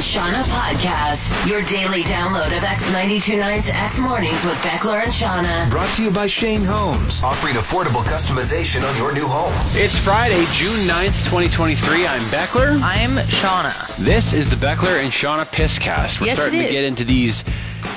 And 0.00 0.06
Seanna 0.08 0.42
podcast, 0.44 1.46
your 1.46 1.60
daily 1.60 2.04
download 2.04 2.56
of 2.56 2.62
X929's 2.62 3.68
X 3.68 4.00
Mornings 4.00 4.46
with 4.46 4.54
Beckler 4.62 5.02
and 5.02 5.12
Seanna. 5.12 5.68
Brought 5.68 5.94
to 5.96 6.02
you 6.02 6.10
by 6.10 6.26
Shane 6.26 6.62
Homes, 6.64 7.22
offering 7.22 7.56
affordable 7.56 8.00
customization 8.04 8.82
on 8.88 8.96
your 8.96 9.12
new 9.12 9.26
home. 9.26 9.52
It's 9.78 9.98
Friday, 10.02 10.46
June 10.54 10.88
9th, 10.88 11.22
2023. 11.26 12.06
I'm 12.06 12.22
Beckler. 12.22 12.80
I'm 12.82 13.16
Seanna. 13.26 13.94
This 13.98 14.32
is 14.32 14.48
the 14.48 14.56
Beckler 14.56 15.02
and 15.04 15.12
Seanna 15.12 15.44
Pisscast. 15.44 16.18
We're 16.18 16.28
Yes, 16.28 16.38
starting 16.38 16.60
it 16.60 16.68
to 16.68 16.72
get 16.72 16.84
into 16.84 17.04
these 17.04 17.44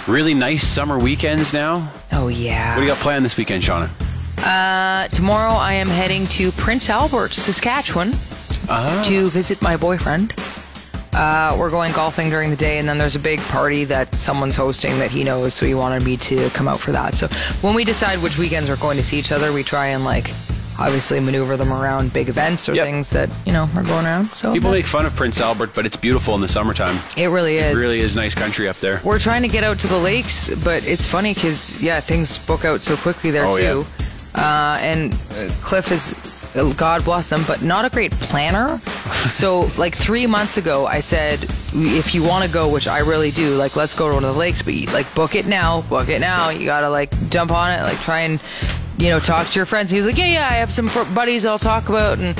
really 0.05 0.33
nice 0.33 0.67
summer 0.67 0.99
weekends 0.99 1.53
now. 1.53 1.89
Oh 2.11 2.27
yeah. 2.27 2.71
What 2.75 2.81
do 2.81 2.81
you 2.81 2.87
got 2.89 2.97
planned 2.97 3.23
this 3.23 3.37
weekend, 3.37 3.63
Seanna? 3.63 3.89
Uh, 4.39 5.07
tomorrow 5.07 5.53
I 5.53 5.71
am 5.75 5.87
heading 5.87 6.27
to 6.27 6.51
Prince 6.51 6.89
Albert, 6.89 7.33
Saskatchewan, 7.33 8.13
Ah. 8.67 9.01
to 9.05 9.27
visit 9.29 9.61
my 9.61 9.77
boyfriend. 9.77 10.33
Uh, 11.15 11.55
we're 11.59 11.69
going 11.69 11.91
golfing 11.93 12.29
during 12.29 12.49
the 12.49 12.55
day, 12.55 12.79
and 12.79 12.87
then 12.89 12.97
there's 12.97 13.15
a 13.15 13.19
big 13.19 13.39
party 13.41 13.83
that 13.85 14.13
someone's 14.15 14.55
hosting 14.55 14.97
that 14.99 15.11
he 15.11 15.23
knows, 15.23 15.53
so 15.53 15.65
he 15.65 15.75
wanted 15.75 16.03
me 16.03 16.17
to 16.17 16.49
come 16.51 16.67
out 16.67 16.79
for 16.79 16.91
that. 16.91 17.15
So 17.15 17.27
when 17.61 17.75
we 17.75 17.83
decide 17.83 18.21
which 18.21 18.37
weekends 18.37 18.67
we're 18.69 18.77
going 18.77 18.97
to 18.97 19.03
see 19.03 19.19
each 19.19 19.31
other, 19.31 19.53
we 19.53 19.61
try 19.63 19.87
and 19.87 20.03
like 20.03 20.31
obviously 20.79 21.19
maneuver 21.19 21.55
them 21.55 21.71
around 21.71 22.11
big 22.13 22.29
events 22.29 22.67
or 22.67 22.73
Yep. 22.73 22.85
things 22.87 23.09
that 23.11 23.29
you 23.45 23.53
know 23.53 23.69
are 23.75 23.83
going 23.83 24.05
around. 24.07 24.25
So 24.29 24.53
People 24.53 24.71
make 24.71 24.85
fun 24.85 25.05
of 25.05 25.15
Prince 25.15 25.39
Albert, 25.39 25.75
but 25.75 25.85
it's 25.85 25.95
beautiful 25.95 26.33
in 26.33 26.41
the 26.41 26.47
summertime. 26.47 26.97
it 27.15 27.27
really 27.27 27.57
It 27.57 27.75
is. 27.75 27.79
really 27.79 27.99
is 27.99 28.15
nice 28.15 28.33
country 28.33 28.67
up 28.67 28.77
there. 28.77 28.99
We're 29.03 29.19
trying 29.19 29.43
to 29.43 29.47
get 29.47 29.63
out 29.63 29.79
to 29.81 29.87
the 29.87 29.99
lakes, 29.99 30.49
but 30.63 30.83
it's 30.87 31.05
funny 31.05 31.35
because 31.35 31.79
yeah, 31.79 31.99
things 31.99 32.39
book 32.39 32.65
out 32.65 32.81
so 32.81 32.97
quickly 32.97 33.29
there 33.29 33.45
Oh, 33.45 33.57
too. 33.59 33.85
Uh, 34.33 34.79
and 34.81 35.13
uh, 35.13 35.47
Cliff 35.61 35.91
is, 35.91 36.15
God 36.53 37.03
bless 37.03 37.31
him, 37.31 37.43
but 37.47 37.61
not 37.63 37.83
a 37.85 37.89
great 37.89 38.11
planner. 38.11 38.77
so 39.29 39.71
like 39.77 39.95
three 39.95 40.27
months 40.27 40.57
ago, 40.57 40.85
I 40.85 40.99
said, 40.99 41.43
if 41.73 42.13
you 42.13 42.23
want 42.23 42.45
to 42.45 42.51
go, 42.51 42.67
which 42.69 42.87
I 42.87 42.99
really 42.99 43.31
do, 43.31 43.55
like 43.55 43.75
let's 43.75 43.95
go 43.95 44.07
to 44.07 44.13
one 44.13 44.23
of 44.23 44.33
the 44.33 44.39
lakes, 44.39 44.61
but 44.61 44.73
you, 44.75 44.85
like 44.87 45.13
book 45.15 45.35
it 45.35 45.47
now, 45.47 45.81
book 45.81 46.09
it 46.09 46.19
now. 46.19 46.49
You 46.49 46.65
gotta 46.65 46.89
like 46.89 47.29
jump 47.29 47.51
on 47.51 47.71
it, 47.71 47.81
like 47.81 47.99
try 48.01 48.21
and 48.21 48.39
you 48.97 49.09
know 49.09 49.19
talk 49.19 49.47
to 49.47 49.59
your 49.59 49.65
friends. 49.65 49.89
He 49.89 49.97
was 49.97 50.05
like, 50.05 50.17
yeah, 50.17 50.27
yeah, 50.27 50.47
I 50.47 50.53
have 50.55 50.71
some 50.71 50.89
buddies 51.13 51.45
I'll 51.45 51.59
talk 51.59 51.89
about 51.89 52.19
and. 52.19 52.37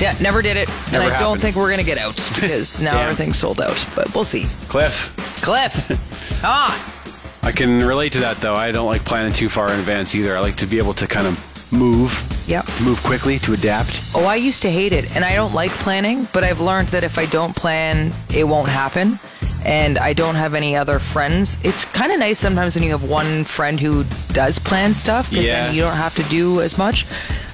Yeah, 0.00 0.16
never 0.20 0.42
did 0.42 0.56
it, 0.56 0.68
and 0.86 0.94
Never 0.94 1.14
I 1.14 1.20
don't 1.20 1.40
think 1.40 1.54
we're 1.54 1.70
gonna 1.70 1.84
get 1.84 1.98
out 1.98 2.16
because 2.34 2.82
now 2.82 2.98
everything's 3.00 3.38
sold 3.38 3.60
out. 3.60 3.86
But 3.94 4.12
we'll 4.12 4.24
see. 4.24 4.46
Cliff, 4.66 5.14
Cliff, 5.40 5.86
come 5.86 5.96
on. 6.50 6.70
Ah. 6.72 7.38
I 7.44 7.52
can 7.52 7.78
relate 7.84 8.12
to 8.14 8.20
that 8.20 8.38
though. 8.38 8.56
I 8.56 8.72
don't 8.72 8.86
like 8.86 9.04
planning 9.04 9.32
too 9.32 9.48
far 9.48 9.72
in 9.72 9.78
advance 9.78 10.16
either. 10.16 10.36
I 10.36 10.40
like 10.40 10.56
to 10.56 10.66
be 10.66 10.78
able 10.78 10.94
to 10.94 11.06
kind 11.06 11.28
of 11.28 11.53
move. 11.72 12.12
Yep. 12.46 12.66
To 12.66 12.82
move 12.82 13.02
quickly, 13.02 13.38
to 13.40 13.52
adapt. 13.54 14.00
Oh, 14.14 14.24
I 14.26 14.36
used 14.36 14.62
to 14.62 14.70
hate 14.70 14.92
it, 14.92 15.10
and 15.16 15.24
I 15.24 15.34
don't 15.34 15.54
like 15.54 15.70
planning, 15.72 16.28
but 16.32 16.44
I've 16.44 16.60
learned 16.60 16.88
that 16.88 17.04
if 17.04 17.18
I 17.18 17.26
don't 17.26 17.54
plan, 17.56 18.12
it 18.32 18.44
won't 18.44 18.68
happen. 18.68 19.18
And 19.64 19.96
I 19.96 20.12
don't 20.12 20.34
have 20.34 20.52
any 20.52 20.76
other 20.76 20.98
friends. 20.98 21.56
It's 21.62 21.86
kind 21.86 22.12
of 22.12 22.18
nice 22.18 22.38
sometimes 22.38 22.74
when 22.74 22.84
you 22.84 22.90
have 22.90 23.04
one 23.04 23.44
friend 23.44 23.80
who 23.80 24.04
does 24.32 24.58
plan 24.58 24.94
stuff, 24.94 25.30
'cause 25.30 25.38
Yeah. 25.38 25.66
then 25.66 25.74
you 25.74 25.80
don't 25.80 25.96
have 25.96 26.14
to 26.16 26.22
do 26.24 26.60
as 26.60 26.76
much. 26.76 27.06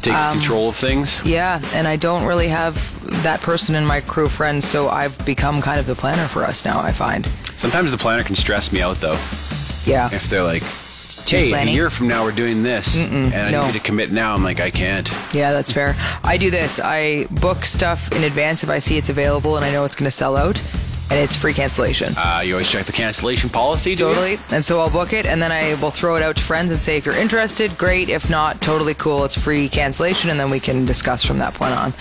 Take 0.03 0.15
Um, 0.15 0.39
control 0.39 0.71
of 0.71 0.77
things. 0.77 1.21
Yeah, 1.25 1.61
and 1.73 1.87
I 1.87 1.95
don't 1.95 2.25
really 2.25 2.49
have 2.49 2.75
that 3.23 3.41
person 3.43 3.77
in 3.77 3.85
my 3.87 4.01
crew 4.01 4.29
friends, 4.29 4.67
so 4.67 4.89
I've 4.89 5.17
become 5.25 5.63
kind 5.63 5.79
of 5.79 5.87
the 5.87 5.95
planner 5.95 6.27
for 6.27 6.45
us 6.45 6.65
now, 6.65 6.81
I 6.81 6.91
find. 6.91 7.29
Sometimes 7.57 7.93
the 7.93 7.99
planner 7.99 8.25
can 8.25 8.35
stress 8.35 8.73
me 8.73 8.81
out 8.83 9.01
though. 9.01 9.19
Yeah. 9.87 10.09
If 10.13 10.29
they're 10.29 10.43
like, 10.43 10.65
hey, 11.27 11.53
a 11.53 11.65
year 11.65 11.91
from 11.91 12.09
now 12.09 12.25
we're 12.25 12.33
doing 12.33 12.63
this, 12.63 12.99
and 13.07 13.35
I 13.35 13.51
no. 13.51 13.67
need 13.67 13.73
to 13.73 13.81
commit 13.81 14.13
now, 14.13 14.35
I'm 14.35 14.45
like, 14.45 14.61
I 14.61 14.71
can't. 14.71 15.11
Yeah, 15.33 15.53
that's 15.53 15.73
fair. 15.73 15.97
I 16.25 16.37
do 16.37 16.51
this. 16.51 16.81
I 16.81 17.27
book 17.31 17.65
stuff 17.65 18.13
in 18.13 18.25
advance 18.25 18.63
if 18.63 18.71
I 18.71 18.79
see 18.79 18.99
it's 18.99 19.09
available 19.09 19.57
and 19.57 19.65
I 19.65 19.73
know 19.73 19.85
it's 19.85 19.95
going 19.95 20.07
to 20.07 20.17
sell 20.17 20.37
out, 20.37 20.61
and 21.11 21.19
it's 21.19 21.35
free 21.35 21.53
cancellation. 21.53 22.15
Uh, 22.17 22.41
you 22.45 22.55
always 22.55 22.71
check 22.71 22.87
the 22.87 22.93
cancellation 22.93 23.51
policy, 23.51 23.97
do 23.97 24.05
you? 24.05 24.15
Totally. 24.15 24.39
And 24.53 24.65
so 24.65 24.79
I'll 24.79 24.91
book 24.91 25.13
it 25.13 25.27
and 25.27 25.43
then 25.43 25.51
I 25.51 25.75
will 25.83 25.91
throw 25.91 26.15
it 26.17 26.23
out 26.23 26.37
to 26.37 26.43
friends 26.43 26.71
and 26.71 26.79
say, 26.79 26.97
if 26.97 27.05
you're 27.05 27.17
interested, 27.17 27.77
great. 27.77 28.09
If 28.09 28.31
not, 28.31 28.61
totally 28.61 28.95
cool. 28.95 29.25
It's 29.25 29.37
free 29.37 29.69
cancellation 29.69 30.31
and 30.31 30.39
then 30.39 30.51
we 30.51 30.61
can 30.61 30.85
discuss 30.87 31.25
from 31.25 31.39
that 31.39 31.53
point 31.55 31.75
on. 31.75 31.93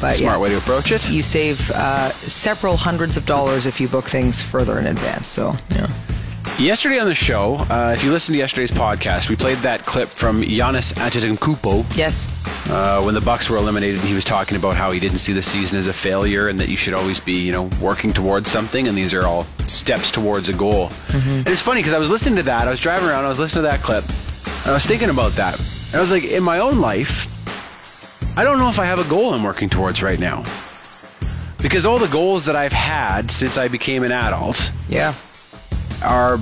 But 0.00 0.16
Smart 0.16 0.20
yeah, 0.20 0.38
way 0.38 0.50
to 0.50 0.58
approach 0.58 0.92
it. 0.92 1.08
you 1.08 1.22
save 1.22 1.70
uh, 1.72 2.10
several 2.12 2.76
hundreds 2.76 3.16
of 3.16 3.26
dollars 3.26 3.66
if 3.66 3.80
you 3.80 3.88
book 3.88 4.04
things 4.04 4.42
further 4.42 4.78
in 4.78 4.86
advance. 4.86 5.26
So, 5.26 5.56
yeah. 5.70 5.90
Yesterday 6.58 6.98
on 6.98 7.06
the 7.06 7.14
show, 7.14 7.56
uh, 7.68 7.92
if 7.94 8.02
you 8.02 8.10
listened 8.10 8.34
to 8.34 8.38
yesterday's 8.38 8.70
podcast, 8.70 9.28
we 9.28 9.36
played 9.36 9.58
that 9.58 9.84
clip 9.84 10.08
from 10.08 10.40
Giannis 10.40 10.94
Antetokounmpo 10.94 11.84
Yes. 11.94 12.26
uh, 12.70 13.02
when 13.02 13.12
the 13.14 13.20
Bucks 13.20 13.50
were 13.50 13.58
eliminated, 13.58 14.00
and 14.00 14.08
he 14.08 14.14
was 14.14 14.24
talking 14.24 14.56
about 14.56 14.74
how 14.74 14.90
he 14.90 14.98
didn't 14.98 15.18
see 15.18 15.34
the 15.34 15.42
season 15.42 15.78
as 15.78 15.86
a 15.86 15.92
failure 15.92 16.48
and 16.48 16.58
that 16.58 16.70
you 16.70 16.76
should 16.78 16.94
always 16.94 17.20
be, 17.20 17.34
you 17.34 17.52
know, 17.52 17.68
working 17.78 18.10
towards 18.10 18.50
something, 18.50 18.88
and 18.88 18.96
these 18.96 19.12
are 19.12 19.26
all 19.26 19.44
steps 19.66 20.10
towards 20.10 20.48
a 20.48 20.54
goal. 20.54 20.90
And 21.12 21.46
it's 21.46 21.60
funny 21.60 21.80
because 21.82 21.92
I 21.92 21.98
was 21.98 22.08
listening 22.08 22.36
to 22.36 22.42
that, 22.44 22.66
I 22.66 22.70
was 22.70 22.80
driving 22.80 23.06
around, 23.06 23.26
I 23.26 23.28
was 23.28 23.38
listening 23.38 23.64
to 23.64 23.68
that 23.68 23.80
clip, 23.82 24.04
and 24.08 24.68
I 24.68 24.72
was 24.72 24.86
thinking 24.86 25.10
about 25.10 25.32
that. 25.32 25.58
And 25.88 25.96
I 25.96 26.00
was 26.00 26.10
like, 26.10 26.24
in 26.24 26.42
my 26.42 26.60
own 26.60 26.78
life, 26.80 27.28
I 28.38 28.44
don't 28.44 28.58
know 28.58 28.70
if 28.70 28.78
I 28.78 28.86
have 28.86 28.98
a 28.98 29.08
goal 29.10 29.34
I'm 29.34 29.42
working 29.42 29.68
towards 29.68 30.02
right 30.02 30.18
now. 30.18 30.42
Because 31.58 31.84
all 31.84 31.98
the 31.98 32.08
goals 32.08 32.46
that 32.46 32.56
I've 32.56 32.72
had 32.72 33.30
since 33.30 33.58
I 33.58 33.68
became 33.68 34.04
an 34.04 34.12
adult, 34.12 34.72
Yeah. 34.88 35.12
Are 36.06 36.38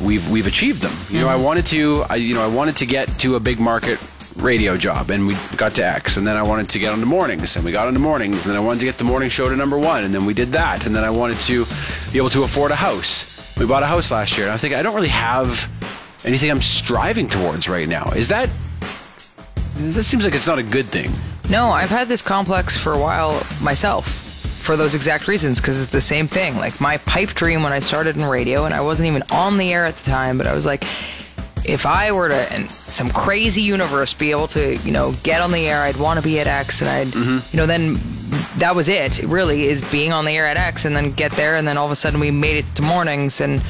we've 0.00 0.28
we've 0.30 0.46
achieved 0.46 0.82
them. 0.82 0.96
You 1.10 1.20
know, 1.20 1.28
I 1.28 1.34
mm-hmm. 1.34 1.44
wanted 1.44 1.66
to 1.66 2.04
I, 2.08 2.16
you 2.16 2.34
know 2.34 2.42
I 2.42 2.46
wanted 2.46 2.76
to 2.76 2.86
get 2.86 3.08
to 3.20 3.36
a 3.36 3.40
big 3.40 3.58
market 3.58 3.98
radio 4.36 4.76
job 4.76 5.10
and 5.10 5.26
we 5.26 5.36
got 5.56 5.74
to 5.74 5.84
X 5.84 6.16
and 6.16 6.26
then 6.26 6.36
I 6.36 6.42
wanted 6.42 6.68
to 6.70 6.78
get 6.78 6.92
onto 6.92 7.04
mornings 7.04 7.56
and 7.56 7.64
we 7.64 7.72
got 7.72 7.86
onto 7.86 8.00
mornings 8.00 8.44
and 8.44 8.50
then 8.50 8.56
I 8.56 8.60
wanted 8.64 8.80
to 8.80 8.86
get 8.86 8.96
the 8.96 9.04
morning 9.04 9.28
show 9.28 9.48
to 9.48 9.54
number 9.54 9.78
1 9.78 10.04
and 10.04 10.14
then 10.14 10.24
we 10.24 10.32
did 10.32 10.52
that 10.52 10.86
and 10.86 10.96
then 10.96 11.04
I 11.04 11.10
wanted 11.10 11.38
to 11.40 11.66
be 12.12 12.18
able 12.18 12.30
to 12.30 12.42
afford 12.42 12.70
a 12.70 12.74
house. 12.74 13.28
We 13.58 13.66
bought 13.66 13.82
a 13.82 13.86
house 13.86 14.10
last 14.10 14.36
year 14.36 14.46
and 14.46 14.54
I 14.54 14.56
think 14.56 14.74
I 14.74 14.82
don't 14.82 14.94
really 14.94 15.08
have 15.08 15.70
anything 16.24 16.50
I'm 16.50 16.62
striving 16.62 17.28
towards 17.28 17.68
right 17.68 17.88
now. 17.88 18.10
Is 18.16 18.28
that 18.28 18.48
this 19.76 20.06
seems 20.06 20.24
like 20.24 20.34
it's 20.34 20.46
not 20.46 20.58
a 20.58 20.62
good 20.62 20.86
thing. 20.86 21.12
No, 21.50 21.66
I've 21.66 21.90
had 21.90 22.08
this 22.08 22.22
complex 22.22 22.76
for 22.76 22.92
a 22.92 22.98
while 22.98 23.44
myself 23.60 24.21
for 24.62 24.76
those 24.76 24.94
exact 24.94 25.26
reasons 25.28 25.60
because 25.60 25.80
it's 25.82 25.90
the 25.90 26.00
same 26.00 26.26
thing. 26.28 26.56
Like 26.56 26.80
my 26.80 26.96
pipe 26.98 27.30
dream 27.30 27.62
when 27.62 27.72
I 27.72 27.80
started 27.80 28.16
in 28.16 28.24
radio, 28.24 28.64
and 28.64 28.72
I 28.72 28.80
wasn't 28.80 29.08
even 29.08 29.22
on 29.30 29.58
the 29.58 29.72
air 29.72 29.84
at 29.84 29.96
the 29.96 30.04
time, 30.10 30.38
but 30.38 30.46
I 30.46 30.54
was 30.54 30.64
like, 30.64 30.84
if 31.64 31.86
I 31.86 32.10
were 32.12 32.28
to, 32.28 32.54
in 32.54 32.68
some 32.68 33.10
crazy 33.10 33.62
universe, 33.62 34.14
be 34.14 34.30
able 34.30 34.48
to, 34.48 34.76
you 34.78 34.90
know, 34.92 35.12
get 35.22 35.40
on 35.40 35.52
the 35.52 35.66
air, 35.68 35.82
I'd 35.82 35.96
want 35.96 36.18
to 36.18 36.24
be 36.24 36.40
at 36.40 36.46
X, 36.46 36.80
and 36.80 36.90
I'd, 36.90 37.08
mm-hmm. 37.08 37.38
you 37.52 37.56
know, 37.56 37.66
then 37.66 38.00
that 38.56 38.74
was 38.74 38.88
it. 38.88 39.20
It 39.20 39.26
really 39.26 39.64
is 39.64 39.80
being 39.90 40.12
on 40.12 40.24
the 40.24 40.32
air 40.32 40.46
at 40.46 40.56
X, 40.56 40.84
and 40.84 40.94
then 40.96 41.12
get 41.12 41.30
there, 41.32 41.56
and 41.56 41.66
then 41.66 41.76
all 41.76 41.86
of 41.86 41.92
a 41.92 41.96
sudden 41.96 42.18
we 42.20 42.30
made 42.30 42.56
it 42.56 42.66
to 42.76 42.82
mornings, 42.82 43.40
and 43.40 43.62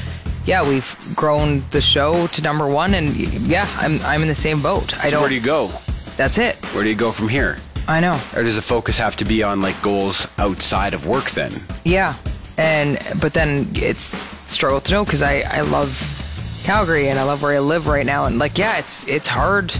yeah, 0.45 0.67
we've 0.67 0.97
grown 1.15 1.63
the 1.71 1.81
show 1.81 2.27
to 2.27 2.41
number 2.41 2.67
one, 2.67 2.93
and 2.95 3.15
yeah, 3.15 3.67
I'm 3.77 3.99
I'm 4.01 4.21
in 4.23 4.27
the 4.27 4.35
same 4.35 4.61
boat. 4.61 4.97
I 4.97 5.05
So 5.05 5.11
don't. 5.11 5.21
where 5.21 5.29
do 5.29 5.35
you 5.35 5.41
go? 5.41 5.71
that's 6.17 6.37
it. 6.37 6.55
Where 6.73 6.83
do 6.83 6.89
you 6.89 6.95
go 6.95 7.11
from 7.11 7.27
here? 7.27 7.57
I 7.87 7.99
know. 7.99 8.19
Or 8.35 8.43
does 8.43 8.55
the 8.55 8.61
focus 8.61 8.97
have 8.97 9.15
to 9.17 9.25
be 9.25 9.43
on 9.43 9.61
like 9.61 9.79
goals 9.81 10.27
outside 10.37 10.93
of 10.93 11.05
work 11.05 11.31
then? 11.31 11.51
Yeah, 11.83 12.15
and 12.57 12.97
but 13.21 13.33
then 13.33 13.69
it's 13.75 14.23
struggle 14.51 14.79
to 14.81 14.91
know 14.93 15.03
because 15.05 15.21
I 15.21 15.41
I 15.41 15.61
love 15.61 15.91
Calgary 16.63 17.09
and 17.09 17.19
I 17.19 17.23
love 17.23 17.41
where 17.41 17.53
I 17.55 17.59
live 17.59 17.87
right 17.87 18.05
now 18.05 18.25
and 18.25 18.39
like 18.39 18.57
yeah 18.57 18.77
it's 18.77 19.05
it's 19.07 19.27
hard. 19.27 19.73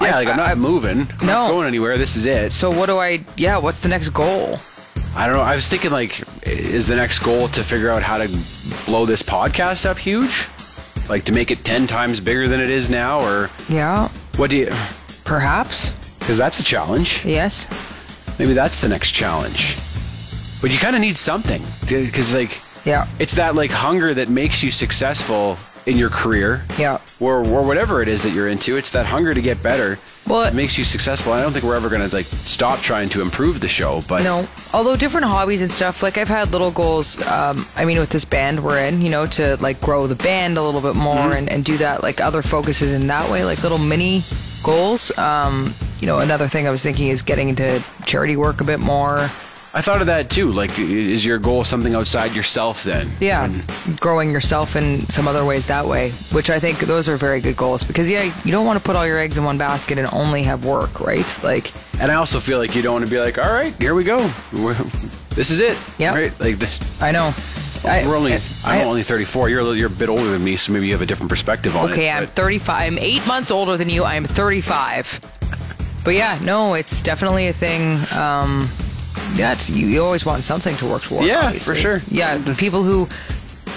Yeah, 0.00 0.08
I- 0.08 0.10
like 0.20 0.28
I'm 0.28 0.36
not 0.36 0.50
I- 0.50 0.54
moving. 0.54 1.00
I'm 1.20 1.26
not 1.26 1.48
No. 1.48 1.48
going 1.48 1.66
anywhere. 1.66 1.98
This 1.98 2.16
is 2.16 2.24
it. 2.24 2.52
So 2.52 2.70
what 2.70 2.86
do 2.86 2.98
I? 2.98 3.24
Yeah, 3.36 3.58
what's 3.58 3.80
the 3.80 3.88
next 3.88 4.10
goal? 4.10 4.58
I 5.14 5.26
don't 5.26 5.36
know. 5.36 5.42
I 5.42 5.54
was 5.54 5.68
thinking 5.68 5.90
like, 5.90 6.22
is 6.46 6.86
the 6.86 6.96
next 6.96 7.18
goal 7.18 7.48
to 7.48 7.62
figure 7.62 7.90
out 7.90 8.02
how 8.02 8.18
to 8.18 8.28
blow 8.86 9.04
this 9.04 9.22
podcast 9.22 9.84
up 9.84 9.98
huge, 9.98 10.46
like 11.08 11.24
to 11.24 11.32
make 11.32 11.50
it 11.50 11.64
ten 11.64 11.86
times 11.86 12.18
bigger 12.20 12.48
than 12.48 12.60
it 12.60 12.70
is 12.70 12.88
now, 12.88 13.20
or 13.20 13.50
Yeah, 13.68 14.08
what 14.36 14.48
do 14.50 14.56
you? 14.56 14.72
perhaps. 15.24 15.92
Because 16.22 16.38
that's 16.38 16.60
a 16.60 16.64
challenge. 16.64 17.24
Yes. 17.24 17.66
Maybe 18.38 18.52
that's 18.54 18.80
the 18.80 18.88
next 18.88 19.12
challenge. 19.12 19.76
But 20.60 20.70
you 20.72 20.78
kind 20.78 20.94
of 20.96 21.02
need 21.02 21.16
something 21.16 21.62
because 21.88 22.32
like 22.34 22.60
Yeah. 22.84 23.06
it's 23.18 23.34
that 23.34 23.54
like 23.54 23.70
hunger 23.70 24.14
that 24.14 24.28
makes 24.28 24.62
you 24.62 24.70
successful 24.70 25.58
in 25.84 25.96
your 25.98 26.10
career. 26.10 26.62
Yeah. 26.78 26.98
Or, 27.18 27.38
or 27.44 27.62
whatever 27.64 28.00
it 28.02 28.06
is 28.08 28.22
that 28.22 28.30
you're 28.30 28.46
into. 28.48 28.76
It's 28.76 28.92
that 28.92 29.04
hunger 29.04 29.34
to 29.34 29.42
get 29.42 29.60
better. 29.64 29.98
Well, 30.28 30.44
it 30.44 30.54
makes 30.54 30.78
you 30.78 30.84
successful. 30.84 31.32
I 31.32 31.42
don't 31.42 31.52
think 31.52 31.64
we're 31.64 31.74
ever 31.74 31.88
going 31.88 32.08
to 32.08 32.14
like 32.14 32.26
stop 32.26 32.78
trying 32.78 33.08
to 33.10 33.20
improve 33.20 33.60
the 33.60 33.66
show, 33.66 34.02
but 34.08 34.22
No, 34.22 34.46
although 34.72 34.94
different 34.96 35.26
hobbies 35.26 35.60
and 35.60 35.72
stuff. 35.72 36.00
Like 36.00 36.16
I've 36.18 36.28
had 36.28 36.52
little 36.52 36.70
goals. 36.70 37.20
Um, 37.26 37.66
I 37.76 37.84
mean, 37.84 37.98
with 37.98 38.10
this 38.10 38.24
band 38.24 38.62
we're 38.62 38.78
in, 38.86 39.02
you 39.02 39.10
know, 39.10 39.26
to 39.26 39.56
like 39.56 39.80
grow 39.80 40.06
the 40.06 40.14
band 40.14 40.56
a 40.56 40.62
little 40.62 40.80
bit 40.80 40.94
more 40.94 41.16
Mm-hmm. 41.16 41.32
and, 41.38 41.48
and 41.50 41.64
do 41.64 41.76
that 41.78 42.04
like 42.04 42.20
other 42.20 42.42
focuses 42.42 42.92
in 42.92 43.08
that 43.08 43.28
way, 43.28 43.44
like 43.44 43.62
little 43.64 43.78
mini 43.78 44.22
goals. 44.62 45.10
Um, 45.18 45.74
you 46.02 46.06
know, 46.08 46.18
another 46.18 46.48
thing 46.48 46.66
I 46.66 46.70
was 46.72 46.82
thinking 46.82 47.08
is 47.08 47.22
getting 47.22 47.48
into 47.48 47.82
charity 48.04 48.36
work 48.36 48.60
a 48.60 48.64
bit 48.64 48.80
more. 48.80 49.30
I 49.72 49.80
thought 49.80 50.00
of 50.00 50.08
that 50.08 50.28
too. 50.28 50.50
Like, 50.50 50.76
is 50.78 51.24
your 51.24 51.38
goal 51.38 51.62
something 51.62 51.94
outside 51.94 52.34
yourself 52.34 52.82
then? 52.82 53.10
Yeah, 53.20 53.50
growing 54.00 54.32
yourself 54.32 54.74
in 54.74 55.08
some 55.08 55.28
other 55.28 55.44
ways 55.44 55.68
that 55.68 55.86
way, 55.86 56.10
which 56.32 56.50
I 56.50 56.58
think 56.58 56.80
those 56.80 57.08
are 57.08 57.16
very 57.16 57.40
good 57.40 57.56
goals 57.56 57.84
because 57.84 58.10
yeah, 58.10 58.24
you 58.44 58.50
don't 58.50 58.66
want 58.66 58.80
to 58.80 58.84
put 58.84 58.96
all 58.96 59.06
your 59.06 59.18
eggs 59.18 59.38
in 59.38 59.44
one 59.44 59.56
basket 59.58 59.96
and 59.96 60.08
only 60.12 60.42
have 60.42 60.64
work, 60.64 61.00
right? 61.00 61.24
Like, 61.44 61.72
And 62.00 62.10
I 62.10 62.16
also 62.16 62.40
feel 62.40 62.58
like 62.58 62.74
you 62.74 62.82
don't 62.82 62.94
want 62.94 63.04
to 63.06 63.10
be 63.10 63.20
like, 63.20 63.38
all 63.38 63.50
right, 63.52 63.72
here 63.80 63.94
we 63.94 64.02
go. 64.02 64.28
We're, 64.52 64.74
this 65.30 65.50
is 65.52 65.60
it. 65.60 65.78
Yep. 65.98 66.14
Right? 66.16 66.40
Like, 66.40 66.58
this, 66.58 67.00
I 67.00 67.12
know. 67.12 67.32
I, 67.84 68.06
we're 68.06 68.16
only, 68.16 68.34
I- 68.34 68.40
I'm 68.64 68.86
only 68.88 69.04
34. 69.04 69.48
You're 69.48 69.60
a, 69.60 69.62
little, 69.62 69.76
you're 69.76 69.86
a 69.86 69.90
bit 69.90 70.08
older 70.08 70.28
than 70.32 70.42
me, 70.44 70.56
so 70.56 70.72
maybe 70.72 70.86
you 70.86 70.92
have 70.92 71.02
a 71.02 71.06
different 71.06 71.30
perspective 71.30 71.76
on 71.76 71.88
it. 71.88 71.92
Okay, 71.92 72.10
I'm 72.10 72.26
35. 72.26 72.76
I'm 72.92 72.98
eight 72.98 73.26
months 73.26 73.50
older 73.50 73.76
than 73.76 73.88
you. 73.88 74.04
I'm 74.04 74.24
35. 74.26 75.20
But 76.04 76.14
yeah, 76.14 76.38
no, 76.42 76.74
it's 76.74 77.02
definitely 77.02 77.48
a 77.48 77.52
thing. 77.52 77.98
Um, 78.12 78.68
yeah, 79.34 79.56
you, 79.66 79.86
you 79.86 80.02
always 80.04 80.24
want 80.26 80.44
something 80.44 80.76
to 80.78 80.86
work 80.86 81.02
toward. 81.02 81.26
Yeah, 81.26 81.46
obviously. 81.46 81.74
for 81.74 81.80
sure. 81.80 82.02
Yeah, 82.08 82.38
the 82.38 82.54
people 82.54 82.82
who. 82.82 83.08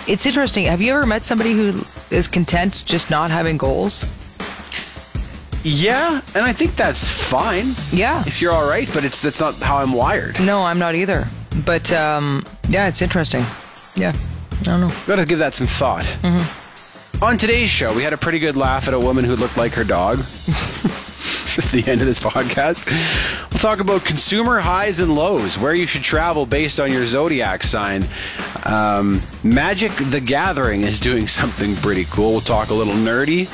It's 0.08 0.26
interesting. 0.26 0.66
Have 0.66 0.82
you 0.82 0.94
ever 0.94 1.06
met 1.06 1.26
somebody 1.26 1.54
who 1.54 1.82
is 2.12 2.28
content 2.28 2.84
just 2.86 3.10
not 3.10 3.32
having 3.32 3.58
goals? 3.58 4.06
Yeah, 5.64 6.22
and 6.36 6.46
I 6.46 6.54
think 6.54 6.76
that's 6.76 7.10
fine. 7.10 7.74
Yeah. 7.92 8.24
If 8.28 8.40
you're 8.40 8.54
all 8.54 8.68
right, 8.70 8.88
but 8.94 9.04
it's 9.04 9.20
that's 9.20 9.40
not 9.40 9.56
how 9.56 9.78
I'm 9.78 9.94
wired. 9.94 10.40
No, 10.40 10.62
I'm 10.64 10.78
not 10.78 10.94
either. 10.94 11.28
But 11.66 11.92
um, 11.92 12.44
yeah, 12.70 12.88
it's 12.88 13.02
interesting. 13.02 13.44
Yeah, 13.96 14.14
I 14.60 14.64
don't 14.64 14.82
know. 14.82 14.92
Got 15.08 15.16
to 15.16 15.26
give 15.26 15.40
that 15.40 15.56
some 15.56 15.66
thought. 15.68 16.06
On 17.22 17.38
today's 17.38 17.70
show, 17.70 17.94
we 17.96 18.04
had 18.04 18.14
a 18.14 18.18
pretty 18.18 18.40
good 18.40 18.56
laugh 18.58 18.88
at 18.88 18.94
a 18.94 19.00
woman 19.00 19.26
who 19.26 19.36
looked 19.36 19.58
like 19.58 19.74
her 19.74 19.84
dog. 19.84 20.20
The 21.76 21.90
end 21.90 22.02
of 22.02 22.08
this 22.08 22.20
podcast, 22.20 22.86
we'll 23.50 23.60
talk 23.60 23.80
about 23.80 24.04
consumer 24.04 24.60
highs 24.60 25.00
and 25.00 25.16
lows, 25.16 25.58
where 25.58 25.74
you 25.74 25.88
should 25.88 26.04
travel 26.04 26.46
based 26.46 26.80
on 26.80 26.92
your 26.92 27.06
zodiac 27.06 27.64
sign. 27.64 28.06
Um, 28.64 29.22
Magic 29.44 29.92
the 29.94 30.20
Gathering 30.20 30.82
is 30.82 31.00
doing 31.00 31.28
something 31.28 31.76
pretty 31.78 32.06
cool. 32.06 32.32
We'll 32.32 32.42
talk 32.42 32.70
a 32.70 32.74
little 32.74 32.94
nerdy. 32.94 33.48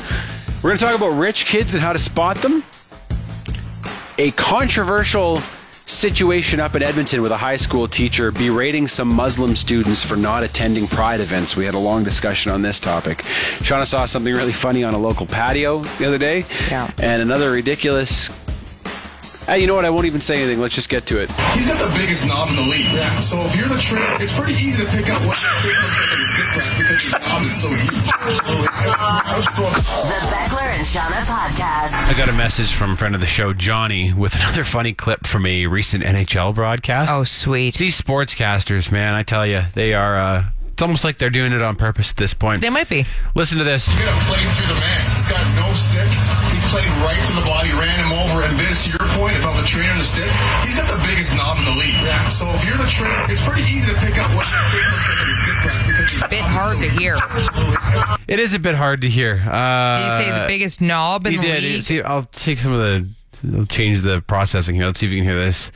We're 0.64 0.70
going 0.70 0.78
to 0.78 0.84
talk 0.84 0.96
about 0.96 1.10
rich 1.18 1.46
kids 1.46 1.74
and 1.74 1.82
how 1.82 1.94
to 1.94 2.00
spot 2.00 2.38
them. 2.38 2.64
A 4.18 4.32
controversial 4.32 5.42
situation 5.92 6.60
up 6.60 6.76
in 6.76 6.82
Edmonton 6.82 7.22
with 7.22 7.32
a 7.32 7.38
high 7.38 7.58
school 7.58 7.88
teacher 7.88 8.32
berating 8.32 8.88
some 8.88 9.08
Muslim 9.08 9.56
students 9.56 10.04
for 10.04 10.16
not 10.16 10.44
attending 10.44 10.88
pride 10.88 11.20
events. 11.20 11.56
We 11.56 11.66
had 11.66 11.74
a 11.74 11.80
long 11.80 12.04
discussion 12.04 12.52
on 12.52 12.62
this 12.62 12.80
topic. 12.80 13.20
Seanna 13.60 13.86
saw 13.86 14.06
something 14.06 14.34
really 14.34 14.54
funny 14.54 14.84
on 14.84 14.94
a 14.94 14.98
local 14.98 15.26
patio 15.26 15.80
the 16.00 16.06
other 16.06 16.18
day. 16.18 16.46
Yeah. 16.70 16.92
And 17.00 17.22
another 17.22 17.52
ridiculous. 17.52 18.30
Ah, 19.48 19.56
you 19.56 19.66
know 19.68 19.74
what? 19.76 19.86
I 19.86 19.90
won't 19.90 20.06
even 20.06 20.22
say 20.22 20.38
anything. 20.42 20.60
Let's 20.62 20.76
just 20.76 20.88
get 20.90 21.06
to 21.08 21.20
it. 21.20 21.32
He's 21.54 21.68
got 21.68 21.80
the 21.80 21.94
biggest 21.98 22.28
knob 22.28 22.50
in 22.50 22.56
the 22.56 22.62
league. 22.62 22.86
Yeah. 22.94 23.20
So 23.20 23.42
if 23.46 23.56
you're 23.56 23.68
the 23.68 23.80
trainer, 23.80 24.22
it's 24.24 24.38
pretty 24.38 24.54
easy 24.54 24.84
to 24.86 24.90
pick 24.92 25.10
out 25.10 25.26
what 25.26 25.36
stick 25.36 25.74
looks 25.82 26.00
like 26.00 26.12
in 26.14 26.20
his 26.20 26.32
dick 26.32 26.46
crack 26.54 26.78
because 26.78 27.02
his 27.02 27.12
knob 27.12 27.44
is 27.44 27.62
so 27.62 27.68
huge. 27.70 28.12
Absolutely. 28.22 28.68
I 28.72 29.34
was 29.36 29.48
growing 29.50 29.74
up. 29.74 29.82
The 29.82 30.20
Beckler 30.30 30.70
and 30.72 30.86
Seanna 30.86 31.22
podcast. 31.26 31.94
I 32.10 32.14
got 32.18 32.30
a 32.30 32.34
message 32.34 32.72
from 32.74 32.92
a 32.92 32.98
friend 32.98 33.16
of 33.16 33.22
the 33.22 33.28
show, 33.28 33.52
Johnny, 33.54 34.14
with 34.14 34.36
another 34.40 34.64
funny 34.64 34.94
clip 34.94 35.26
from 35.26 35.46
a 35.46 35.66
recent 35.66 36.04
NHL 36.04 36.54
broadcast. 36.54 37.12
Oh, 37.12 37.24
sweet. 37.24 37.76
These 37.76 38.00
sportscasters, 38.00 38.92
man, 38.92 39.16
I 39.16 39.24
tell 39.24 39.46
you, 39.46 39.64
they 39.74 39.94
are. 39.94 40.18
Uh, 40.20 40.44
it's 40.72 40.82
almost 40.82 41.04
like 41.04 41.18
they're 41.20 41.30
doing 41.30 41.52
it 41.52 41.62
on 41.62 41.76
purpose 41.76 42.10
at 42.12 42.18
this 42.18 42.34
point. 42.34 42.62
They 42.62 42.70
might 42.70 42.90
be. 42.90 43.06
Listen 43.36 43.58
to 43.60 43.64
this. 43.64 43.88
Get 43.90 44.08
a 44.08 44.12
play 44.26 44.40
through 44.40 44.74
the 44.74 44.80
man. 44.80 45.12
He's 45.16 45.28
got 45.30 45.46
no 45.56 45.74
stick. 45.74 46.08
He 46.10 46.58
played 46.74 46.88
right 47.06 47.22
to 47.28 47.34
the 47.34 47.46
body, 47.46 47.70
ran 47.74 48.00
him 48.00 48.12
over, 48.18 48.42
and 48.48 48.58
this, 48.58 48.88
your 48.88 48.98
point 49.22 49.38
about 49.38 49.54
the 49.62 49.68
trainer 49.68 49.94
and 49.94 50.02
the 50.02 50.06
stick, 50.06 50.26
he's 50.66 50.74
got 50.76 50.90
the 50.90 50.98
biggest 51.06 51.36
knob 51.38 51.60
in 51.62 51.66
the 51.66 51.78
league. 51.78 51.94
Yeah. 52.02 52.26
So 52.34 52.50
if 52.58 52.66
you're 52.66 52.78
the 52.78 52.90
trainer, 52.90 53.30
it's 53.30 53.46
pretty 53.46 53.62
easy 53.70 53.94
to 53.94 53.98
pick 54.02 54.18
out 54.18 54.34
what 54.34 54.46
stick 54.50 54.82
looks 54.90 55.06
like 55.06 55.22
in 55.22 55.28
his 55.30 55.42
dick 55.46 55.58
crack 55.62 55.86
because 55.86 56.10
his 56.10 56.22
Bit 56.30 56.42
hard 56.42 56.78
so 56.78 56.82
to 56.82 56.90
hear. 56.90 57.16
It 58.28 58.40
is 58.40 58.54
a 58.56 58.60
bit 58.60 58.74
hard 58.76 59.02
to 59.02 59.10
hear. 59.10 59.34
Uh, 59.46 59.98
Did 59.98 60.06
you 60.06 60.12
say 60.26 60.40
the 60.42 60.48
biggest 60.48 60.82
knob 60.82 61.26
in 61.28 61.34
He 61.34 61.38
the 61.38 61.44
did. 61.44 61.64
league? 61.64 61.82
See, 61.84 62.02
I'll 62.02 62.26
take 62.34 62.58
some 62.58 62.74
of 62.74 62.80
the. 62.82 63.08
I'll 63.58 63.66
change 63.66 64.02
the 64.02 64.22
processing 64.22 64.76
here. 64.76 64.86
Let's 64.88 65.00
see 65.00 65.06
if 65.06 65.12
you 65.12 65.20
can 65.20 65.26
hear 65.30 65.38
this. 65.38 65.72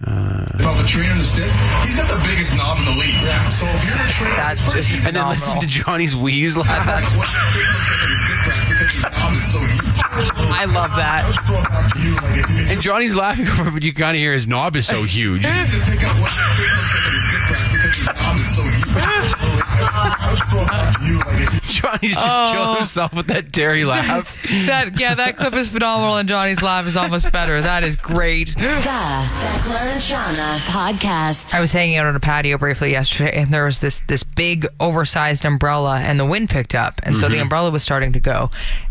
About 0.00 0.78
the 0.80 0.86
trainer 0.86 1.10
and 1.10 1.20
the 1.20 1.24
stick, 1.24 1.50
he's 1.82 1.96
got 1.96 2.06
the 2.06 2.22
biggest 2.22 2.54
knob 2.56 2.78
in 2.78 2.84
the 2.84 2.92
league. 2.92 3.14
Yeah. 3.22 3.48
So 3.48 3.66
if 3.66 3.82
you're 3.84 3.98
the 3.98 4.12
trainer, 4.12 4.36
That's 4.36 4.60
it's 4.62 4.70
pretty 4.70 4.86
just 4.86 4.98
easy 4.98 5.08
And 5.08 5.16
then 5.16 5.28
listen 5.28 5.60
to 5.60 5.66
Phenomenal. 5.66 5.84
Johnny's 5.84 6.14
wheeze 6.16 6.56
laugh. 6.56 6.86
That's- 6.86 7.14
what 7.14 7.26
stick 7.26 7.42
looks 7.66 7.90
like 7.90 8.02
in 8.04 8.10
his 8.10 8.22
dick 8.22 8.38
crack 8.46 8.67
because 8.88 9.04
his 9.04 9.12
knob 9.18 9.32
is 9.36 9.52
so 9.52 9.58
huge. 9.58 9.84
Absolutely. 9.84 10.54
I 10.54 10.64
love 10.64 10.90
that. 10.96 11.26
was 11.26 11.36
throwing 11.38 11.66
out 11.66 11.92
to 11.92 11.98
you 12.00 12.14
like 12.16 12.36
if 12.38 12.50
you 12.50 12.56
And 12.74 12.82
Johnny's 12.82 13.14
laughing 13.14 13.46
over, 13.48 13.70
but 13.70 13.82
you 13.82 13.92
kind 13.92 14.16
of 14.16 14.20
hear 14.20 14.32
his 14.34 14.48
knob 14.48 14.76
is 14.76 14.86
so 14.86 15.02
huge. 15.02 15.44
to 21.78 21.88
pick 21.88 22.02
out 22.02 22.02
what 22.02 22.02
stick 22.02 22.02
looks 22.02 22.02
like 22.02 22.02
in 22.02 22.10
his 22.10 22.18
dick 22.18 22.18
crack 22.18 22.18
because 22.18 22.18
his 22.18 22.18
knob 22.18 22.18
is 22.18 22.18
so 22.18 22.18
huge. 22.18 22.18
I 22.18 22.18
was 22.18 22.18
throwing 22.18 22.18
out 22.18 22.18
to 22.18 22.18
you 22.18 22.18
like 22.18 22.18
if 22.18 22.18
you 22.18 22.18
Johnny's 22.18 22.22
just 22.22 22.40
oh. 22.40 22.52
killing 22.52 22.76
himself 22.76 23.12
with 23.14 23.26
that 23.28 23.52
Terry 23.52 23.84
laugh. 23.84 24.36
That 24.66 24.98
yeah, 24.98 25.14
that 25.14 25.36
clip 25.36 25.54
is 25.54 25.68
phenomenal, 25.68 26.16
and 26.16 26.28
Johnny's 26.28 26.62
laugh 26.62 26.86
is 26.86 26.96
almost 26.96 27.32
better. 27.32 27.60
That 27.60 27.84
is 27.84 27.96
great. 27.96 28.48
The 28.48 28.64
Beckler 28.64 29.86
and 29.86 30.00
Seanna 30.00 30.58
podcast. 30.66 31.54
I 31.54 31.60
was 31.60 31.72
hanging 31.72 31.96
out 31.96 32.06
on 32.06 32.16
a 32.16 32.20
patio 32.20 32.58
briefly 32.58 32.90
yesterday, 32.92 33.40
and 33.40 33.52
there 33.52 33.64
was 33.64 33.80
this 33.80 34.00
this 34.08 34.22
big 34.22 34.66
oversized 34.80 35.44
umbrella, 35.44 35.98
and 35.98 36.18
the 36.18 36.26
wind 36.26 36.50
picked 36.50 36.74
up, 36.74 37.00
and 37.02 37.16
so 37.16 37.28
the 37.28 37.34
mm-hmm. 37.34 37.42
umbrella 37.42 37.70
was 37.70 37.82
starting 37.82 38.12
to 38.12 38.20
go. 38.20 38.50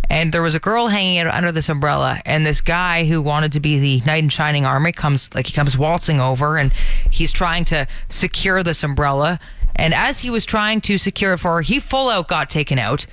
And 0.10 0.32
there 0.32 0.42
was 0.42 0.56
a 0.56 0.60
girl 0.60 0.88
hanging 0.88 1.18
out 1.20 1.28
under 1.34 1.52
this 1.52 1.68
umbrella, 1.68 2.22
and 2.26 2.46
this 2.46 2.62
guy 2.62 3.06
who 3.06 3.22
wanted 3.22 3.52
to 3.54 3.60
be 3.60 3.78
the 3.78 4.06
knight 4.06 4.24
in 4.24 4.30
shining 4.30 4.66
armor 4.66 4.94
comes 4.94 5.30
like 5.36 5.48
he 5.48 5.54
comes 5.54 5.78
waltzing 5.78 6.22
over, 6.22 6.58
and 6.58 6.72
he's 7.12 7.34
trying 7.34 7.66
to 7.66 7.88
secure 8.10 8.64
this 8.64 8.84
umbrella. 8.84 9.40
And 9.78 9.94
as 9.94 10.20
he 10.20 10.30
was 10.30 10.46
trying 10.46 10.82
to 10.82 10.98
secure 10.98 11.34
it 11.34 11.38
for 11.38 11.56
her, 11.56 11.62
he 11.62 11.80
full 11.80 12.10
out 12.10 12.28
got 12.28 12.50
taken 12.50 12.80
out. 12.80 13.06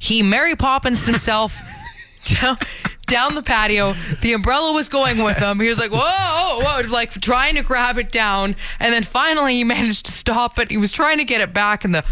He 0.00 0.22
Mary 0.22 0.56
Poppins 0.56 1.04
himself 1.06 1.58
down, 2.40 2.58
down 3.06 3.34
the 3.34 3.42
patio. 3.42 3.94
The 4.20 4.32
umbrella 4.32 4.72
was 4.72 4.88
going 4.88 5.22
with 5.22 5.36
him. 5.38 5.60
He 5.60 5.68
was 5.68 5.78
like, 5.78 5.90
whoa, 5.92 5.98
whoa, 6.00 6.60
whoa, 6.82 6.88
like 6.88 7.12
trying 7.20 7.54
to 7.54 7.62
grab 7.62 7.98
it 7.98 8.10
down. 8.12 8.56
And 8.80 8.92
then 8.92 9.02
finally 9.04 9.54
he 9.56 9.64
managed 9.64 10.06
to 10.06 10.12
stop 10.12 10.58
it. 10.58 10.70
He 10.70 10.76
was 10.76 10.92
trying 10.92 11.18
to 11.18 11.24
get 11.24 11.40
it 11.40 11.52
back 11.54 11.84
and 11.84 11.94
the, 11.94 12.04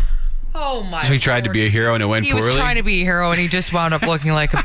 oh 0.54 0.82
my. 0.84 1.02
So 1.04 1.12
he 1.12 1.18
tried 1.18 1.44
to 1.44 1.50
be 1.50 1.66
a 1.66 1.68
hero 1.68 1.94
and 1.94 2.02
it 2.02 2.06
went 2.06 2.24
He 2.26 2.32
poorly. 2.32 2.46
was 2.46 2.56
trying 2.56 2.76
to 2.76 2.82
be 2.82 3.02
a 3.02 3.04
hero 3.04 3.30
and 3.32 3.40
he 3.40 3.48
just 3.48 3.72
wound 3.72 3.92
up 3.94 4.02
looking 4.02 4.32
like 4.32 4.54
a, 4.54 4.62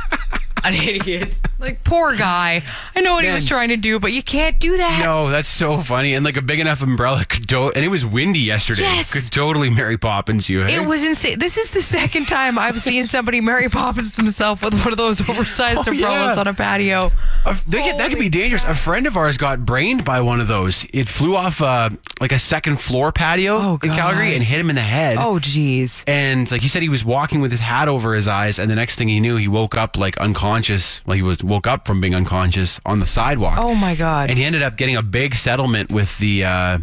an 0.63 0.73
idiot. 0.75 1.35
Like, 1.61 1.83
poor 1.83 2.15
guy. 2.15 2.63
I 2.95 3.01
know 3.01 3.13
what 3.13 3.23
he 3.23 3.31
was 3.31 3.45
trying 3.45 3.69
to 3.69 3.77
do, 3.77 3.99
but 3.99 4.11
you 4.13 4.23
can't 4.23 4.59
do 4.59 4.77
that. 4.77 5.01
No, 5.03 5.29
that's 5.29 5.47
so 5.47 5.77
funny. 5.77 6.13
And 6.15 6.25
like 6.25 6.35
a 6.37 6.41
big 6.41 6.59
enough 6.59 6.81
umbrella 6.81 7.23
could 7.23 7.45
do 7.47 7.69
and 7.69 7.85
it 7.85 7.89
was 7.89 8.03
windy 8.05 8.39
yesterday. 8.39 8.81
Yes. 8.81 9.13
Could 9.13 9.31
totally 9.31 9.69
Mary 9.69 9.97
Poppins 9.97 10.49
you. 10.49 10.61
hey? 10.63 10.75
It 10.75 10.87
was 10.87 11.03
insane. 11.03 11.37
This 11.39 11.57
is 11.57 11.71
the 11.71 11.81
second 11.81 12.27
time 12.27 12.57
I've 12.57 12.81
seen 12.81 13.05
somebody 13.05 13.41
Mary 13.41 13.69
Poppins 13.69 14.13
themselves 14.13 14.61
with 14.61 14.73
one 14.73 14.91
of 14.91 14.97
those 14.97 15.21
oversized 15.29 15.87
Oh, 15.87 15.91
umbrellas 15.91 16.35
yeah. 16.35 16.39
on 16.39 16.47
a 16.47 16.53
patio. 16.53 17.11
A- 17.45 17.55
they 17.67 17.83
get, 17.83 17.97
that 17.99 18.09
could 18.09 18.19
be 18.19 18.29
dangerous. 18.29 18.63
A 18.63 18.73
friend 18.73 19.05
of 19.05 19.15
ours 19.17 19.37
got 19.37 19.65
brained 19.65 20.03
by 20.03 20.21
one 20.21 20.39
of 20.41 20.47
those. 20.47 20.85
It 20.93 21.07
flew 21.07 21.35
off 21.35 21.61
uh, 21.61 21.89
like 22.19 22.31
a 22.31 22.39
second 22.39 22.79
floor 22.79 23.11
patio 23.11 23.57
Oh, 23.57 23.79
in 23.83 23.89
Calgary 23.91 24.33
and 24.33 24.41
hit 24.43 24.59
him 24.59 24.69
in 24.69 24.75
the 24.75 24.81
head. 24.81 25.17
Oh, 25.17 25.35
jeez. 25.35 26.03
And 26.07 26.49
like 26.51 26.61
he 26.61 26.67
said, 26.67 26.81
he 26.81 26.89
was 26.89 27.05
walking 27.05 27.39
with 27.41 27.51
his 27.51 27.59
hat 27.59 27.87
over 27.87 28.15
his 28.15 28.27
eyes, 28.27 28.57
and 28.57 28.69
the 28.69 28.75
next 28.75 28.95
thing 28.95 29.07
he 29.07 29.19
knew, 29.19 29.37
he 29.37 29.47
woke 29.47 29.75
up 29.75 29.97
like 29.97 30.17
unconscious. 30.17 31.01
Well, 31.05 31.15
he 31.15 31.21
was 31.21 31.43
woke 31.51 31.67
up 31.67 31.85
from 31.85 31.99
being 31.99 32.15
unconscious 32.15 32.79
on 32.85 32.99
the 32.99 33.05
sidewalk. 33.05 33.57
Oh, 33.59 33.75
my 33.75 33.93
God. 33.93 34.29
And 34.29 34.39
he 34.39 34.45
ended 34.45 34.63
up 34.63 34.77
getting 34.77 34.95
a 34.95 35.03
big 35.03 35.35
settlement 35.35 35.91
with 35.91 36.17
the 36.17 36.45
uh, 36.45 36.79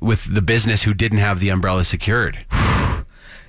with 0.00 0.32
the 0.32 0.42
business 0.42 0.82
who 0.84 0.94
didn't 0.94 1.18
have 1.18 1.40
the 1.40 1.48
umbrella 1.48 1.84
secured. 1.84 2.38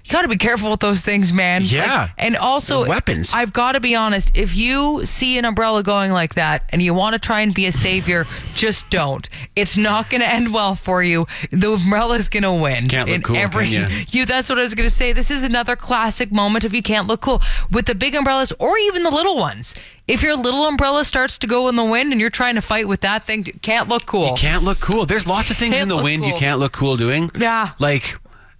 You 0.05 0.11
got 0.11 0.23
to 0.23 0.27
be 0.27 0.37
careful 0.37 0.69
with 0.69 0.81
those 0.81 1.01
things, 1.01 1.31
man. 1.31 1.63
Yeah. 1.63 2.01
Like, 2.01 2.11
and 2.17 2.35
also, 2.35 2.85
weapons. 2.85 3.33
I've 3.33 3.53
got 3.53 3.71
to 3.73 3.79
be 3.79 3.95
honest. 3.95 4.35
If 4.35 4.53
you 4.53 5.05
see 5.05 5.37
an 5.37 5.45
umbrella 5.45 5.81
going 5.81 6.11
like 6.11 6.35
that 6.35 6.65
and 6.69 6.81
you 6.81 6.93
want 6.93 7.13
to 7.13 7.19
try 7.19 7.39
and 7.39 7.53
be 7.53 7.67
a 7.67 7.71
savior, 7.71 8.25
just 8.53 8.89
don't. 8.91 9.29
It's 9.55 9.77
not 9.77 10.09
going 10.09 10.19
to 10.19 10.27
end 10.27 10.53
well 10.53 10.75
for 10.75 11.03
you. 11.03 11.25
The 11.51 11.73
umbrella's 11.73 12.27
going 12.27 12.43
to 12.43 12.51
win. 12.51 12.87
Can't 12.87 13.09
look 13.09 13.23
cool, 13.23 13.37
every, 13.37 13.69
can 13.69 13.89
ya? 13.89 14.03
you. 14.09 14.25
That's 14.25 14.49
what 14.49 14.59
I 14.59 14.63
was 14.63 14.73
going 14.73 14.89
to 14.89 14.93
say. 14.93 15.13
This 15.13 15.31
is 15.31 15.43
another 15.43 15.77
classic 15.77 16.33
moment 16.33 16.65
of 16.65 16.73
you 16.73 16.83
can't 16.83 17.07
look 17.07 17.21
cool 17.21 17.41
with 17.71 17.85
the 17.85 17.95
big 17.95 18.13
umbrellas 18.13 18.51
or 18.59 18.77
even 18.77 19.03
the 19.03 19.11
little 19.11 19.37
ones. 19.37 19.73
If 20.05 20.21
your 20.21 20.35
little 20.35 20.65
umbrella 20.65 21.05
starts 21.05 21.37
to 21.37 21.47
go 21.47 21.69
in 21.69 21.77
the 21.77 21.83
wind 21.85 22.11
and 22.11 22.19
you're 22.19 22.29
trying 22.29 22.55
to 22.55 22.61
fight 22.61 22.89
with 22.89 22.99
that 23.01 23.25
thing, 23.25 23.45
can't 23.61 23.87
look 23.87 24.05
cool. 24.05 24.27
You 24.27 24.35
can't 24.35 24.63
look 24.63 24.81
cool. 24.81 25.05
There's 25.05 25.27
lots 25.27 25.49
of 25.49 25.55
things 25.55 25.75
in 25.75 25.87
the 25.87 25.95
wind 25.95 26.25
you 26.25 26.33
can't 26.33 26.59
look 26.59 26.73
cool 26.73 26.97
doing. 26.97 27.31
Yeah. 27.37 27.71
Like 27.79 28.17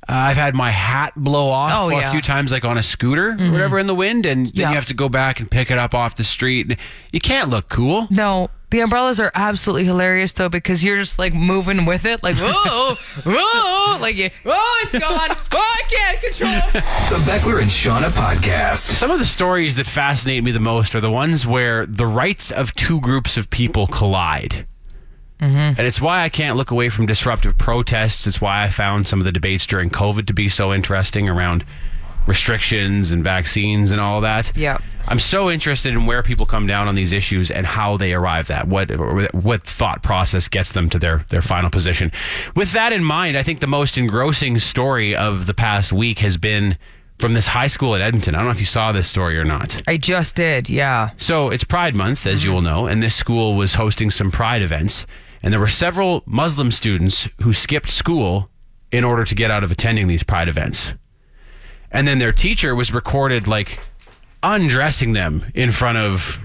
Uh, 0.09 0.13
I've 0.13 0.37
had 0.37 0.53
my 0.55 0.69
hat 0.71 1.13
blow 1.15 1.47
off 1.49 1.71
Oh, 1.73 1.89
a 1.89 1.93
yeah. 1.93 2.01
Mm-hmm. 2.03 2.11
few 2.11 2.21
times, 2.21 2.51
like 2.51 2.65
on 2.65 2.77
a 2.77 2.83
scooter 2.83 3.37
or 3.39 3.51
whatever 3.51 3.79
in 3.79 3.87
the 3.87 3.95
wind, 3.95 4.25
and 4.25 4.47
then 4.47 4.51
Yeah. 4.53 4.69
you 4.69 4.75
have 4.75 4.85
to 4.87 4.93
go 4.93 5.07
back 5.09 5.39
and 5.39 5.49
pick 5.49 5.71
it 5.71 5.77
up 5.77 5.93
off 5.95 6.15
the 6.15 6.23
street. 6.23 6.77
You 7.11 7.19
can't 7.21 7.49
look 7.49 7.69
cool. 7.69 8.07
No, 8.11 8.49
the 8.69 8.79
umbrellas 8.81 9.19
are 9.19 9.31
absolutely 9.35 9.85
hilarious 9.85 10.33
though 10.33 10.49
because 10.49 10.83
you're 10.83 10.97
just 10.97 11.17
like 11.19 11.33
moving 11.33 11.85
with 11.85 12.05
it, 12.05 12.21
like 12.23 12.35
whoa, 12.37 12.95
whoa, 13.25 13.97
like 14.01 14.15
oh, 14.45 14.81
it's 14.83 14.97
gone. 14.99 15.37
Oh, 15.51 15.57
I 15.77 15.81
can't 15.89 16.19
control. 16.21 16.51
It. 16.51 16.73
The 16.73 17.31
Beckler 17.31 17.61
and 17.61 17.69
Seanna 17.69 18.09
podcast. 18.09 18.77
Some 18.77 19.09
of 19.11 19.19
the 19.19 19.25
stories 19.25 19.75
that 19.77 19.87
fascinate 19.87 20.43
me 20.43 20.51
the 20.51 20.59
most 20.59 20.95
are 20.95 21.01
the 21.01 21.11
ones 21.11 21.45
where 21.47 21.85
the 21.85 22.07
rights 22.07 22.51
of 22.51 22.73
two 22.75 22.99
groups 22.99 23.37
of 23.37 23.49
people 23.49 23.87
collide. 23.87 24.65
Mm-hmm. 25.43 25.77
And 25.77 25.81
it's 25.81 25.99
why 25.99 26.23
I 26.23 26.29
can't 26.29 26.55
look 26.55 26.71
away 26.71 26.89
from 26.89 27.05
disruptive 27.05 27.57
protests. 27.57 28.25
It's 28.27 28.39
why 28.39 28.63
I 28.63 28.69
found 28.69 29.07
some 29.07 29.19
of 29.19 29.25
the 29.25 29.31
debates 29.31 29.65
during 29.65 29.89
COVID 29.89 30.25
to 30.27 30.33
be 30.33 30.47
so 30.47 30.73
interesting 30.73 31.27
around 31.27 31.65
restrictions 32.25 33.11
and 33.11 33.23
vaccines 33.23 33.91
and 33.91 33.99
all 33.99 34.21
that. 34.21 34.55
Yeah. 34.55 34.77
I'm 35.05 35.19
so 35.19 35.51
interested 35.51 35.91
in 35.91 36.05
where 36.05 36.23
people 36.23 36.45
come 36.45 36.65
down 36.65 36.87
on 36.87 36.95
these 36.95 37.11
issues 37.11 37.51
and 37.51 37.65
how 37.65 37.97
they 37.97 38.13
arrive 38.13 38.49
at 38.49 38.69
what 38.69 38.89
what 39.33 39.63
thought 39.63 40.01
process 40.01 40.47
gets 40.47 40.71
them 40.71 40.89
to 40.91 40.99
their 40.99 41.25
their 41.27 41.41
final 41.41 41.69
position. 41.69 42.09
With 42.55 42.71
that 42.71 42.93
in 42.93 43.03
mind, 43.03 43.37
I 43.37 43.43
think 43.43 43.59
the 43.59 43.67
most 43.67 43.97
engrossing 43.97 44.59
story 44.59 45.13
of 45.13 45.45
the 45.45 45.53
past 45.53 45.91
week 45.91 46.19
has 46.19 46.37
been 46.37 46.77
from 47.19 47.33
this 47.33 47.47
high 47.47 47.67
school 47.67 47.95
at 47.95 48.01
Edmonton. 48.01 48.33
I 48.33 48.37
don't 48.37 48.45
know 48.45 48.51
if 48.51 48.61
you 48.61 48.65
saw 48.65 48.93
this 48.93 49.09
story 49.09 49.37
or 49.37 49.43
not. 49.43 49.81
I 49.87 49.97
just 49.97 50.35
did, 50.35 50.69
yeah. 50.69 51.11
So 51.17 51.49
it's 51.49 51.63
Pride 51.63 51.95
Month, 51.95 52.25
as 52.25 52.39
mm-hmm. 52.39 52.47
you 52.47 52.53
will 52.53 52.61
know, 52.61 52.87
and 52.87 53.03
this 53.03 53.15
school 53.15 53.55
was 53.55 53.75
hosting 53.75 54.09
some 54.09 54.31
Pride 54.31 54.61
events. 54.61 55.05
And 55.43 55.51
there 55.51 55.59
were 55.59 55.67
several 55.67 56.23
Muslim 56.25 56.71
students 56.71 57.27
who 57.41 57.53
skipped 57.53 57.89
school 57.89 58.49
in 58.91 59.03
order 59.03 59.25
to 59.25 59.35
get 59.35 59.51
out 59.51 59.63
of 59.63 59.71
attending 59.71 60.07
these 60.07 60.23
Pride 60.23 60.47
events. 60.47 60.93
And 61.91 62.07
then 62.07 62.17
their 62.17 62.31
teacher 62.31 62.73
was 62.73 62.93
recorded 62.93 63.47
like 63.47 63.79
undressing 64.41 65.13
them 65.13 65.45
in 65.53 65.71
front 65.71 65.97
of, 65.97 66.39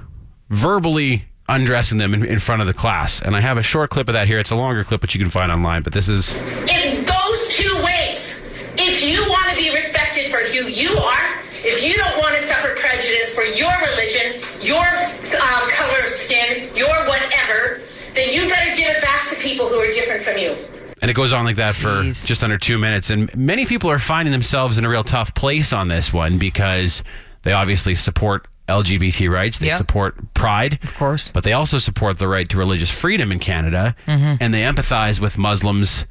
verbally 0.51 1.25
undressing 1.49 1.99
them 1.99 2.13
in, 2.13 2.25
in 2.25 2.39
front 2.39 2.61
of 2.61 2.67
the 2.67 2.75
class. 2.75 3.23
And 3.23 3.35
I 3.35 3.41
have 3.41 3.57
a 3.57 3.63
short 3.63 3.91
clip 3.91 4.09
of 4.09 4.15
that 4.15 4.27
here. 4.27 4.39
It's 4.39 4.51
a 4.51 4.57
longer 4.57 4.85
clip, 4.85 5.03
which 5.03 5.15
you 5.15 5.21
can 5.21 5.31
find 5.31 5.51
online, 5.51 5.83
but 5.83 5.93
this 5.93 6.09
is. 6.09 6.35
It 6.37 7.07
goes 7.07 7.57
two 7.57 7.75
ways. 7.83 8.45
If 8.77 9.05
you 9.05 9.29
want 9.29 9.51
to 9.51 9.57
be 9.57 9.73
respected 9.75 10.31
for 10.31 10.39
who 10.39 10.69
you 10.69 10.97
are, 10.99 11.39
if 11.65 11.83
you 11.83 11.97
don't 11.97 12.19
want 12.19 12.37
to 12.37 12.43
suffer 12.47 12.75
prejudice 12.77 13.35
for 13.35 13.43
your 13.43 13.73
religion, 13.91 14.43
your 14.63 14.85
uh, 14.85 15.69
color 15.71 16.01
of 16.03 16.09
skin, 16.09 16.75
your 16.77 17.07
whatever, 17.07 17.81
then 18.15 18.33
you 18.33 18.49
better 18.49 18.75
give 18.77 18.89
it 18.89 19.03
back 19.03 19.27
to 19.29 19.35
people 19.59 19.69
who 19.69 19.81
are 19.81 19.91
different 19.91 20.23
from 20.23 20.39
you. 20.39 20.57
And 21.03 21.11
it 21.11 21.15
goes 21.15 21.33
on 21.33 21.45
like 21.45 21.57
that 21.57 21.75
for 21.75 22.03
Jeez. 22.03 22.27
just 22.27 22.43
under 22.45 22.59
two 22.59 22.79
minutes. 22.79 23.11
And 23.11 23.35
many 23.37 23.67
people 23.67 23.91
are 23.91 23.99
finding 23.99 24.33
themselves 24.33 24.79
in 24.79 24.85
a 24.85 24.89
real 24.89 25.05
tough 25.05 25.35
place 25.35 25.73
on 25.73 25.89
this 25.89 26.13
one 26.13 26.39
because 26.39 27.03
they 27.43 27.53
obviously 27.53 27.95
support 27.95 28.47
LGBT 28.69 29.29
rights. 29.33 29.59
They 29.59 29.69
Yep. 29.69 29.77
support 29.79 30.35
pride. 30.35 30.79
Of 30.83 30.95
course. 30.95 31.31
But 31.33 31.43
they 31.45 31.53
also 31.53 31.79
support 31.79 32.19
the 32.19 32.29
right 32.29 32.49
to 32.49 32.57
religious 32.59 32.91
freedom 32.91 33.33
in 33.33 33.39
Canada. 33.39 33.95
And 34.07 34.53
they 34.55 34.63
empathize 34.63 35.21
with 35.21 35.39
Muslims 35.39 36.05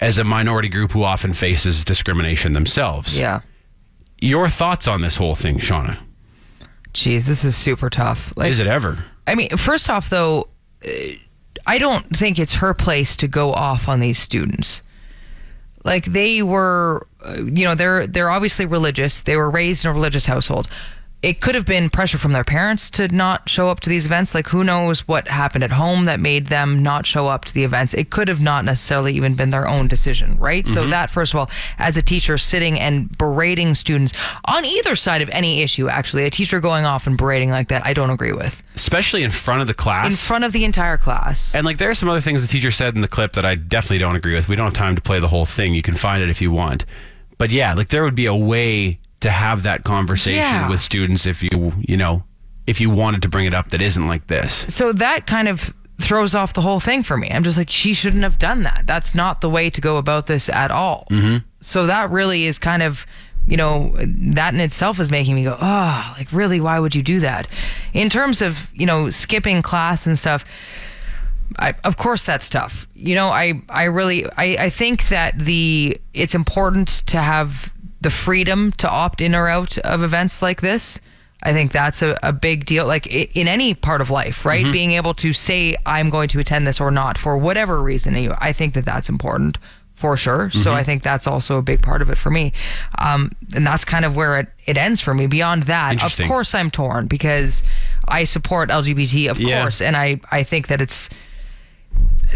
as 0.00 0.16
a 0.18 0.24
minority 0.24 0.68
group 0.68 0.92
who 0.92 1.04
often 1.04 1.32
faces 1.34 1.84
discrimination 1.84 2.52
themselves. 2.52 3.18
Yeah. 3.18 3.40
Your 4.20 4.48
thoughts 4.48 4.88
on 4.88 5.00
this 5.02 5.16
whole 5.16 5.34
thing, 5.34 5.58
Seanna? 5.58 5.98
Jeez, 6.94 7.24
this 7.24 7.44
is 7.44 7.56
super 7.56 7.88
tough. 7.90 8.32
Like, 8.36 8.50
Is 8.50 8.58
it 8.58 8.66
ever? 8.66 8.98
I 9.26 9.34
mean, 9.34 9.50
first 9.56 9.88
off, 9.88 10.10
though, 10.10 10.48
uh, 10.84 10.90
I 11.66 11.78
don't 11.78 12.04
think 12.16 12.38
it's 12.38 12.54
her 12.54 12.74
place 12.74 13.16
to 13.16 13.28
go 13.28 13.52
off 13.52 13.88
on 13.88 14.00
these 14.00 14.18
students. 14.18 14.82
Like 15.84 16.06
they 16.06 16.42
were, 16.42 17.06
uh, 17.24 17.42
you 17.42 17.64
know, 17.64 17.74
they're 17.74 18.06
they're 18.06 18.30
obviously 18.30 18.66
religious. 18.66 19.22
They 19.22 19.36
were 19.36 19.50
raised 19.50 19.84
in 19.84 19.90
a 19.90 19.94
religious 19.94 20.26
household. 20.26 20.68
It 21.22 21.42
could 21.42 21.54
have 21.54 21.66
been 21.66 21.90
pressure 21.90 22.16
from 22.16 22.32
their 22.32 22.44
parents 22.44 22.88
to 22.90 23.08
not 23.08 23.48
show 23.48 23.68
up 23.68 23.80
to 23.80 23.90
these 23.90 24.06
events. 24.06 24.34
Like 24.34 24.48
who 24.48 24.64
knows 24.64 25.06
what 25.06 25.28
happened 25.28 25.62
at 25.62 25.70
home 25.70 26.04
that 26.04 26.18
made 26.18 26.46
them 26.46 26.82
not 26.82 27.04
show 27.06 27.28
up 27.28 27.44
to 27.46 27.54
the 27.54 27.62
events. 27.62 27.92
It 27.92 28.08
could 28.08 28.28
have 28.28 28.40
not 28.40 28.64
necessarily 28.64 29.14
even 29.14 29.34
been 29.34 29.50
their 29.50 29.68
own 29.68 29.86
decision, 29.86 30.38
right? 30.38 30.66
So 30.66 30.80
mm-hmm. 30.80 30.90
that 30.90 31.10
first 31.10 31.34
of 31.34 31.40
all, 31.40 31.50
as 31.78 31.98
a 31.98 32.02
teacher 32.02 32.38
sitting 32.38 32.80
and 32.80 33.16
berating 33.18 33.74
students 33.74 34.12
on 34.46 34.64
either 34.64 34.96
side 34.96 35.20
of 35.20 35.28
any 35.30 35.60
issue, 35.60 35.88
actually, 35.88 36.24
a 36.24 36.30
teacher 36.30 36.58
going 36.58 36.86
off 36.86 37.06
and 37.06 37.18
berating 37.18 37.50
like 37.50 37.68
that, 37.68 37.84
I 37.84 37.92
don't 37.92 38.10
agree 38.10 38.32
with 38.32 38.62
Especially 38.74 39.22
in 39.22 39.30
front 39.30 39.60
of 39.60 39.66
the 39.66 39.74
class. 39.74 40.06
in 40.06 40.16
front 40.16 40.44
of 40.44 40.52
the 40.52 40.64
entire 40.64 40.96
class. 40.96 41.54
And 41.54 41.66
like 41.66 41.76
there 41.76 41.90
are 41.90 41.94
some 41.94 42.08
other 42.08 42.22
things 42.22 42.40
the 42.40 42.48
teacher 42.48 42.70
said 42.70 42.94
in 42.94 43.02
the 43.02 43.08
clip 43.08 43.34
that 43.34 43.44
I 43.44 43.56
definitely 43.56 43.98
don't 43.98 44.16
agree 44.16 44.34
with. 44.34 44.48
We 44.48 44.56
don't 44.56 44.66
have 44.66 44.74
time 44.74 44.96
to 44.96 45.02
play 45.02 45.20
the 45.20 45.28
whole 45.28 45.44
thing. 45.44 45.74
You 45.74 45.82
can 45.82 45.96
find 45.96 46.22
it 46.22 46.30
if 46.30 46.40
you 46.40 46.50
want. 46.50 46.86
But 47.36 47.50
yeah, 47.50 47.74
like 47.74 47.88
there 47.88 48.04
would 48.04 48.14
be 48.14 48.26
a 48.26 48.34
way 48.34 48.99
to 49.20 49.30
have 49.30 49.62
that 49.64 49.84
conversation 49.84 50.38
Yeah. 50.40 50.68
with 50.68 50.80
students 50.80 51.26
if 51.26 51.42
you, 51.42 51.72
you 51.80 51.96
know, 51.96 52.22
if 52.66 52.80
you 52.80 52.90
wanted 52.90 53.22
to 53.22 53.28
bring 53.28 53.46
it 53.46 53.54
up 53.54 53.70
that 53.70 53.80
isn't 53.80 54.06
like 54.06 54.26
this. 54.28 54.64
So 54.68 54.92
that 54.92 55.26
kind 55.26 55.48
of 55.48 55.74
throws 56.00 56.34
off 56.34 56.54
the 56.54 56.62
whole 56.62 56.80
thing 56.80 57.02
for 57.02 57.16
me. 57.16 57.30
I'm 57.30 57.44
just 57.44 57.58
like, 57.58 57.68
she 57.68 57.92
shouldn't 57.92 58.22
have 58.22 58.38
done 58.38 58.62
that. 58.62 58.84
That's 58.86 59.14
not 59.14 59.40
the 59.40 59.50
way 59.50 59.68
to 59.70 59.80
go 59.80 59.98
about 59.98 60.26
this 60.26 60.48
at 60.48 60.70
all. 60.70 61.06
Mm-hmm. 61.10 61.38
So 61.60 61.86
that 61.86 62.10
really 62.10 62.44
is 62.44 62.58
kind 62.58 62.82
of, 62.82 63.04
you 63.46 63.56
know, 63.56 63.94
that 63.98 64.54
in 64.54 64.60
itself 64.60 64.98
is 65.00 65.10
making 65.10 65.34
me 65.34 65.44
go, 65.44 65.58
oh, 65.60 66.14
like 66.16 66.32
really, 66.32 66.60
why 66.60 66.78
would 66.78 66.94
you 66.94 67.02
do 67.02 67.20
that? 67.20 67.48
In 67.92 68.08
terms 68.08 68.40
of, 68.40 68.70
you 68.72 68.86
know, 68.86 69.10
skipping 69.10 69.60
class 69.62 70.06
and 70.06 70.18
stuff. 70.18 70.44
I, 71.58 71.74
of 71.82 71.96
course 71.96 72.22
that's 72.22 72.48
tough. 72.48 72.86
You 72.94 73.16
know, 73.16 73.26
I, 73.26 73.60
I 73.68 73.84
really, 73.84 74.24
I, 74.36 74.56
I 74.66 74.70
think 74.70 75.08
that 75.08 75.36
the, 75.36 76.00
it's 76.14 76.34
important 76.34 76.88
to 77.08 77.16
have 77.18 77.72
the 78.00 78.10
freedom 78.10 78.72
to 78.78 78.88
opt 78.88 79.20
in 79.20 79.34
or 79.34 79.48
out 79.48 79.76
of 79.78 80.02
events 80.02 80.42
like 80.42 80.60
this. 80.60 80.98
I 81.42 81.52
think 81.54 81.72
that's 81.72 82.02
a, 82.02 82.18
a 82.22 82.32
big 82.34 82.66
deal. 82.66 82.86
Like 82.86 83.06
in 83.06 83.48
any 83.48 83.72
part 83.74 84.00
of 84.02 84.10
life, 84.10 84.44
right? 84.44 84.70
Being 84.72 84.92
able 84.92 85.14
to 85.14 85.32
say, 85.32 85.74
I'm 85.86 86.10
going 86.10 86.28
to 86.30 86.38
attend 86.38 86.66
this 86.66 86.80
or 86.80 86.90
not 86.90 87.16
for 87.16 87.38
whatever 87.38 87.82
reason. 87.82 88.14
I 88.38 88.52
think 88.52 88.74
that 88.74 88.84
that's 88.84 89.08
important 89.08 89.56
for 89.94 90.16
sure. 90.16 90.50
So 90.50 90.72
I 90.72 90.82
think 90.82 91.02
that's 91.02 91.26
also 91.26 91.58
a 91.58 91.62
big 91.62 91.82
part 91.82 92.00
of 92.02 92.08
it 92.10 92.16
for 92.16 92.30
me. 92.30 92.52
Um, 92.98 93.32
and 93.54 93.66
that's 93.66 93.84
kind 93.84 94.04
of 94.06 94.16
where 94.16 94.38
it, 94.40 94.48
it 94.66 94.76
ends 94.78 95.00
for 95.00 95.12
me. 95.14 95.26
Beyond 95.26 95.64
that, 95.64 96.02
of 96.02 96.28
course 96.28 96.54
I'm 96.54 96.70
torn 96.70 97.06
because 97.06 97.62
I 98.08 98.24
support 98.24 98.68
LGBT, 98.70 99.30
of 99.30 99.38
Yeah. 99.38 99.60
course. 99.62 99.80
And 99.82 99.96
I, 99.96 100.20
I 100.30 100.42
think 100.42 100.68
that 100.68 100.80
it's, 100.80 101.08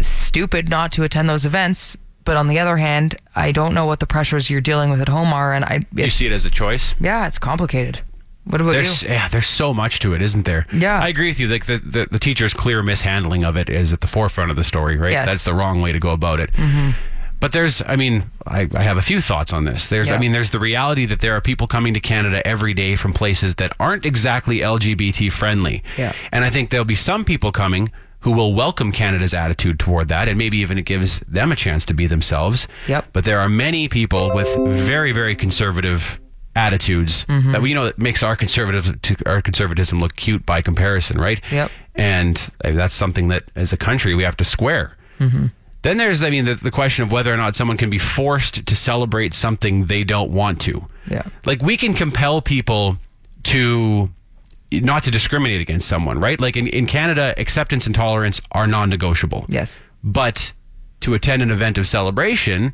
stupid 0.01 0.69
not 0.69 0.91
to 0.93 1.03
attend 1.03 1.29
those 1.29 1.45
events. 1.45 1.95
But 2.25 2.37
on 2.37 2.47
the 2.47 2.59
other 2.59 2.75
hand, 2.77 3.15
I 3.35 3.51
don't 3.51 3.73
know 3.73 3.85
what 3.85 3.99
the 3.99 4.07
pressures 4.07 4.49
you're 4.49 4.61
dealing 4.61 4.89
with 4.89 4.99
at 5.01 5.07
home 5.09 5.31
are, 5.33 5.53
and 5.53 5.63
I, 5.63 5.85
You 5.93 6.09
see 6.09 6.25
it 6.25 6.31
as 6.31 6.45
a 6.45 6.49
choice. 6.49 6.95
yeah, 6.99 7.27
it's 7.27 7.37
complicated. 7.39 7.99
What 8.45 8.61
about 8.61 8.73
There's 8.73 9.01
you? 9.01 9.09
yeah, 9.09 9.27
there's 9.27 9.47
so 9.47 9.73
much 9.73 9.99
to 10.01 10.13
it, 10.13 10.21
isn't 10.21 10.45
there? 10.45 10.67
Yeah. 10.71 10.99
I 10.99 11.07
agree 11.07 11.29
with 11.29 11.39
you. 11.39 11.47
Like 11.47 11.65
the, 11.65 11.79
the 11.79 12.07
the 12.11 12.19
teacher's 12.19 12.53
clear 12.53 12.83
mishandling 12.83 13.43
of 13.43 13.57
it 13.57 13.69
is 13.71 13.91
at 13.91 14.01
the 14.01 14.07
forefront 14.07 14.51
of 14.51 14.55
the 14.57 14.63
story, 14.63 14.97
right? 14.97 15.13
Yes. 15.13 15.25
That's 15.25 15.43
the 15.45 15.53
wrong 15.55 15.81
way 15.81 15.91
to 15.91 15.99
go 15.99 16.11
about 16.11 16.39
it. 16.39 16.51
Mm-hmm. 16.51 16.91
But 17.39 17.51
there's, 17.51 17.81
I 17.85 17.95
mean, 17.95 18.29
I, 18.47 18.69
I 18.73 18.81
have 18.83 18.97
a 18.97 19.01
few 19.01 19.19
thoughts 19.19 19.51
on 19.51 19.65
this. 19.65 19.87
There's, 19.87 20.09
I 20.09 20.17
mean, 20.17 20.31
there's 20.31 20.51
the 20.51 20.59
reality 20.59 21.05
that 21.07 21.19
there 21.19 21.35
are 21.35 21.41
people 21.41 21.67
coming 21.67 21.93
to 21.93 21.99
Canada 21.99 22.45
every 22.47 22.73
day 22.73 22.95
from 22.95 23.13
places 23.13 23.55
that 23.55 23.73
aren't 23.79 24.05
exactly 24.05 24.59
LGBT 24.59 25.31
friendly. 25.31 25.83
Yeah. 25.97 26.13
And 26.31 26.45
I 26.45 26.49
think 26.49 26.69
there'll 26.69 26.85
be 26.85 26.95
some 26.95 27.25
people 27.25 27.51
coming 27.51 27.91
who 28.25 28.31
will 28.31 28.55
welcome 28.55 28.91
Canada's 28.91 29.35
attitude 29.35 29.77
toward 29.79 30.07
that, 30.07 30.27
and 30.27 30.35
maybe 30.35 30.57
even 30.57 30.79
it 30.79 30.85
gives 30.85 31.19
them 31.21 31.51
a 31.51 31.55
chance 31.55 31.85
to 31.85 31.93
be 31.93 32.07
themselves. 32.07 32.67
Yep. 32.87 33.05
But 33.13 33.23
there 33.23 33.39
are 33.39 33.47
many 33.47 33.87
people 33.87 34.33
with 34.33 34.49
very, 34.67 35.11
very 35.11 35.35
conservative 35.35 36.19
attitudes 36.55 37.23
Mm-hmm. 37.25 37.51
that 37.51 37.61
we 37.61 37.69
you 37.69 37.75
know 37.75 37.85
that 37.85 37.99
makes 37.99 38.23
our 38.23 38.35
conservative 38.35 38.99
to 39.03 39.15
our 39.27 39.41
conservatism 39.43 39.99
look 39.99 40.15
cute 40.15 40.43
by 40.43 40.63
comparison, 40.63 41.19
right? 41.19 41.39
Yep. 41.51 41.69
And 41.93 42.35
that's 42.63 42.95
something 42.95 43.27
that 43.27 43.43
as 43.55 43.71
a 43.73 43.77
country 43.77 44.15
we 44.15 44.23
have 44.23 44.37
to 44.37 44.43
square. 44.43 44.97
Mm-hmm. 45.19 45.45
Then 45.83 45.97
there's, 45.97 46.23
I 46.23 46.31
mean, 46.31 46.45
the, 46.45 46.55
the 46.55 46.71
question 46.71 47.03
of 47.03 47.11
whether 47.11 47.31
or 47.31 47.37
not 47.37 47.55
someone 47.55 47.77
can 47.77 47.91
be 47.91 47.99
forced 47.99 48.65
to 48.65 48.75
celebrate 48.75 49.35
something 49.35 49.85
they 49.85 50.03
don't 50.03 50.31
want 50.31 50.59
to. 50.61 50.87
Yeah. 51.07 51.27
Like 51.45 51.61
we 51.61 51.77
can 51.77 51.93
compel 51.93 52.41
people 52.41 52.97
to 53.43 54.09
not 54.71 55.03
to 55.03 55.11
discriminate 55.11 55.61
against 55.61 55.87
someone, 55.87 56.19
right? 56.19 56.39
Like 56.39 56.57
in, 56.57 56.67
in 56.67 56.87
Canada, 56.87 57.33
acceptance 57.37 57.85
and 57.85 57.95
tolerance 57.95 58.41
are 58.51 58.67
non 58.67 58.89
negotiable. 58.89 59.45
Yes. 59.49 59.77
But 60.03 60.53
to 61.01 61.13
attend 61.13 61.41
an 61.41 61.51
event 61.51 61.77
of 61.77 61.87
celebration 61.87 62.73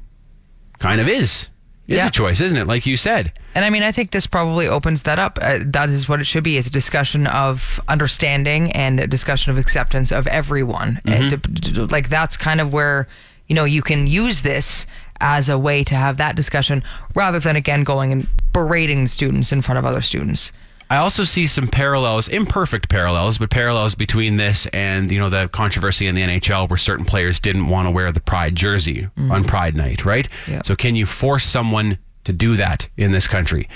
kind 0.80 1.02
of 1.02 1.08
is. 1.08 1.50
Is 1.88 1.98
Yeah. 1.98 2.08
a 2.08 2.12
choice, 2.12 2.40
isn't 2.40 2.58
it? 2.58 2.68
Like 2.68 2.86
you 2.86 2.96
said. 2.96 3.34
And 3.54 3.66
I 3.66 3.70
mean, 3.70 3.84
I 3.84 3.92
think 3.92 4.12
this 4.12 4.26
probably 4.26 4.68
opens 4.68 5.04
that 5.04 5.20
up. 5.20 5.38
Uh, 5.42 5.60
that 5.66 5.90
is 5.90 6.08
what 6.08 6.22
it 6.22 6.26
should 6.26 6.44
be: 6.44 6.56
is 6.56 6.66
a 6.68 6.70
discussion 6.70 7.28
of 7.28 7.80
understanding 7.90 8.72
and 8.72 9.00
a 9.00 9.08
discussion 9.08 9.52
of 9.52 9.58
acceptance 9.58 10.12
of 10.12 10.26
everyone. 10.28 11.02
And 11.06 11.32
to- 11.32 11.72
to- 11.74 11.86
like 11.88 12.08
that's 12.10 12.38
kind 12.38 12.62
of 12.62 12.72
where 12.72 13.08
you 13.48 13.56
know 13.56 13.66
you 13.66 13.82
can 13.82 14.08
use 14.08 14.42
this 14.44 14.86
as 15.20 15.50
a 15.50 15.58
way 15.58 15.84
to 15.84 15.96
have 15.96 16.18
that 16.18 16.36
discussion, 16.36 16.84
rather 17.16 17.40
than 17.40 17.56
again 17.56 17.84
going 17.84 18.12
and 18.12 18.28
berating 18.54 19.08
students 19.08 19.52
in 19.52 19.62
front 19.62 19.78
of 19.78 19.86
other 19.86 20.02
students. 20.02 20.52
I 20.92 20.98
also 20.98 21.24
see 21.24 21.48
some 21.48 21.70
parallels, 21.70 22.28
imperfect 22.28 22.90
parallels, 22.90 23.38
but 23.38 23.50
parallels 23.50 23.96
between 23.96 24.36
this 24.36 24.66
and 24.68 25.10
you 25.10 25.20
know 25.20 25.30
the 25.30 25.48
controversy 25.48 26.06
in 26.06 26.16
the 26.16 26.22
NHL 26.22 26.70
where 26.70 26.76
certain 26.76 27.06
players 27.06 27.40
didn't 27.40 27.70
want 27.70 27.88
to 27.88 27.92
wear 27.94 28.12
the 28.12 28.20
Pride 28.20 28.56
jersey 28.56 29.04
mm-hmm. 29.04 29.32
on 29.32 29.46
Pride 29.46 29.74
night, 29.74 30.04
right? 30.04 30.28
Yeah. 30.50 30.64
So 30.66 30.76
can 30.76 30.98
you 30.98 31.06
force 31.06 31.46
someone 31.46 31.98
to 32.26 32.34
do 32.34 32.58
that 32.58 32.90
in 32.98 33.14
this 33.14 33.26
country? 33.26 33.70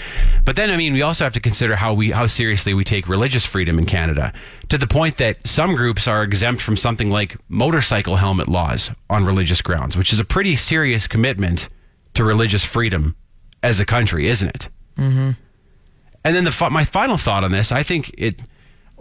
But 0.43 0.57
then 0.57 0.69
I 0.69 0.75
mean 0.75 0.91
we 0.91 1.03
also 1.03 1.23
have 1.23 1.31
to 1.35 1.39
consider 1.39 1.77
how 1.77 1.93
we 1.93 2.11
how 2.11 2.27
seriously 2.27 2.73
we 2.73 2.83
take 2.83 3.07
religious 3.07 3.45
freedom 3.45 3.79
in 3.79 3.85
Canada 3.85 4.33
to 4.67 4.77
the 4.77 4.85
point 4.85 5.15
that 5.15 5.47
some 5.47 5.73
groups 5.73 6.09
are 6.09 6.21
exempt 6.21 6.61
from 6.61 6.75
something 6.75 7.09
like 7.09 7.37
motorcycle 7.47 8.17
helmet 8.17 8.49
laws 8.49 8.91
on 9.09 9.23
religious 9.23 9.61
grounds, 9.61 9.95
which 9.95 10.11
is 10.11 10.19
a 10.19 10.25
pretty 10.25 10.57
serious 10.57 11.07
commitment 11.07 11.69
to 12.13 12.25
religious 12.25 12.65
freedom 12.65 13.15
as 13.63 13.79
a 13.79 13.85
country, 13.85 14.27
isn't 14.27 14.49
it? 14.49 14.69
Mm-hmm. 14.97 15.31
And 16.25 16.35
then 16.35 16.43
the 16.43 16.69
my 16.71 16.83
final 16.83 17.17
thought 17.17 17.43
on 17.43 17.51
this, 17.51 17.71
I 17.71 17.83
think 17.83 18.13
it 18.17 18.41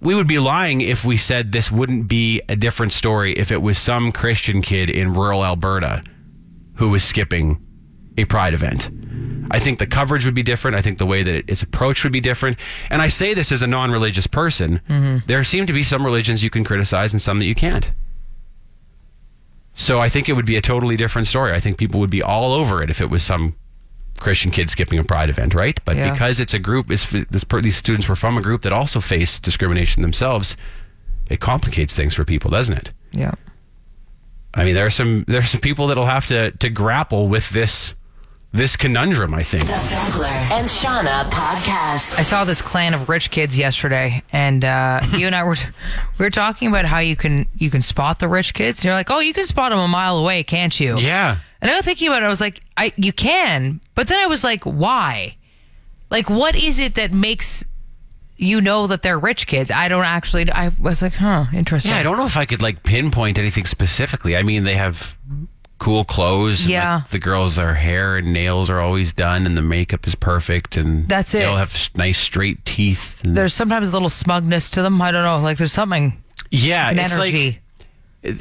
we 0.00 0.14
would 0.14 0.28
be 0.28 0.38
lying 0.38 0.83
if 0.83 1.07
we 1.07 1.16
said 1.16 1.52
this 1.52 1.73
wouldn't 1.73 2.07
be 2.07 2.43
a 2.50 2.54
different 2.54 2.93
story 2.93 3.33
if 3.33 3.50
it 3.50 3.62
was 3.62 3.78
some 3.78 4.12
Christian 4.12 4.61
kid 4.61 4.90
in 4.90 5.14
rural 5.14 5.43
Alberta 5.43 6.04
who 6.75 6.90
was 6.90 7.02
skipping 7.02 7.64
a 8.19 8.26
pride 8.26 8.52
event. 8.52 8.90
I 9.50 9.59
think 9.59 9.78
the 9.78 9.87
coverage 9.87 10.26
would 10.26 10.35
be 10.35 10.43
different. 10.43 10.76
I 10.76 10.83
think 10.83 10.99
the 10.99 11.07
way 11.07 11.23
that 11.23 11.35
it, 11.35 11.49
its 11.49 11.62
approach 11.62 12.04
would 12.04 12.12
be 12.12 12.21
different. 12.21 12.59
And 12.90 13.00
I 13.00 13.09
say 13.09 13.33
this 13.33 13.50
as 13.50 13.62
a 13.62 13.66
non-religious 13.66 14.26
person. 14.26 14.83
Mm-hmm. 14.88 15.26
There 15.26 15.43
seem 15.45 15.64
to 15.66 15.73
be 15.73 15.83
some 15.83 16.04
religions 16.04 16.43
you 16.43 16.50
can 16.50 16.64
criticize 16.64 17.14
and 17.14 17.23
some 17.23 17.38
that 17.38 17.47
you 17.47 17.54
can't. 17.54 17.90
So 19.75 20.00
I 20.00 20.11
think 20.11 20.28
it 20.28 20.35
would 20.35 20.47
be 20.47 20.57
a 20.57 20.61
totally 20.61 20.97
different 20.97 21.26
story. 21.28 21.52
I 21.52 21.61
think 21.61 21.78
people 21.78 22.00
would 22.00 22.11
be 22.11 22.23
all 22.23 22.52
over 22.52 22.83
it 22.83 22.90
if 22.90 23.00
it 23.00 23.09
was 23.09 23.23
some 23.23 23.57
Christian 24.21 24.50
kid 24.50 24.71
skipping 24.71 24.99
a 24.99 25.04
pride 25.04 25.28
event, 25.30 25.54
right? 25.54 25.78
But 25.85 25.97
Yeah. 25.97 26.12
because 26.12 26.40
it's 26.40 26.54
a 26.54 26.59
group, 26.59 26.90
is 26.90 27.09
this 27.30 27.44
these 27.62 27.76
students 27.76 28.09
were 28.09 28.16
from 28.16 28.38
a 28.38 28.42
group 28.42 28.62
that 28.62 28.73
also 28.73 29.00
faced 29.00 29.42
discrimination 29.42 30.02
themselves, 30.02 30.56
it 31.30 31.40
complicates 31.40 31.94
things 31.97 32.14
for 32.14 32.25
people, 32.25 32.50
doesn't 32.50 32.76
it? 32.76 32.90
Yeah. 33.12 33.33
I 34.54 34.64
mean, 34.64 34.75
there 34.75 34.87
are 34.87 34.90
some 34.90 35.25
there 35.26 35.40
are 35.40 35.44
some 35.44 35.61
people 35.61 35.88
that'll 35.88 36.06
have 36.06 36.26
to 36.28 36.52
to 36.52 36.68
grapple 36.71 37.28
with 37.28 37.50
this 37.50 37.94
this 38.52 38.76
conundrum. 38.76 39.35
I 39.35 39.42
think. 39.42 39.64
The 39.66 39.73
Beckler 39.73 40.26
and 40.52 40.68
Seanna 40.68 41.25
podcast. 41.30 42.18
I 42.21 42.23
saw 42.23 42.44
this 42.44 42.62
clan 42.62 42.94
of 42.94 43.09
rich 43.09 43.33
kids 43.33 43.59
yesterday, 43.59 44.23
and 44.33 44.64
uh, 44.64 45.00
you 45.16 45.26
and 45.26 45.35
I 45.35 45.42
were 45.42 45.56
we 46.18 46.25
were 46.25 46.30
talking 46.30 46.68
about 46.68 46.85
how 46.85 47.00
you 47.00 47.16
can 47.16 47.47
you 47.56 47.68
can 47.68 47.83
spot 47.83 48.21
the 48.21 48.28
rich 48.28 48.54
kids. 48.54 48.78
And 48.78 48.85
you're 48.85 48.94
like, 48.94 49.11
oh, 49.11 49.18
you 49.18 49.35
can 49.35 49.44
spot 49.44 49.71
them 49.73 49.80
a 49.80 49.88
mile 49.88 50.18
away, 50.18 50.44
can't 50.44 50.78
you? 50.78 50.97
Yeah. 50.99 51.38
And 51.61 51.71
I 51.71 51.76
was 51.76 51.85
thinking 51.85 52.06
about 52.09 52.23
it. 52.23 52.26
I 52.26 52.28
was 52.28 52.40
like, 52.40 52.61
I 52.76 52.92
you 52.97 53.12
can, 53.12 53.80
but 53.94 54.08
then 54.08 54.18
I 54.20 54.26
was 54.26 54.42
like, 54.44 54.64
why? 54.64 55.36
Like, 56.10 56.28
what 56.30 56.54
is 56.56 56.78
it 56.78 56.94
that 56.96 57.12
makes 57.12 57.64
you 58.36 58.60
know 58.60 58.86
that 58.86 59.02
they're 59.02 59.18
rich 59.18 59.46
kids? 59.46 59.70
I 59.70 59.88
don't 59.88 60.04
actually. 60.04 60.50
I 60.50 60.70
was 60.80 61.02
like, 61.02 61.14
huh, 61.14 61.46
interesting. 61.52 61.92
Yeah, 61.92 61.98
I 61.98 62.02
don't 62.02 62.16
know 62.16 62.26
if 62.26 62.36
I 62.36 62.44
could 62.44 62.62
like 62.62 62.82
pinpoint 62.82 63.38
anything 63.38 63.64
specifically. 63.64 64.36
I 64.36 64.42
mean, 64.42 64.64
they 64.64 64.76
have 64.76 65.16
cool 65.78 66.04
clothes. 66.04 66.62
and, 66.62 66.70
Yeah. 66.70 66.94
like, 66.96 67.08
the 67.08 67.18
girls, 67.18 67.56
their 67.56 67.74
hair 67.74 68.16
and 68.16 68.32
nails 68.32 68.70
are 68.70 68.80
always 68.80 69.12
done, 69.12 69.44
and 69.46 69.56
the 69.56 69.62
makeup 69.62 70.06
is 70.06 70.14
perfect, 70.14 70.76
and 70.76 71.08
That's 71.08 71.34
it. 71.34 71.38
They 71.38 71.44
all 71.44 71.56
have 71.56 71.90
nice 71.96 72.18
straight 72.18 72.64
teeth. 72.64 73.22
and- 73.24 73.36
There's 73.36 73.52
sometimes 73.54 73.88
a 73.88 73.92
little 73.92 74.08
smugness 74.10 74.70
to 74.70 74.82
them. 74.82 75.02
I 75.02 75.10
don't 75.10 75.24
know. 75.24 75.40
Like, 75.40 75.58
there's 75.58 75.72
something. 75.72 76.22
yeah, 76.50 76.90
it's 76.90 77.12
energy. 77.12 77.44
like 77.46 77.60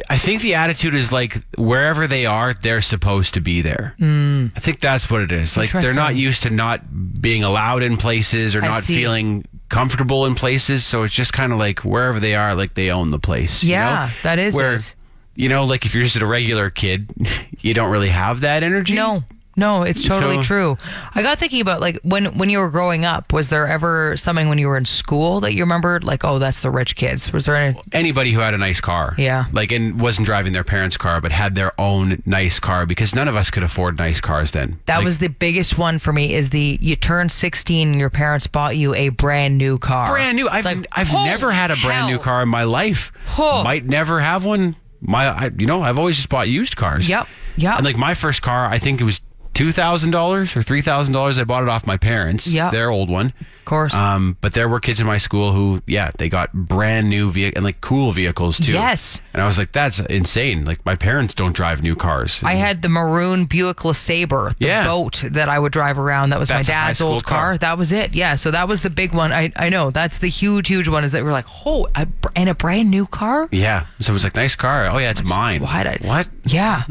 I 0.10 0.18
think 0.18 0.42
the 0.42 0.56
attitude 0.56 0.96
is 0.96 1.12
like 1.12 1.42
wherever 1.58 2.08
they 2.08 2.26
are, 2.26 2.54
they're 2.54 2.82
supposed 2.82 3.34
to 3.34 3.42
be 3.42 3.62
there. 3.62 3.96
Hmm. 4.00 4.48
I 4.56 4.60
think 4.60 4.80
that's 4.80 5.10
what 5.10 5.22
it 5.22 5.32
is. 5.32 5.58
Like 5.58 5.72
they're 5.72 5.94
not. 5.94 6.16
Used 6.16 6.44
to 6.44 6.50
not 6.50 7.22
being 7.22 7.44
allowed 7.44 7.84
in 7.84 7.98
places 7.98 8.56
or 8.56 8.64
I 8.64 8.68
not 8.68 8.84
see. 8.84 8.96
feeling 8.96 9.46
comfortable 9.70 10.26
in 10.26 10.36
places. 10.36 10.86
So 10.86 11.04
it's 11.04 11.14
just 11.14 11.34
kind 11.34 11.52
of 11.52 11.60
like 11.60 11.80
wherever 11.80 12.20
they 12.20 12.36
are, 12.36 12.56
like 12.56 12.76
they 12.76 12.92
own 12.92 13.12
the 13.12 13.20
place. 13.20 13.64
you 13.64 13.72
Yeah, 13.72 14.06
know? 14.08 14.14
that 14.24 14.40
is 14.40 14.56
where. 14.56 14.76
it. 14.76 14.96
You 15.36 15.50
know, 15.50 15.66
like 15.66 15.86
if 15.86 15.94
you're 15.96 16.04
just 16.04 16.16
a 16.18 16.26
regular 16.28 16.70
kid, 16.70 17.12
you 17.60 17.74
don't 17.74 17.90
really 17.92 18.10
have 18.10 18.42
that 18.42 18.62
energy. 18.64 18.94
No, 18.94 19.24
no, 19.56 19.84
it's 19.84 20.04
totally 20.04 20.38
So- 20.38 20.44
true. 20.44 20.78
I 21.16 21.22
got 21.22 21.38
thinking 21.40 21.62
about 21.62 21.82
like 21.82 22.00
when 22.04 22.38
when 22.38 22.50
you 22.50 22.60
were 22.60 22.70
growing 22.70 23.06
up. 23.06 23.32
Was 23.34 23.50
there 23.50 23.68
ever 23.68 24.16
something 24.18 24.50
when 24.50 24.58
you 24.58 24.68
were 24.68 24.78
in 24.78 24.86
school 24.86 25.40
that 25.42 25.54
you 25.54 25.64
remembered? 25.64 26.04
Like, 26.04 26.24
oh, 26.26 26.40
that's 26.40 26.62
the 26.62 26.70
rich 26.72 26.96
kids. 26.96 27.32
Was 27.32 27.46
there 27.46 27.56
any? 27.56 27.80
anybody 27.92 28.32
who 28.32 28.40
had 28.40 28.54
a 28.54 28.58
nice 28.58 28.82
car. 28.82 29.16
Yeah. 29.18 29.46
Like, 29.52 29.72
and 29.72 30.00
wasn't 30.02 30.26
driving 30.26 30.54
their 30.54 30.64
parents' 30.64 30.98
car, 30.98 31.22
but 31.22 31.32
had 31.32 31.56
their 31.56 31.80
own 31.80 32.22
nice 32.26 32.60
car 32.60 32.86
because 32.86 33.14
none 33.16 33.28
of 33.28 33.36
us 33.36 33.52
could 33.52 33.64
afford 33.64 33.98
nice 33.98 34.20
cars 34.22 34.52
then. 34.52 34.80
That 34.86 34.98
Like, 34.98 35.06
was 35.06 35.20
the 35.20 35.30
biggest 35.30 35.78
one 35.78 36.00
for 36.00 36.12
me. 36.14 36.34
Is 36.34 36.50
the 36.52 36.78
you 36.82 36.96
turned 36.96 37.32
16 37.32 37.90
and 37.90 38.00
your 38.00 38.10
parents 38.10 38.48
bought 38.48 38.76
you 38.78 38.94
a 38.96 39.10
brand 39.10 39.58
new 39.58 39.78
car. 39.78 40.08
brand 40.12 40.36
new. 40.36 40.50
I've 40.50 40.66
Like, 40.66 40.86
I've 40.92 41.12
never 41.14 41.52
had 41.52 41.72
a 41.72 41.76
brand 41.78 42.08
new 42.12 42.18
car 42.20 42.42
in 42.42 42.50
my 42.50 42.64
life. 42.64 43.12
Might 43.38 43.86
never 43.86 44.20
have 44.20 44.44
one. 44.46 44.76
My, 45.06 45.26
I, 45.28 45.50
you 45.58 45.66
know, 45.68 45.82
I've 45.82 46.00
always 46.00 46.16
just 46.16 46.30
bought 46.30 46.48
used 46.48 46.78
cars. 46.78 47.10
Yep, 47.10 47.28
Yeah. 47.58 47.76
And 47.76 47.84
like 47.86 47.98
my 47.98 48.14
first 48.14 48.42
car, 48.42 48.66
I 48.68 48.80
think 48.80 49.02
it 49.02 49.04
was 49.04 49.20
two 49.54 49.72
thousand 49.72 50.12
dollars 50.12 50.56
or 50.56 50.62
three 50.62 50.82
thousand 50.82 51.14
dollars. 51.14 51.38
I 51.38 51.44
bought 51.44 51.64
it 51.64 51.70
off 51.70 51.86
my 51.88 51.98
parents. 51.98 52.48
Yep. 52.48 52.72
their 52.72 52.90
old 52.90 53.10
one. 53.10 53.34
Of 53.60 53.66
course. 53.66 53.94
Um, 53.94 54.36
but 54.42 54.54
there 54.54 54.68
were 54.68 54.82
kids 54.82 55.00
in 55.00 55.08
my 55.08 55.18
school 55.18 55.54
who, 55.54 55.82
yeah, 55.88 56.12
they 56.18 56.28
got 56.28 56.52
brand 56.52 57.10
new 57.10 57.30
vehicle 57.32 57.58
and 57.60 57.64
like 57.64 57.80
cool 57.80 58.12
vehicles 58.12 58.58
too. 58.60 58.74
Yes. 58.74 59.22
And 59.32 59.42
I 59.42 59.46
was 59.46 59.58
like, 59.58 59.72
that's 59.72 60.00
insane. 60.00 60.66
Like 60.66 60.86
my 60.86 60.96
parents 60.96 61.34
don't 61.34 61.56
drive 61.56 61.82
new 61.82 61.96
cars. 61.96 62.42
I 62.44 62.56
had 62.56 62.82
the 62.82 62.90
maroon 62.90 63.46
Buick 63.46 63.78
LeSabre, 63.78 64.58
the 64.58 64.66
Yeah. 64.66 64.84
boat 64.84 65.24
that 65.30 65.48
I 65.48 65.60
would 65.60 65.72
drive 65.72 65.98
around. 65.98 66.32
That 66.32 66.40
was 66.40 66.50
That's 66.50 66.68
a 66.68 66.72
my 66.74 66.78
high 66.78 66.88
dad's 66.88 67.00
school 67.00 67.14
old 67.14 67.24
car. 67.24 67.40
car. 67.52 67.58
That 67.60 67.78
was 67.78 67.94
it. 67.94 68.14
Yeah. 68.14 68.36
So 68.36 68.52
that 68.52 68.68
was 68.68 68.84
the 68.84 68.90
big 68.90 69.14
one. 69.14 69.32
I, 69.32 69.54
I 69.56 69.70
know. 69.70 69.92
That's 69.92 70.18
the 70.18 70.28
huge, 70.28 70.68
huge 70.68 70.90
one 70.90 71.06
is 71.06 71.14
that 71.14 71.24
we're 71.24 71.32
like, 71.32 71.48
oh, 71.66 71.88
a, 71.96 72.06
br- 72.06 72.30
and 72.36 72.50
a 72.50 72.56
brand 72.56 72.92
new 72.92 73.06
car? 73.08 73.48
yeah. 73.52 73.86
So 74.02 74.12
it 74.12 74.16
was 74.16 74.26
like, 74.26 74.36
nice 74.36 74.56
car. 74.56 74.88
Oh 74.88 74.98
yeah, 74.98 75.12
it's 75.12 75.24
mine. 75.24 75.62
Why'd 75.62 75.88
I- 75.88 76.00
What? 76.02 76.28
Yeah. 76.44 76.84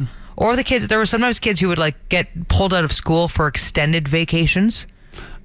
Or 0.42 0.56
the 0.56 0.64
kids, 0.64 0.88
there 0.88 0.98
were 0.98 1.06
sometimes 1.06 1.38
kids 1.38 1.60
who 1.60 1.68
would 1.68 1.78
like 1.78 2.08
get 2.08 2.48
pulled 2.48 2.74
out 2.74 2.84
of 2.84 2.92
school 2.92 3.28
for 3.28 3.46
extended 3.46 4.08
vacations. 4.08 4.86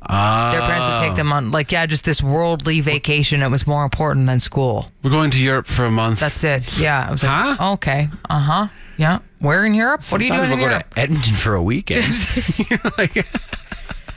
Their 0.09 0.61
parents 0.61 0.87
would 0.87 0.99
take 1.07 1.15
them 1.17 1.33
on, 1.33 1.51
like, 1.51 1.71
yeah, 1.71 1.85
just 1.85 2.05
this 2.05 2.21
worldly 2.23 2.79
vacation. 2.79 3.41
It 3.41 3.49
was 3.49 3.67
more 3.67 3.83
important 3.83 4.25
than 4.25 4.39
school. 4.39 4.89
We're 5.03 5.09
going 5.11 5.31
to 5.31 5.39
Europe 5.39 5.65
for 5.65 5.83
a 5.85 5.91
month. 5.91 6.19
That's 6.21 6.43
it. 6.43 6.79
Yeah. 6.79 7.07
I 7.07 7.11
was 7.11 7.23
like, 7.23 7.31
Huh? 7.57 7.73
okay. 7.73 8.07
Uh 8.29 8.39
huh. 8.39 8.67
Yeah. 8.97 9.19
Where 9.39 9.65
in 9.65 9.73
Europe? 9.73 10.01
what 10.09 10.21
are 10.21 10.23
you 10.23 10.29
Sometimes 10.29 10.47
doing 10.49 10.53
in 10.53 10.59
we'll 10.59 10.67
go 10.69 10.71
Europe? 10.75 10.93
to 10.95 10.99
Edmonton 11.01 11.33
for 11.35 11.55
a 11.55 11.61
weekend. 11.63 12.05
like, 12.97 13.25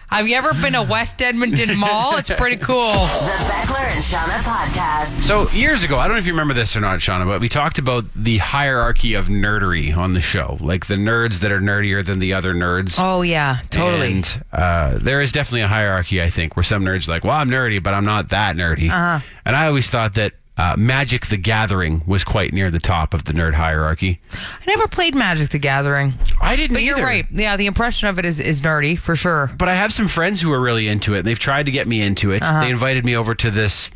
Have 0.08 0.28
you 0.28 0.36
ever 0.36 0.52
been 0.54 0.72
to 0.74 0.82
West 0.82 1.20
Edmonton 1.20 1.76
Mall? 1.78 2.16
It's 2.18 2.30
pretty 2.30 2.56
cool. 2.58 2.92
The 2.92 3.46
Beckler 3.50 3.86
and 3.94 3.99
Seanna 4.10 4.38
podcast. 4.38 5.22
So 5.22 5.48
years 5.50 5.84
ago, 5.84 5.96
I 5.96 6.08
don't 6.08 6.16
know 6.16 6.18
if 6.18 6.26
you 6.26 6.32
remember 6.32 6.52
this 6.52 6.74
or 6.74 6.80
not, 6.80 6.98
Seanna, 6.98 7.26
but 7.26 7.40
we 7.40 7.48
talked 7.48 7.78
about 7.78 8.06
the 8.16 8.38
hierarchy 8.38 9.14
of 9.14 9.28
nerdery 9.28 9.96
on 9.96 10.14
the 10.14 10.20
show, 10.20 10.58
like 10.58 10.86
the 10.86 10.96
nerds 10.96 11.42
that 11.42 11.52
are 11.52 11.60
nerdier 11.60 12.04
than 12.04 12.18
the 12.18 12.34
other 12.34 12.52
nerds. 12.52 12.96
Oh 12.98 13.22
yeah, 13.22 13.60
totally. 13.70 14.14
And 14.14 14.44
uh, 14.52 14.98
there 15.00 15.20
is 15.20 15.30
definitely 15.30 15.60
a 15.60 15.68
hierarchy, 15.68 16.20
I 16.20 16.28
think, 16.28 16.56
where 16.56 16.64
some 16.64 16.84
nerds 16.84 17.06
are 17.06 17.12
like, 17.12 17.22
well, 17.22 17.34
I'm 17.34 17.48
nerdy, 17.48 17.80
but 17.80 17.94
I'm 17.94 18.04
not 18.04 18.30
that 18.30 18.56
nerdy. 18.56 18.90
Uh-huh. 18.90 19.20
And 19.44 19.54
I 19.54 19.68
always 19.68 19.88
thought 19.88 20.14
that 20.14 20.32
uh, 20.60 20.76
Magic 20.76 21.26
the 21.28 21.38
Gathering 21.38 22.02
was 22.06 22.22
quite 22.22 22.52
near 22.52 22.70
the 22.70 22.78
top 22.78 23.14
of 23.14 23.24
the 23.24 23.32
nerd 23.32 23.54
hierarchy. 23.54 24.20
I 24.32 24.66
never 24.66 24.86
played 24.86 25.14
Magic 25.14 25.48
the 25.48 25.58
Gathering. 25.58 26.12
I 26.38 26.54
didn't 26.54 26.74
But 26.74 26.82
you're 26.82 26.96
either. 26.98 27.06
right. 27.06 27.26
Yeah, 27.32 27.56
the 27.56 27.64
impression 27.64 28.08
of 28.08 28.18
it 28.18 28.26
is, 28.26 28.38
is 28.38 28.60
nerdy 28.60 28.98
for 28.98 29.16
sure. 29.16 29.50
But 29.56 29.70
I 29.70 29.74
have 29.74 29.90
some 29.90 30.06
friends 30.06 30.42
who 30.42 30.52
are 30.52 30.60
really 30.60 30.86
into 30.86 31.14
it. 31.14 31.20
And 31.20 31.26
they've 31.26 31.38
tried 31.38 31.64
to 31.64 31.72
get 31.72 31.88
me 31.88 32.02
into 32.02 32.30
it. 32.32 32.42
Uh-huh. 32.42 32.60
They 32.60 32.70
invited 32.70 33.06
me 33.06 33.16
over 33.16 33.34
to 33.36 33.50
this 33.50 33.88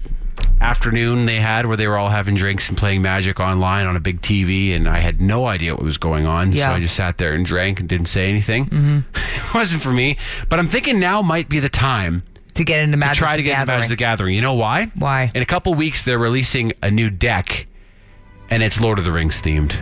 afternoon 0.62 1.26
they 1.26 1.36
had 1.36 1.66
where 1.66 1.76
they 1.76 1.86
were 1.86 1.98
all 1.98 2.08
having 2.08 2.34
drinks 2.34 2.70
and 2.70 2.78
playing 2.78 3.02
Magic 3.02 3.40
online 3.40 3.86
on 3.86 3.94
a 3.94 4.00
big 4.00 4.22
TV, 4.22 4.74
and 4.74 4.88
I 4.88 5.00
had 5.00 5.20
no 5.20 5.46
idea 5.46 5.74
what 5.74 5.82
was 5.84 5.98
going 5.98 6.24
on. 6.24 6.52
Yeah. 6.52 6.68
So 6.68 6.76
I 6.76 6.80
just 6.80 6.96
sat 6.96 7.18
there 7.18 7.34
and 7.34 7.44
drank 7.44 7.78
and 7.78 7.86
didn't 7.86 8.06
say 8.06 8.30
anything. 8.30 8.64
Mm-hmm. 8.66 8.98
it 9.14 9.54
wasn't 9.54 9.82
for 9.82 9.92
me. 9.92 10.16
But 10.48 10.60
I'm 10.60 10.68
thinking 10.68 10.98
now 10.98 11.20
might 11.20 11.50
be 11.50 11.60
the 11.60 11.68
time 11.68 12.22
To 12.54 12.64
get 12.64 12.80
into 12.80 12.92
to 12.94 12.98
Magic 12.98 13.18
try 13.18 13.36
the 13.36 13.42
to 13.42 13.42
get 13.42 13.60
into. 13.60 13.66
Magic 13.72 13.88
the 13.88 13.96
Gathering. 13.96 14.34
You 14.36 14.42
know 14.42 14.54
why? 14.54 14.86
Why? 14.94 15.30
In 15.34 15.42
a 15.42 15.46
couple 15.46 15.74
weeks, 15.74 16.04
they're 16.04 16.18
releasing 16.18 16.72
a 16.82 16.90
new 16.90 17.10
deck, 17.10 17.66
and 18.50 18.62
it's 18.62 18.80
Lord 18.80 18.98
of 18.98 19.04
the 19.04 19.12
Rings 19.12 19.40
themed. 19.42 19.72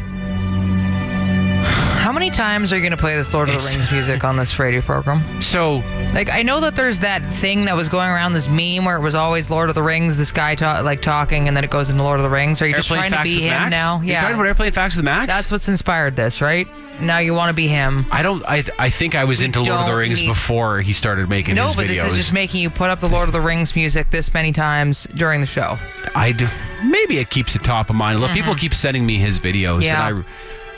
How 2.02 2.11
many 2.11 2.30
times 2.30 2.72
are 2.72 2.76
you 2.76 2.82
going 2.82 2.90
to 2.92 2.96
play 2.96 3.16
this 3.16 3.32
Lord 3.32 3.48
of 3.48 3.54
the 3.54 3.68
Rings 3.68 3.92
music 3.92 4.24
on 4.24 4.37
this 4.37 4.58
radio 4.58 4.80
program? 4.80 5.40
So 5.40 5.76
Like, 6.14 6.30
I 6.30 6.42
know 6.42 6.61
that 6.61 6.74
there's 6.74 6.98
that 7.00 7.22
thing 7.37 7.66
that 7.66 7.76
was 7.76 7.88
going 7.88 8.08
around 8.11 8.32
this 8.32 8.48
meme 8.48 8.85
where 8.85 8.96
it 8.96 9.02
was 9.02 9.14
always 9.14 9.50
Lord 9.50 9.68
of 9.68 9.74
the 9.74 9.82
Rings, 9.82 10.16
this 10.16 10.32
guy 10.32 10.54
ta- 10.54 10.80
like 10.80 11.00
talking, 11.00 11.46
and 11.48 11.56
then 11.56 11.64
it 11.64 11.70
goes 11.70 11.90
into 11.90 12.02
Lord 12.02 12.18
of 12.18 12.24
the 12.24 12.30
Rings. 12.30 12.61
Are 12.61 12.66
you 12.66 12.74
just 12.74 12.88
trying 12.88 13.12
to 13.12 13.22
be 13.22 13.42
him 13.42 13.50
Max? 13.50 13.70
now? 13.70 14.00
You're 14.00 14.18
talking 14.18 14.35
about 14.35 14.46
Airplane 14.46 14.72
Facts 14.72 14.96
with 14.96 15.04
Max? 15.04 15.26
That's 15.28 15.50
what's 15.50 15.68
inspired 15.68 16.16
this, 16.16 16.40
right? 16.40 16.66
Now 17.00 17.18
you 17.18 17.35
want 17.35 17.48
to 17.48 17.55
be 17.55 17.66
him. 17.66 18.07
I 18.12 18.22
don't. 18.22 18.44
I 18.46 18.62
I 18.78 18.90
think 18.90 19.14
I 19.14 19.24
was 19.24 19.40
into 19.40 19.61
Lord 19.61 19.72
of 19.81 19.87
the 19.87 19.90
don't 19.90 19.98
Rings 19.98 20.20
need- 20.20 20.28
before 20.28 20.81
he 20.83 20.92
started 20.92 21.28
making 21.28 21.55
No, 21.57 21.64
his 21.66 21.74
but 21.76 21.87
videos. 21.87 22.05
this 22.05 22.11
is 22.12 22.16
just 22.16 22.33
making 22.33 22.61
you 22.61 22.70
put 22.70 22.90
up 22.90 23.00
the 23.00 23.09
Lord 23.09 23.28
of 23.28 23.33
the 23.33 23.40
Rings 23.40 23.74
music 23.74 24.11
this 24.11 24.33
many 24.33 24.52
times 24.52 25.09
during 25.14 25.40
the 25.40 25.46
show. 25.46 25.78
I 26.14 26.33
do. 26.33 26.46
Maybe 26.85 27.18
it 27.18 27.31
keeps 27.31 27.57
it 27.57 27.64
top 27.64 27.90
of 27.90 27.96
mind. 27.96 28.20
Look, 28.20 28.31
people 28.33 28.55
keep 28.55 28.74
sending 28.74 29.05
me 29.07 29.16
his 29.16 29.40
videos, 29.40 29.76
Mm-hmm. 29.78 29.83
Yeah. 29.83 30.09
and 30.09 30.24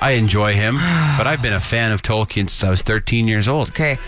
I, 0.01 0.07
I 0.07 0.11
enjoy 0.13 0.55
him. 0.55 0.77
but 1.19 1.27
I've 1.27 1.43
been 1.43 1.53
a 1.53 1.61
fan 1.61 1.93
of 1.93 2.01
Tolkien 2.03 2.49
since 2.49 2.65
I 2.65 2.71
was 2.71 2.81
13 2.83 3.29
years 3.29 3.47
old. 3.49 3.69
Okay. 3.71 3.99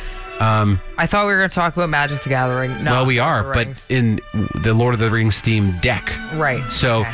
Um, 0.41 0.81
I 0.99 1.07
thought 1.07 1.27
we 1.27 1.33
were 1.33 1.39
going 1.39 1.49
to 1.51 1.55
talk 1.55 1.75
about 1.77 1.89
Magic 1.89 2.23
the 2.23 2.29
Gathering. 2.29 2.85
No, 2.85 2.93
well, 2.93 3.07
we 3.07 3.19
are, 3.19 3.41
of 3.41 3.47
the 3.47 3.53
but 3.55 3.67
Rings. 3.67 3.87
in 3.89 4.21
the 4.63 4.75
Lord 4.75 4.93
of 4.95 5.01
the 5.01 5.11
Rings 5.11 5.41
theme 5.41 5.77
deck. 5.81 6.13
right. 6.35 6.63
So, 6.71 7.01
okay. 7.01 7.11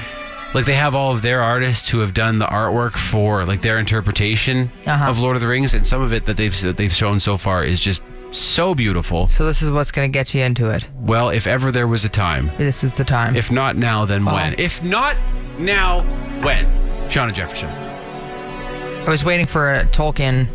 Like, 0.54 0.66
they 0.66 0.74
have 0.74 0.94
all 0.94 1.12
of 1.12 1.22
their 1.22 1.40
artists 1.42 1.88
who 1.88 2.00
have 2.00 2.12
done 2.12 2.38
the 2.38 2.44
artwork 2.46 2.92
for 2.92 3.44
like 3.44 3.62
their 3.62 3.78
interpretation 3.78 4.70
Uh-huh. 4.86 5.06
of 5.10 5.18
Lord 5.18 5.34
of 5.36 5.40
the 5.42 5.48
Rings, 5.48 5.72
and 5.72 5.86
some 5.86 6.02
of 6.02 6.12
it 6.12 6.26
that 6.26 6.36
they've 6.36 6.58
that 6.60 6.76
they've 6.76 6.92
shown 6.92 7.20
so 7.20 7.38
far 7.38 7.64
is 7.64 7.80
just 7.80 8.02
so 8.32 8.74
beautiful. 8.74 9.28
So 9.28 9.44
this 9.46 9.62
is 9.62 9.70
what's 9.70 9.90
going 9.90 10.10
to 10.10 10.12
get 10.12 10.34
you 10.34 10.42
into 10.42 10.68
it. 10.70 10.86
Well, 11.00 11.30
if 11.30 11.46
ever 11.46 11.70
there 11.72 11.86
was 11.88 12.04
a 12.04 12.08
time, 12.08 12.50
This 12.58 12.84
is 12.84 12.92
the 12.94 13.04
time. 13.04 13.34
if 13.36 13.50
not 13.50 13.76
now, 13.76 14.04
then 14.04 14.26
Oh. 14.28 14.34
when? 14.34 14.54
If 14.58 14.82
not 14.82 15.16
now, 15.58 16.00
when? 16.42 16.66
Seanna 17.08 17.32
Jefferson. 17.34 17.68
I 17.70 19.08
was 19.08 19.24
waiting 19.24 19.46
for 19.46 19.72
a 19.72 19.84
Tolkien 19.86 20.46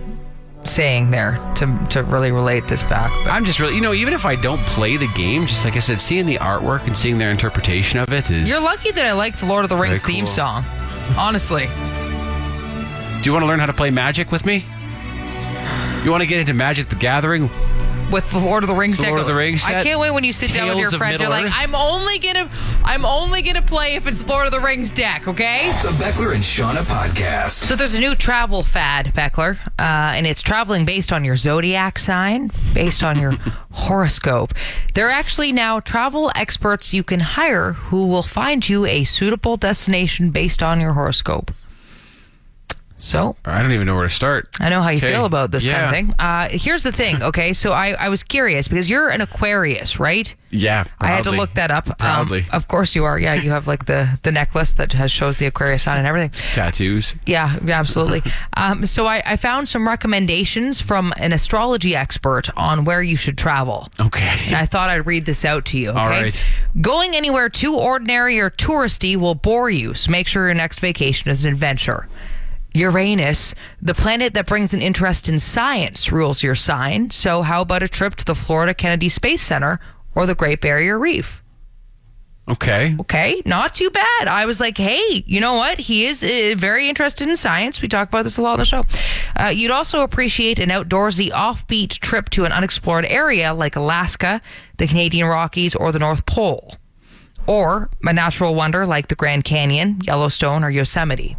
saying 0.63 1.11
there 1.11 1.33
to 1.55 1.87
to 1.91 2.03
really 2.03 2.31
relate 2.31 2.67
this 2.67 2.83
back. 2.83 3.11
But 3.23 3.31
I'm 3.31 3.45
just 3.45 3.59
really, 3.59 3.75
you 3.75 3.81
know, 3.81 3.93
even 3.93 4.13
if 4.13 4.25
I 4.25 4.35
don't 4.35 4.59
play 4.61 4.97
the 4.97 5.07
game, 5.15 5.45
just 5.47 5.63
like 5.63 5.75
I 5.75 5.79
said, 5.79 6.01
seeing 6.01 6.25
the 6.25 6.35
artwork 6.37 6.85
and 6.87 6.97
seeing 6.97 7.17
their 7.17 7.31
interpretation 7.31 7.99
of 7.99 8.11
it 8.11 8.29
is. 8.29 8.49
you're 8.49 8.59
lucky 8.61 8.91
that 8.91 9.05
I 9.05 9.13
like 9.13 9.37
the 9.37 9.45
Lord 9.45 9.63
of 9.63 9.69
the 9.69 9.77
Rings 9.77 10.01
Very 10.01 10.13
theme 10.13 10.27
song. 10.27 10.65
Honestly, 11.17 11.65
Do 11.65 13.23
you 13.29 13.31
want 13.33 13.43
to 13.43 13.47
learn 13.47 13.59
how 13.59 13.65
to 13.65 13.73
play 13.73 13.89
Magic 13.91 14.31
with 14.31 14.45
me? 14.45 14.65
You 16.03 16.11
want 16.11 16.21
to 16.21 16.27
get 16.27 16.39
into 16.39 16.53
Magic 16.53 16.89
the 16.89 16.95
Gathering? 16.95 17.49
With 18.11 18.31
the 18.31 18.39
Lord 18.39 18.63
of 18.63 18.69
the 18.69 18.73
Rings, 18.75 18.95
The 18.97 19.03
deck, 19.03 19.09
Lord 19.09 19.19
of 19.21 19.27
the 19.27 19.35
Rings 19.35 19.65
I 19.65 19.71
set? 19.71 19.83
can't 19.83 19.99
wait 19.99 20.11
when 20.11 20.23
you 20.23 20.31
sit 20.31 20.53
down 20.53 20.67
with 20.67 20.77
Tales 20.77 20.79
your 20.79 20.93
of 20.95 20.97
friends. 20.97 21.19
You're 21.19 21.29
like, 21.29 21.43
Middle-earth? 21.43 21.61
I'm 21.61 21.75
only 21.75 22.19
gonna, 22.19 22.49
I'm 22.85 23.03
only 23.05 23.41
gonna 23.41 23.61
play 23.61 23.95
if 23.95 24.07
it's 24.07 24.25
Lord 24.29 24.45
of 24.45 24.53
the 24.53 24.61
Rings 24.61 24.91
deck. 24.91 25.27
Okay. 25.27 25.67
The 25.83 25.89
Beckler 25.89 26.33
and 26.33 26.41
Seanna 26.41 26.83
podcast. 26.83 27.49
So 27.49 27.75
there's 27.75 27.95
a 27.95 27.99
new 27.99 28.15
travel 28.15 28.63
fad, 28.63 29.07
Beckler, 29.13 29.57
uh, 29.77 30.13
and 30.15 30.25
it's 30.25 30.41
traveling 30.41 30.85
based 30.85 31.11
on 31.11 31.25
your 31.25 31.35
zodiac 31.35 31.99
sign, 31.99 32.49
based 32.73 33.03
on 33.03 33.19
your 33.19 33.31
horoscope. 33.71 34.53
There 34.93 35.07
are 35.07 35.11
actually 35.11 35.51
now 35.51 35.81
travel 35.81 36.31
experts 36.33 36.93
you 36.93 37.03
can 37.03 37.19
hire 37.19 37.73
who 37.73 38.07
will 38.07 38.23
find 38.23 38.67
you 38.69 38.85
a 38.85 39.03
suitable 39.03 39.57
destination 39.57 40.31
based 40.31 40.63
on 40.63 40.79
your 40.79 40.93
horoscope. 40.93 41.51
So 42.99 43.35
I 43.45 43.61
don't 43.61 43.71
even 43.73 43.85
know 43.85 43.93
where 43.93 44.07
to 44.07 44.09
start. 44.13 44.49
I 44.59 44.69
know 44.69 44.81
how 44.81 44.89
you 44.89 44.97
Okay. 44.97 45.11
feel 45.11 45.25
about 45.25 45.51
this 45.51 45.65
Yeah. 45.65 45.73
kind 45.73 45.85
of 45.85 45.91
thing. 45.91 46.15
Uh, 46.17 46.47
here's 46.51 46.81
the 46.81 46.91
thing, 46.91 47.21
okay? 47.21 47.53
So 47.53 47.71
I, 47.71 47.89
I 47.91 48.09
was 48.09 48.23
curious 48.23 48.67
because 48.67 48.89
you're 48.89 49.09
an 49.09 49.21
Aquarius, 49.21 49.99
right? 49.99 50.33
Yeah, 50.49 50.85
I 50.99 51.07
had 51.07 51.23
to 51.25 51.31
look 51.31 51.53
that 51.55 51.69
up. 51.71 51.89
Um, 51.89 51.95
Proudly. 51.97 52.45
of 52.53 52.67
course 52.69 52.95
you 52.95 53.03
are. 53.03 53.19
Yeah, 53.19 53.33
you 53.35 53.49
have 53.51 53.67
like 53.67 53.85
the 53.85 54.07
the 54.23 54.31
necklace 54.31 54.73
that 54.73 54.93
has 54.93 55.11
shows 55.11 55.37
the 55.37 55.45
Aquarius 55.45 55.83
sign 55.83 55.97
and 55.99 56.07
everything. 56.07 56.31
Tattoos. 56.53 57.13
Yeah, 57.25 57.57
yeah, 57.63 57.77
absolutely. 57.79 58.23
um, 58.55 58.85
so 58.87 59.05
I, 59.05 59.21
I 59.25 59.35
found 59.35 59.67
some 59.69 59.85
recommendations 59.87 60.81
from 60.81 61.13
an 61.17 61.33
astrology 61.33 61.95
expert 61.95 62.49
on 62.57 62.85
where 62.85 63.03
you 63.03 63.17
should 63.17 63.37
travel. 63.37 63.89
And 63.99 64.07
Okay. 64.07 64.55
I 64.55 64.65
thought 64.65 64.89
I'd 64.89 65.05
read 65.05 65.25
this 65.25 65.43
out 65.45 65.65
to 65.65 65.77
you. 65.77 65.89
Okay? 65.89 65.99
All 65.99 66.07
right. 66.09 66.43
Going 66.81 67.15
anywhere 67.15 67.49
too 67.49 67.75
ordinary 67.75 68.39
or 68.39 68.49
touristy 68.49 69.17
will 69.17 69.35
bore 69.35 69.69
you, 69.69 69.93
so 69.93 70.09
make 70.09 70.27
sure 70.27 70.45
your 70.45 70.55
next 70.55 70.79
vacation 70.79 71.29
is 71.29 71.43
an 71.45 71.51
adventure. 71.51 72.07
Uranus, 72.77 73.55
the 73.81 73.93
planet 73.93 74.33
that 74.33 74.45
brings 74.45 74.73
an 74.73 74.81
interest 74.81 75.27
in 75.27 75.39
science, 75.39 76.11
rules 76.11 76.43
your 76.43 76.55
sign. 76.55 77.11
So, 77.11 77.41
how 77.41 77.61
about 77.61 77.83
a 77.83 77.87
trip 77.87 78.15
to 78.15 78.25
the 78.25 78.35
Florida 78.35 78.73
Kennedy 78.73 79.09
Space 79.09 79.41
Center 79.41 79.79
or 80.15 80.25
the 80.25 80.35
Great 80.35 80.61
Barrier 80.61 80.99
Reef? 80.99 81.43
Okay. 82.49 82.95
Okay, 82.97 83.41
not 83.45 83.75
too 83.75 83.89
bad. 83.89 84.29
I 84.29 84.45
was 84.45 84.61
like, 84.61 84.77
hey, 84.77 85.23
you 85.27 85.41
know 85.41 85.55
what? 85.55 85.79
He 85.79 86.05
is 86.05 86.23
uh, 86.23 86.55
very 86.57 86.87
interested 86.87 87.27
in 87.27 87.35
science. 87.35 87.81
We 87.81 87.89
talk 87.89 88.07
about 88.07 88.23
this 88.23 88.37
a 88.37 88.41
lot 88.41 88.53
on 88.53 88.59
the 88.59 88.65
show. 88.65 88.85
Uh, 89.35 89.49
you'd 89.49 89.71
also 89.71 90.01
appreciate 90.01 90.57
an 90.57 90.69
outdoorsy, 90.69 91.29
offbeat 91.31 91.99
trip 91.99 92.29
to 92.29 92.45
an 92.45 92.53
unexplored 92.53 93.05
area 93.05 93.53
like 93.53 93.75
Alaska, 93.75 94.41
the 94.77 94.87
Canadian 94.87 95.27
Rockies, 95.27 95.75
or 95.75 95.91
the 95.91 95.99
North 95.99 96.25
Pole. 96.25 96.75
Or 97.47 97.89
a 98.03 98.13
natural 98.13 98.55
wonder 98.55 98.85
like 98.85 99.09
the 99.09 99.15
Grand 99.15 99.43
Canyon, 99.43 99.99
Yellowstone, 100.05 100.63
or 100.63 100.69
Yosemite. 100.69 101.35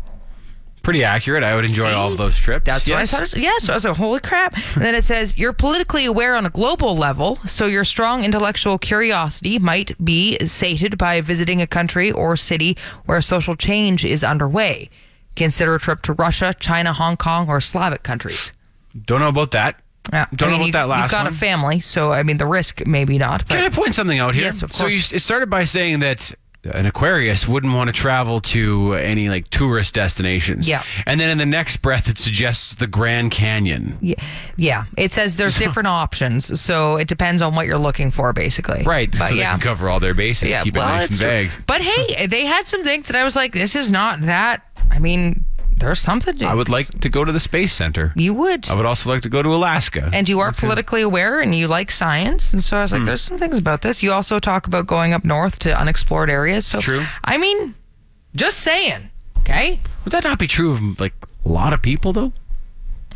Pretty 0.82 1.04
accurate. 1.04 1.42
I 1.44 1.54
would 1.54 1.64
enjoy 1.64 1.88
See? 1.88 1.92
all 1.94 2.10
of 2.10 2.16
those 2.16 2.36
trips. 2.36 2.64
That's 2.64 2.86
yes. 2.88 2.94
what 2.94 3.02
I 3.02 3.06
thought. 3.06 3.20
was- 3.20 3.36
Yeah, 3.36 3.58
so 3.58 3.72
I 3.72 3.76
was 3.76 3.84
like, 3.84 3.96
holy 3.96 4.20
crap. 4.20 4.54
And 4.76 4.84
then 4.84 4.94
it 4.94 5.04
says, 5.04 5.36
you're 5.36 5.52
politically 5.52 6.04
aware 6.06 6.34
on 6.36 6.46
a 6.46 6.50
global 6.50 6.96
level, 6.96 7.38
so 7.46 7.66
your 7.66 7.84
strong 7.84 8.24
intellectual 8.24 8.78
curiosity 8.78 9.58
might 9.58 10.02
be 10.04 10.38
sated 10.46 10.96
by 10.96 11.20
visiting 11.20 11.60
a 11.60 11.66
country 11.66 12.10
or 12.12 12.36
city 12.36 12.76
where 13.06 13.20
social 13.20 13.56
change 13.56 14.04
is 14.04 14.22
underway. 14.24 14.88
Consider 15.36 15.74
a 15.74 15.78
trip 15.78 16.02
to 16.02 16.12
Russia, 16.14 16.54
China, 16.58 16.92
Hong 16.92 17.16
Kong, 17.16 17.48
or 17.48 17.60
Slavic 17.60 18.02
countries. 18.02 18.52
Don't 19.06 19.20
know 19.20 19.28
about 19.28 19.50
that. 19.52 19.80
Yeah, 20.12 20.26
Don't 20.34 20.48
I 20.48 20.52
mean, 20.52 20.60
know 20.60 20.64
you, 20.66 20.70
about 20.70 20.78
that 20.86 20.88
last 20.88 20.98
one. 20.98 21.02
You've 21.02 21.10
got 21.10 21.24
one. 21.24 21.32
a 21.34 21.36
family, 21.36 21.80
so 21.80 22.12
I 22.12 22.22
mean, 22.22 22.38
the 22.38 22.46
risk 22.46 22.86
maybe 22.86 23.18
not. 23.18 23.46
Can 23.48 23.62
I 23.62 23.68
point 23.68 23.94
something 23.94 24.18
out 24.18 24.34
here? 24.34 24.44
Yes, 24.44 24.62
of 24.62 24.70
course. 24.70 24.78
So 24.78 24.86
you, 24.86 24.98
it 25.16 25.20
started 25.22 25.50
by 25.50 25.64
saying 25.64 25.98
that 26.00 26.32
an 26.64 26.86
Aquarius 26.86 27.46
wouldn't 27.46 27.72
want 27.72 27.88
to 27.88 27.92
travel 27.92 28.40
to 28.40 28.94
any 28.94 29.28
like 29.28 29.48
tourist 29.48 29.94
destinations. 29.94 30.68
Yeah. 30.68 30.82
And 31.06 31.20
then 31.20 31.30
in 31.30 31.38
the 31.38 31.46
next 31.46 31.78
breath, 31.78 32.08
it 32.08 32.18
suggests 32.18 32.74
the 32.74 32.86
Grand 32.86 33.30
Canyon. 33.30 33.96
yeah, 34.00 34.14
yeah, 34.56 34.84
it 34.96 35.12
says 35.12 35.36
there's 35.36 35.56
different 35.56 35.86
options, 35.86 36.60
so 36.60 36.96
it 36.96 37.08
depends 37.08 37.42
on 37.42 37.54
what 37.54 37.66
you're 37.66 37.78
looking 37.78 38.10
for, 38.10 38.32
basically. 38.32 38.82
Right. 38.82 39.10
But 39.10 39.28
so 39.28 39.34
they 39.34 39.40
yeah. 39.40 39.52
can 39.52 39.60
cover 39.60 39.88
all 39.88 40.00
their 40.00 40.14
bases. 40.14 40.52
keep 40.62 40.74
it 40.74 40.78
well, 40.78 40.88
nice 40.88 41.10
and 41.10 41.20
it's 41.20 41.52
true. 41.52 41.62
But 41.66 41.80
hey, 41.80 42.26
they 42.26 42.44
had 42.44 42.66
some 42.66 42.82
things 42.82 43.06
that 43.08 43.16
I 43.16 43.24
was 43.24 43.36
like, 43.36 43.52
this 43.52 43.76
is 43.76 43.92
not 43.92 44.22
that. 44.22 44.62
I 44.90 44.98
mean, 44.98 45.44
there's 45.80 46.00
something. 46.00 46.36
To, 46.38 46.46
I 46.46 46.54
would 46.54 46.68
like 46.68 46.86
to 47.00 47.08
go 47.08 47.24
to 47.24 47.32
the 47.32 47.40
Space 47.40 47.72
Center. 47.72 48.12
You 48.16 48.34
would. 48.34 48.68
I 48.68 48.74
would 48.74 48.86
also 48.86 49.08
like 49.10 49.22
to 49.22 49.28
go 49.28 49.42
to 49.42 49.48
Alaska. 49.54 50.10
and 50.12 50.28
you 50.28 50.40
are 50.40 50.52
politically 50.52 51.02
aware 51.02 51.40
and 51.40 51.54
you 51.54 51.68
like 51.68 51.90
science. 51.90 52.52
And 52.52 52.62
so 52.62 52.76
I 52.78 52.82
was 52.82 52.90
Hmm. 52.90 52.98
like, 52.98 53.06
there's 53.06 53.22
some 53.22 53.38
things 53.38 53.56
about 53.58 53.82
this. 53.82 54.02
You 54.02 54.12
also 54.12 54.38
talk 54.38 54.66
about 54.66 54.86
going 54.86 55.12
up 55.12 55.24
north 55.24 55.58
to 55.60 55.78
unexplored 55.80 56.30
areas. 56.30 56.66
So, 56.66 56.80
True. 56.80 57.04
I 57.24 57.36
mean, 57.38 57.74
just 58.36 58.58
saying. 58.58 59.10
Okay. 59.40 59.80
would 60.04 60.12
that 60.12 60.24
not 60.24 60.38
be 60.38 60.46
true 60.46 60.70
of 60.72 61.00
like 61.00 61.14
a 61.44 61.48
lot 61.48 61.72
of 61.72 61.80
people 61.80 62.12
though? 62.12 62.32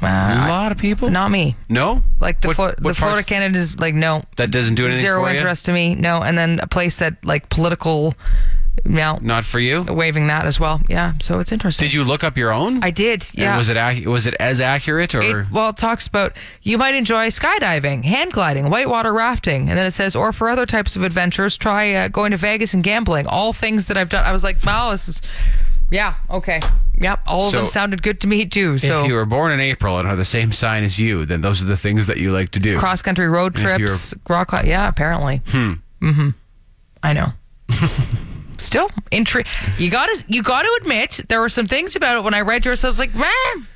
Uh, 0.01 0.07
A 0.07 0.49
lot 0.49 0.73
of 0.73 0.79
people? 0.79 1.11
not 1.11 1.31
me. 1.31 1.55
No. 1.69 2.03
Like 2.19 2.41
the, 2.41 2.49
What- 2.49 2.57
Flo- 2.57 2.67
what 2.67 2.83
the 2.83 2.95
Florida 2.95 3.17
parts- 3.19 3.29
Canada 3.29 3.59
is 3.59 3.79
like, 3.79 3.95
no. 3.95 4.25
That 4.37 4.51
doesn't 4.51 4.75
do 4.75 4.87
anything 4.87 5.01
Zero 5.03 5.23
for 5.23 5.31
you? 5.31 5.37
interest 5.39 5.67
to 5.67 5.73
me. 5.73 5.95
No. 5.95 6.23
And 6.23 6.37
then 6.37 6.59
a 6.61 6.67
place 6.67 6.97
that 6.97 7.23
like 7.25 7.49
political, 7.51 8.15
no, 8.85 9.19
Not 9.23 9.45
for 9.45 9.61
you. 9.61 9.83
waving 9.83 10.27
that 10.29 10.45
as 10.47 10.59
well. 10.59 10.81
Yeah. 10.89 11.13
So 11.21 11.39
it's 11.39 11.53
interesting. 11.53 11.85
Did 11.87 11.93
you 11.93 12.05
look 12.05 12.25
up 12.25 12.37
your 12.37 12.51
own? 12.53 12.83
I 12.83 12.91
did. 12.91 13.23
And 13.31 13.39
Yeah. 13.39 13.57
was 13.59 13.69
it 13.69 13.77
ac- 13.77 14.07
was 14.07 14.27
it 14.27 14.35
as 14.41 14.61
accurate 14.61 15.15
or? 15.15 15.23
It, 15.43 15.47
well, 15.53 15.71
it 15.71 15.77
talks 15.77 16.07
about 16.07 16.33
you 16.63 16.79
might 16.79 16.95
enjoy 16.95 17.29
skydiving, 17.29 18.05
hang 18.05 18.31
gliding, 18.31 18.71
whitewater 18.71 19.13
rafting, 19.13 19.69
and 19.69 19.79
then 19.79 19.87
it 19.87 19.93
says, 19.93 20.17
or 20.17 20.33
for 20.33 20.49
other 20.49 20.67
types 20.67 20.97
of 20.97 21.03
adventures, 21.03 21.57
try 21.57 21.93
uh, 21.93 22.09
going 22.09 22.31
to 22.33 22.37
Vegas 22.37 22.75
and 22.75 22.83
gambling. 22.83 23.27
All 23.27 23.53
things 23.53 23.87
that 23.87 23.97
I've 23.97 24.09
done. 24.09 24.25
I 24.25 24.33
was 24.33 24.43
like, 24.43 24.57
wow, 24.65 24.91
this 24.91 25.09
is, 25.09 25.23
yeah, 25.91 26.15
okay, 26.31 26.61
yep. 26.99 27.21
All 27.27 27.45
of 27.45 27.51
So- 27.51 27.59
them 27.59 27.67
sounded 27.67 28.03
good 28.03 28.21
to 28.23 28.27
me 28.27 28.47
too. 28.47 28.79
So 28.79 29.03
if 29.03 29.07
you 29.09 29.15
were 29.15 29.27
born 29.27 29.53
in 29.53 29.61
April 29.61 29.99
and 29.99 30.09
are 30.09 30.17
the 30.17 30.25
same 30.25 30.51
sign 30.51 30.83
as 30.83 30.99
you, 30.99 31.25
then 31.27 31.41
those 31.43 31.61
are 31.63 31.67
the 31.67 31.77
things 31.77 32.07
that 32.09 32.17
you 32.17 32.33
like 32.33 32.51
to 32.53 32.59
do. 32.59 32.79
cross 32.79 33.03
country 33.03 33.29
road 33.29 33.55
trips, 33.55 34.15
rock 34.29 34.51
yeah, 34.65 34.89
apparently. 34.89 35.43
Hmm. 35.49 35.73
Mm-hmm. 36.03 36.31
I 37.03 37.13
know. 37.13 37.33
Still 38.63 38.89
intri 39.11 39.47
You 39.79 39.91
gotta 39.91 40.23
you 40.29 40.43
gotta 40.43 40.69
admit 40.81 41.21
there 41.29 41.41
were 41.41 41.49
some 41.49 41.67
things 41.67 41.97
about 41.97 42.17
it 42.17 42.25
when 42.25 42.35
I 42.35 42.41
read 42.41 42.65
yours. 42.65 42.85
I 42.85 42.89
was 42.89 42.99
like, 42.99 43.15
man. 43.15 43.67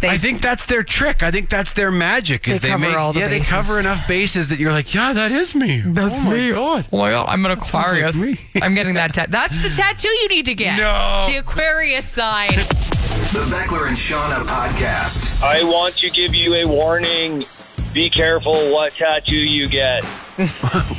They, 0.00 0.08
I 0.08 0.16
think 0.16 0.40
that's 0.40 0.64
their 0.64 0.82
trick. 0.82 1.22
I 1.22 1.30
think 1.30 1.50
that's 1.50 1.74
their 1.74 1.90
magic. 1.90 2.48
Is 2.48 2.60
They 2.60 2.68
they, 2.68 2.72
cover 2.72 2.86
make 2.86 2.96
all 2.96 3.12
the 3.12 3.20
yeah 3.20 3.28
they 3.28 3.40
cover 3.40 3.78
enough 3.78 4.08
bases 4.08 4.48
that 4.48 4.58
you're 4.58 4.72
like 4.72 4.94
yeah 4.94 5.12
that 5.12 5.30
is 5.30 5.54
me. 5.54 5.80
That's 5.84 6.18
oh 6.18 6.22
my 6.22 6.34
me. 6.34 6.50
God. 6.52 6.88
Oh 6.90 6.98
my 6.98 7.10
god, 7.10 7.26
I'm 7.28 7.44
an 7.44 7.58
sounds 7.62 7.74
like 7.74 8.14
Aquarius. 8.14 8.38
I'm 8.62 8.74
getting 8.74 8.94
that 8.94 9.12
tattoo. 9.12 9.30
That's 9.30 9.62
the 9.62 9.68
tattoo 9.68 10.08
you 10.08 10.28
need 10.28 10.46
to 10.46 10.54
get. 10.54 10.76
No. 10.78 11.26
The 11.28 11.38
Aquarius 11.38 12.08
sign. 12.08 12.48
The 12.48 13.46
Beckler 13.50 13.88
and 13.88 13.96
Seanna 13.96 14.46
podcast. 14.46 15.42
I 15.42 15.62
want 15.64 15.98
to 15.98 16.10
give 16.10 16.34
you 16.34 16.54
a 16.54 16.64
warning. 16.64 17.44
Be 17.92 18.08
careful 18.08 18.70
what 18.72 18.92
tattoo 18.92 19.34
you 19.34 19.68
get. 19.68 20.04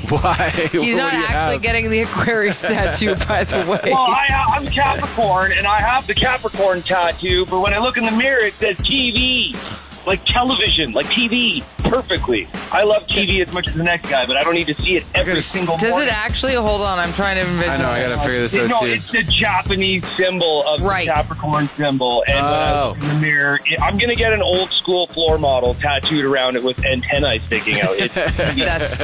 Why? 0.09 0.49
He's 0.71 0.95
What 0.95 0.97
not 0.97 1.13
actually 1.13 1.53
have? 1.55 1.61
getting 1.61 1.89
the 1.89 2.01
Aquarius 2.01 2.61
tattoo, 2.61 3.15
by 3.27 3.45
the 3.45 3.57
way. 3.59 3.91
Well, 3.91 3.97
I, 4.09 4.27
uh, 4.29 4.51
I'm 4.59 4.67
Capricorn, 4.67 5.53
and 5.53 5.65
I 5.65 5.79
have 5.79 6.05
the 6.05 6.13
Capricorn 6.13 6.81
tattoo, 6.81 7.45
but 7.45 7.61
when 7.61 7.73
I 7.73 7.77
look 7.79 7.95
in 7.97 8.03
the 8.05 8.11
mirror, 8.11 8.39
it 8.41 8.53
says 8.55 8.75
TV. 8.77 9.55
Like 10.05 10.25
television, 10.25 10.93
like 10.93 11.05
TV, 11.07 11.63
perfectly. 11.89 12.47
I 12.71 12.83
love 12.83 13.05
TV 13.07 13.45
as 13.45 13.53
much 13.53 13.67
as 13.67 13.75
the 13.75 13.83
next 13.83 14.09
guy, 14.09 14.25
but 14.25 14.37
I 14.37 14.43
don't 14.43 14.55
need 14.55 14.67
to 14.67 14.73
see 14.73 14.95
it 14.97 15.05
every 15.13 15.33
gotta- 15.33 15.41
single 15.41 15.77
Does 15.77 15.91
morning. 15.91 16.07
it 16.09 16.13
actually? 16.13 16.53
Hold 16.55 16.81
on, 16.81 16.97
I'm 16.99 17.13
trying 17.13 17.35
to 17.35 17.41
envision. 17.41 17.69
I 17.71 17.77
know. 17.77 17.89
I 17.89 18.01
gotta 18.01 18.19
figure 18.21 18.39
this 18.39 18.55
out 18.55 18.69
no, 18.69 18.79
too. 18.81 18.85
it's 18.87 19.11
the 19.11 19.23
Japanese 19.23 20.07
symbol 20.07 20.65
of 20.67 20.81
Right. 20.81 21.07
the 21.07 21.13
Capricorn 21.13 21.67
symbol. 21.77 22.23
And 22.27 22.35
when 22.45 22.53
oh. 22.53 22.93
in 22.99 23.07
the 23.07 23.19
mirror, 23.21 23.59
I'm 23.81 23.97
going 23.97 24.09
to 24.09 24.15
get 24.15 24.33
an 24.33 24.41
old 24.41 24.69
school 24.71 25.07
floor 25.07 25.37
model 25.37 25.75
tattooed 25.75 26.25
around 26.25 26.55
it 26.55 26.63
with 26.63 26.83
antennae 26.85 27.39
sticking 27.39 27.81
out. 27.81 27.95
It, 27.97 28.11
That's 28.15 28.99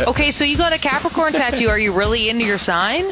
okay. 0.08 0.30
So 0.30 0.44
you 0.44 0.56
got 0.56 0.72
a 0.72 0.78
Capricorn 0.78 1.32
tattoo. 1.32 1.68
Are 1.68 1.78
you 1.78 1.92
really 1.92 2.28
into 2.28 2.44
your 2.44 2.58
sign? 2.58 3.04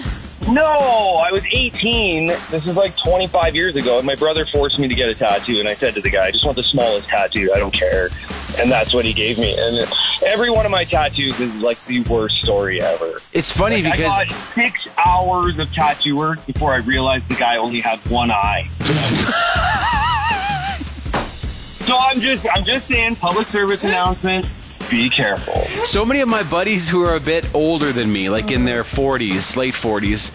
No, 0.53 1.17
I 1.21 1.31
was 1.33 1.45
18. 1.51 2.27
This 2.27 2.67
is 2.67 2.77
like 2.77 2.97
25 2.97 3.55
years 3.55 3.77
ago, 3.77 3.99
and 3.99 4.07
my 4.07 4.15
brother 4.15 4.47
forced 4.47 4.79
me 4.79 4.89
to 4.89 4.95
get 4.95 5.09
a 5.09 5.15
tattoo. 5.15 5.61
And 5.61 5.69
I 5.69 5.75
said 5.75 5.95
to 5.95 6.01
the 6.01 6.11
guy, 6.11 6.27
I 6.27 6.31
just 6.31 6.45
want 6.45 6.57
the 6.57 6.63
smallest 6.63 7.09
tattoo. 7.09 7.51
I 7.55 7.59
don't 7.59 7.73
care. 7.75 8.11
and 8.59 8.71
that's 8.71 8.95
what 8.95 9.05
he 9.05 9.13
gave 9.13 9.39
me. 9.39 9.55
And 9.59 9.89
every 10.27 10.51
one 10.51 10.65
of 10.67 10.73
my 10.73 10.85
tattoos 10.85 11.39
is 11.39 11.55
like 11.57 11.83
the 11.85 12.01
worst 12.05 12.37
story 12.43 12.81
ever. 12.81 13.19
It's 13.33 13.53
funny 13.53 13.83
Like, 13.83 13.93
because 13.93 14.13
I 14.13 14.25
got 14.25 14.35
six 14.55 14.89
hours 14.97 15.59
of 15.59 15.73
tattoo 15.73 16.17
work 16.17 16.45
before 16.47 16.73
I 16.73 16.79
realized 16.79 17.29
the 17.29 17.35
guy 17.37 17.57
only 17.57 17.81
had 17.81 17.99
one 18.11 18.31
eye. 18.31 18.69
so 21.87 21.97
I'm 21.97 22.21
just, 22.21 22.47
I'm 22.51 22.65
just 22.65 22.89
saying, 22.89 23.17
public 23.17 23.47
service 23.49 23.85
announcement: 23.85 24.49
be 24.91 25.09
careful. 25.11 25.65
so 25.85 26.05
many 26.05 26.21
of 26.21 26.29
my 26.29 26.43
buddies 26.43 26.89
who 26.89 27.03
are 27.05 27.15
a 27.17 27.21
bit 27.21 27.47
older 27.55 27.93
than 27.93 28.11
me, 28.13 28.29
like 28.31 28.51
in 28.51 28.65
their 28.65 28.83
40s, 28.85 29.57
late 29.57 29.75
40s, 29.75 30.31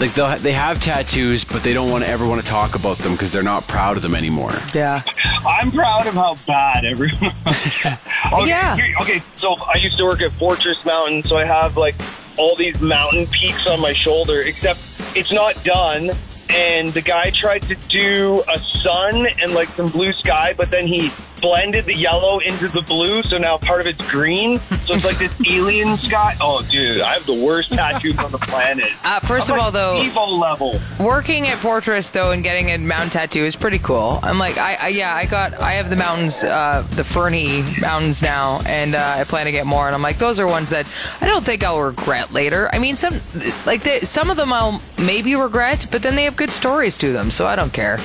like 0.00 0.14
they 0.14 0.36
they 0.38 0.52
have 0.52 0.80
tattoos, 0.80 1.44
but 1.44 1.62
they 1.64 1.72
don't 1.74 1.90
want 1.90 2.04
to 2.04 2.10
ever 2.10 2.26
want 2.26 2.40
to 2.40 2.46
talk 2.46 2.74
about 2.76 2.98
them 2.98 3.12
because 3.12 3.32
they're 3.32 3.42
not 3.42 3.66
proud 3.66 3.96
of 3.96 4.02
them 4.02 4.14
anymore. 4.14 4.52
Yeah. 4.74 5.02
I'm 5.46 5.72
proud 5.72 6.06
of 6.06 6.14
how 6.14 6.36
bad 6.46 6.84
everyone. 6.84 7.32
okay, 7.46 8.48
Yeah. 8.48 8.76
here- 8.76 8.94
okay, 9.00 9.22
so 9.36 9.56
I 9.74 9.78
used 9.78 9.96
to 9.98 10.04
work 10.04 10.20
at 10.22 10.32
Fortress 10.32 10.84
Mountain, 10.84 11.24
so 11.24 11.36
I 11.36 11.44
have 11.44 11.76
like 11.76 11.96
all 12.36 12.54
these 12.54 12.80
mountain 12.80 13.26
peaks 13.26 13.66
on 13.66 13.80
my 13.80 13.92
shoulder, 13.92 14.40
except 14.42 14.80
it's 15.16 15.32
not 15.32 15.62
done. 15.64 16.10
And 16.50 16.88
the 16.90 17.02
guy 17.02 17.30
tried 17.30 17.62
to 17.64 17.74
do 17.88 18.42
a 18.48 18.58
sun 18.82 19.26
and 19.42 19.52
like 19.52 19.68
some 19.70 19.88
blue 19.88 20.12
sky, 20.12 20.54
but 20.56 20.70
then 20.70 20.86
he 20.86 21.10
blended 21.40 21.84
the 21.86 21.94
yellow 21.94 22.38
into 22.40 22.68
the 22.68 22.82
blue, 22.82 23.22
so 23.22 23.38
now 23.38 23.58
part 23.58 23.80
of 23.80 23.86
it's 23.86 24.10
green. 24.10 24.58
So 24.58 24.94
it's 24.94 25.04
like 25.04 25.18
this 25.18 25.32
alien 25.50 25.96
sky. 25.96 26.36
Oh, 26.40 26.62
dude, 26.70 27.00
I 27.00 27.14
have 27.14 27.26
the 27.26 27.34
worst 27.34 27.72
tattoos 27.72 28.16
on 28.18 28.30
the 28.32 28.38
planet. 28.38 28.88
Uh, 29.08 29.20
first 29.20 29.48
I'm 29.50 29.54
of 29.54 29.58
like 29.58 29.64
all, 29.64 29.72
though, 29.72 30.02
Evo 30.02 30.38
level. 30.38 30.78
working 31.00 31.46
at 31.48 31.56
Fortress 31.56 32.10
though 32.10 32.30
and 32.32 32.44
getting 32.44 32.70
a 32.70 32.76
mountain 32.78 33.08
tattoo 33.10 33.40
is 33.44 33.56
pretty 33.56 33.78
cool. 33.78 34.18
I'm 34.22 34.38
like, 34.38 34.58
I, 34.58 34.74
I 34.74 34.88
yeah, 34.88 35.14
I 35.14 35.24
got, 35.24 35.54
I 35.54 35.72
have 35.74 35.88
the 35.88 35.96
mountains, 35.96 36.44
uh, 36.44 36.86
the 36.90 37.04
Fernie 37.04 37.62
mountains 37.80 38.20
now, 38.20 38.60
and 38.66 38.94
uh, 38.94 39.14
I 39.18 39.24
plan 39.24 39.46
to 39.46 39.52
get 39.52 39.66
more. 39.66 39.86
And 39.86 39.94
I'm 39.94 40.02
like, 40.02 40.18
those 40.18 40.38
are 40.38 40.46
ones 40.46 40.68
that 40.70 40.86
I 41.22 41.26
don't 41.26 41.44
think 41.44 41.64
I'll 41.64 41.80
regret 41.80 42.32
later. 42.32 42.68
I 42.72 42.78
mean, 42.78 42.96
some 42.98 43.20
like 43.64 43.82
they, 43.82 44.00
some 44.00 44.28
of 44.30 44.36
them 44.36 44.52
I'll 44.52 44.82
maybe 44.98 45.34
regret, 45.34 45.86
but 45.90 46.02
then 46.02 46.14
they 46.14 46.24
have 46.24 46.36
good 46.36 46.50
stories 46.50 46.98
to 46.98 47.12
them, 47.12 47.30
so 47.30 47.46
I 47.46 47.56
don't 47.56 47.72
care. 47.72 47.98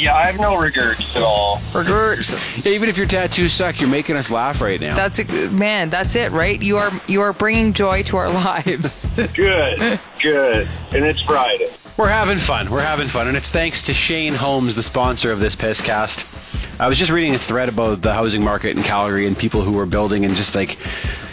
Yeah, 0.00 0.16
I 0.16 0.24
have 0.24 0.40
no 0.40 0.56
regrets 0.56 1.14
at 1.14 1.22
all. 1.22 1.60
Regrets. 1.74 2.32
Yeah, 2.64 2.72
even 2.72 2.88
if 2.88 2.96
your 2.96 3.06
tattoos 3.06 3.52
suck, 3.52 3.80
you're 3.80 3.90
making 3.90 4.16
us 4.16 4.30
laugh 4.30 4.62
right 4.62 4.80
now. 4.80 4.96
That's 4.96 5.18
it, 5.18 5.52
man. 5.52 5.90
That's 5.90 6.14
it, 6.14 6.32
right? 6.32 6.60
You 6.60 6.78
are 6.78 6.90
you 7.06 7.20
are 7.20 7.34
bringing 7.34 7.74
joy 7.74 8.02
to 8.04 8.16
our 8.16 8.30
lives. 8.32 9.04
Good, 9.34 10.00
good. 10.22 10.68
And 10.92 11.04
it's 11.04 11.20
Friday. 11.20 11.68
We're 11.98 12.08
having 12.08 12.38
fun. 12.38 12.70
We're 12.70 12.80
having 12.80 13.08
fun. 13.08 13.28
And 13.28 13.36
it's 13.36 13.52
thanks 13.52 13.82
to 13.82 13.92
Shane 13.92 14.32
Homes, 14.32 14.74
the 14.74 14.82
sponsor 14.82 15.32
of 15.32 15.40
this 15.40 15.54
Pisscast. 15.54 16.80
I 16.80 16.88
was 16.88 16.96
just 16.96 17.10
reading 17.10 17.34
a 17.34 17.38
thread 17.38 17.68
about 17.68 18.00
the 18.00 18.14
housing 18.14 18.42
market 18.42 18.74
in 18.74 18.82
Calgary 18.82 19.26
and 19.26 19.36
people 19.36 19.60
who 19.60 19.78
are 19.78 19.84
building 19.84 20.24
and 20.24 20.34
just 20.34 20.54
like 20.54 20.78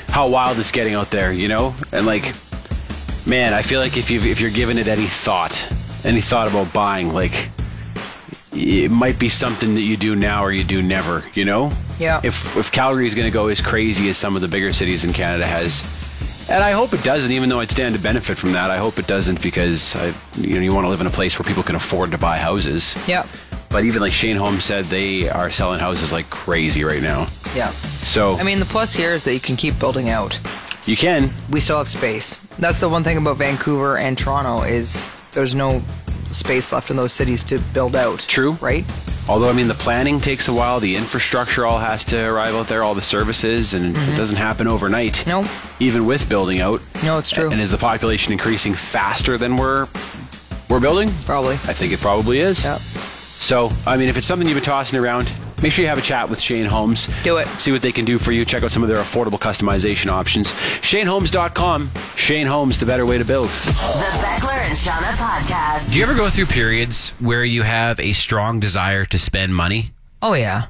how 0.10 0.28
wild 0.28 0.60
it's 0.60 0.72
getting 0.72 0.94
out 0.94 1.10
there, 1.10 1.32
you 1.32 1.48
know? 1.48 1.74
And 1.94 2.06
like, 2.06 2.34
man, 3.26 3.54
I 3.54 3.62
feel 3.62 3.80
like 3.80 3.96
if, 3.96 4.12
you 4.12 4.20
if 4.20 4.42
you're 4.42 4.52
giving 4.52 4.78
it 4.78 4.90
any 4.90 5.06
thought, 5.06 5.72
any 6.04 6.20
thought 6.20 6.50
about 6.50 6.74
buying, 6.74 7.14
like, 7.14 7.50
it 8.58 8.92
might 8.92 9.20
be 9.20 9.30
something 9.30 9.76
that 9.76 9.82
you 9.82 9.98
do 9.98 10.16
now 10.16 10.44
or 10.44 10.52
you 10.52 10.64
do 10.64 10.82
never, 10.82 11.24
you 11.34 11.46
know? 11.46 11.72
Yeah. 12.00 12.22
If, 12.24 12.58
if 12.58 12.72
Calgary 12.72 13.08
is 13.08 13.16
going 13.16 13.28
to 13.28 13.34
go 13.34 13.48
as 13.48 13.62
crazy 13.62 14.10
as 14.10 14.18
some 14.18 14.36
of 14.36 14.42
the 14.42 14.48
bigger 14.48 14.74
cities 14.74 15.06
in 15.06 15.14
Canada 15.14 15.46
has, 15.46 15.82
and 16.50 16.64
I 16.64 16.72
hope 16.72 16.94
it 16.94 17.04
doesn't, 17.04 17.32
even 17.32 17.50
though 17.50 17.60
I'd 17.60 17.72
stand 17.72 17.94
to 17.96 18.02
benefit 18.02 18.38
from 18.38 18.54
that. 18.54 18.72
I 18.72 18.78
hope 18.78 19.00
it 19.00 19.08
doesn't 19.08 19.42
because 19.42 19.96
I, 19.96 20.14
you 20.38 20.56
know, 20.56 20.62
you 20.62 20.74
want 20.74 20.86
to 20.86 20.90
live 20.90 21.02
in 21.02 21.08
a 21.08 21.12
place 21.12 21.38
where 21.38 21.46
people 21.46 21.64
can 21.64 21.76
afford 21.76 22.12
to 22.12 22.18
buy 22.18 22.38
houses. 22.38 22.96
Yeah. 23.08 23.26
But 23.70 23.84
even 23.84 24.02
like 24.02 24.14
Shane 24.14 24.38
Homes 24.38 24.64
said, 24.64 24.86
they 24.86 25.28
are 25.30 25.52
selling 25.52 25.80
houses 25.80 26.14
like 26.14 26.30
crazy 26.30 26.86
right 26.86 27.02
now. 27.02 27.28
Yeah. 27.54 27.72
So 28.04 28.36
I 28.38 28.44
mean, 28.44 28.60
the 28.60 28.66
plus 28.66 28.96
here 28.96 29.14
is 29.14 29.26
that 29.26 29.34
you 29.34 29.42
can 29.42 29.58
keep 29.58 29.78
building 29.78 30.10
out. 30.10 30.40
you 30.86 30.96
can. 30.96 31.30
we 31.50 31.60
still 31.60 31.80
have 31.80 31.90
space. 31.90 32.36
That's 32.60 32.80
the 32.80 32.88
one 32.88 33.04
thing 33.04 33.18
about 33.18 33.36
Vancouver 33.38 33.98
and 33.98 34.18
Toronto 34.18 34.64
is 34.64 35.06
there's 35.34 35.54
no 35.54 35.84
space 36.38 36.72
left 36.72 36.90
in 36.90 36.98
those 36.98 37.14
cities 37.14 37.44
to 37.46 37.60
build 37.74 37.96
out. 37.96 38.20
True. 38.20 38.54
right? 38.62 38.86
Although 39.28 39.50
I 39.50 39.54
mean, 39.54 39.68
the 39.68 39.74
planning 39.74 40.22
takes 40.22 40.48
a 40.48 40.54
while. 40.54 40.80
The 40.80 40.96
infrastructure 40.96 41.66
all 41.66 41.80
has 41.80 42.06
to 42.06 42.18
arrive 42.18 42.56
out 42.56 42.68
there, 42.68 42.84
all 42.84 42.96
the 42.96 43.02
services, 43.02 43.74
and 43.74 43.88
it 43.88 44.00
mm-hmm. 44.00 44.16
doesn't 44.16 44.38
happen 44.38 44.68
overnight. 44.68 45.28
No. 45.28 45.46
Even 45.80 46.06
with 46.06 46.30
building 46.30 46.62
out. 46.62 46.82
No, 47.04 47.18
it's 47.18 47.30
true. 47.30 47.52
And 47.52 47.60
is 47.60 47.70
the 47.70 47.78
population 47.78 48.32
increasing 48.32 48.74
faster 48.74 49.38
than 49.38 49.58
we're 49.58 49.88
we're 50.70 50.80
building? 50.80 51.10
Probably. 51.26 51.56
I 51.56 51.74
think 51.74 51.92
it 51.94 52.00
probably 52.00 52.40
is. 52.40 52.64
Yep. 52.64 52.80
So, 53.40 53.72
I 53.86 53.98
mean, 53.98 54.10
if 54.10 54.18
it's 54.18 54.28
something 54.28 54.48
you've 54.48 54.56
been 54.56 54.64
tossing 54.64 55.00
around, 55.00 55.32
make 55.62 55.72
sure 55.72 55.84
you 55.84 55.90
have 55.90 55.98
a 55.98 56.02
chat 56.02 56.30
with 56.30 56.42
Shane 56.42 56.66
Homes. 56.66 57.08
Do 57.24 57.38
it. 57.38 57.48
See 57.60 57.72
what 57.72 57.82
they 57.82 57.92
can 57.92 58.04
do 58.04 58.18
for 58.18 58.32
you. 58.32 58.46
Check 58.46 58.64
out 58.64 58.72
some 58.72 58.84
of 58.84 58.90
their 58.90 58.98
affordable 58.98 59.40
customization 59.40 60.08
options. 60.08 60.52
ShaneHomes.com. 60.82 61.92
Shane 62.16 62.48
Homes, 62.48 62.80
the 62.80 62.86
better 62.86 63.06
way 63.06 63.18
to 63.18 63.26
build. 63.26 63.50
The 64.68 64.74
Beckler 64.74 64.90
and 64.92 65.06
Seanna 65.06 65.12
podcast. 65.18 65.92
Do 65.94 65.98
you 65.98 66.04
ever 66.04 66.14
go 66.14 66.30
through 66.30 66.48
periods 66.48 67.10
where 67.20 67.46
you 67.46 67.62
have 67.64 68.00
a 68.02 68.12
strong 68.14 68.60
desire 68.60 69.06
to 69.06 69.18
spend 69.18 69.56
money? 69.56 69.94
Oh 70.22 70.34
yeah. 70.34 70.66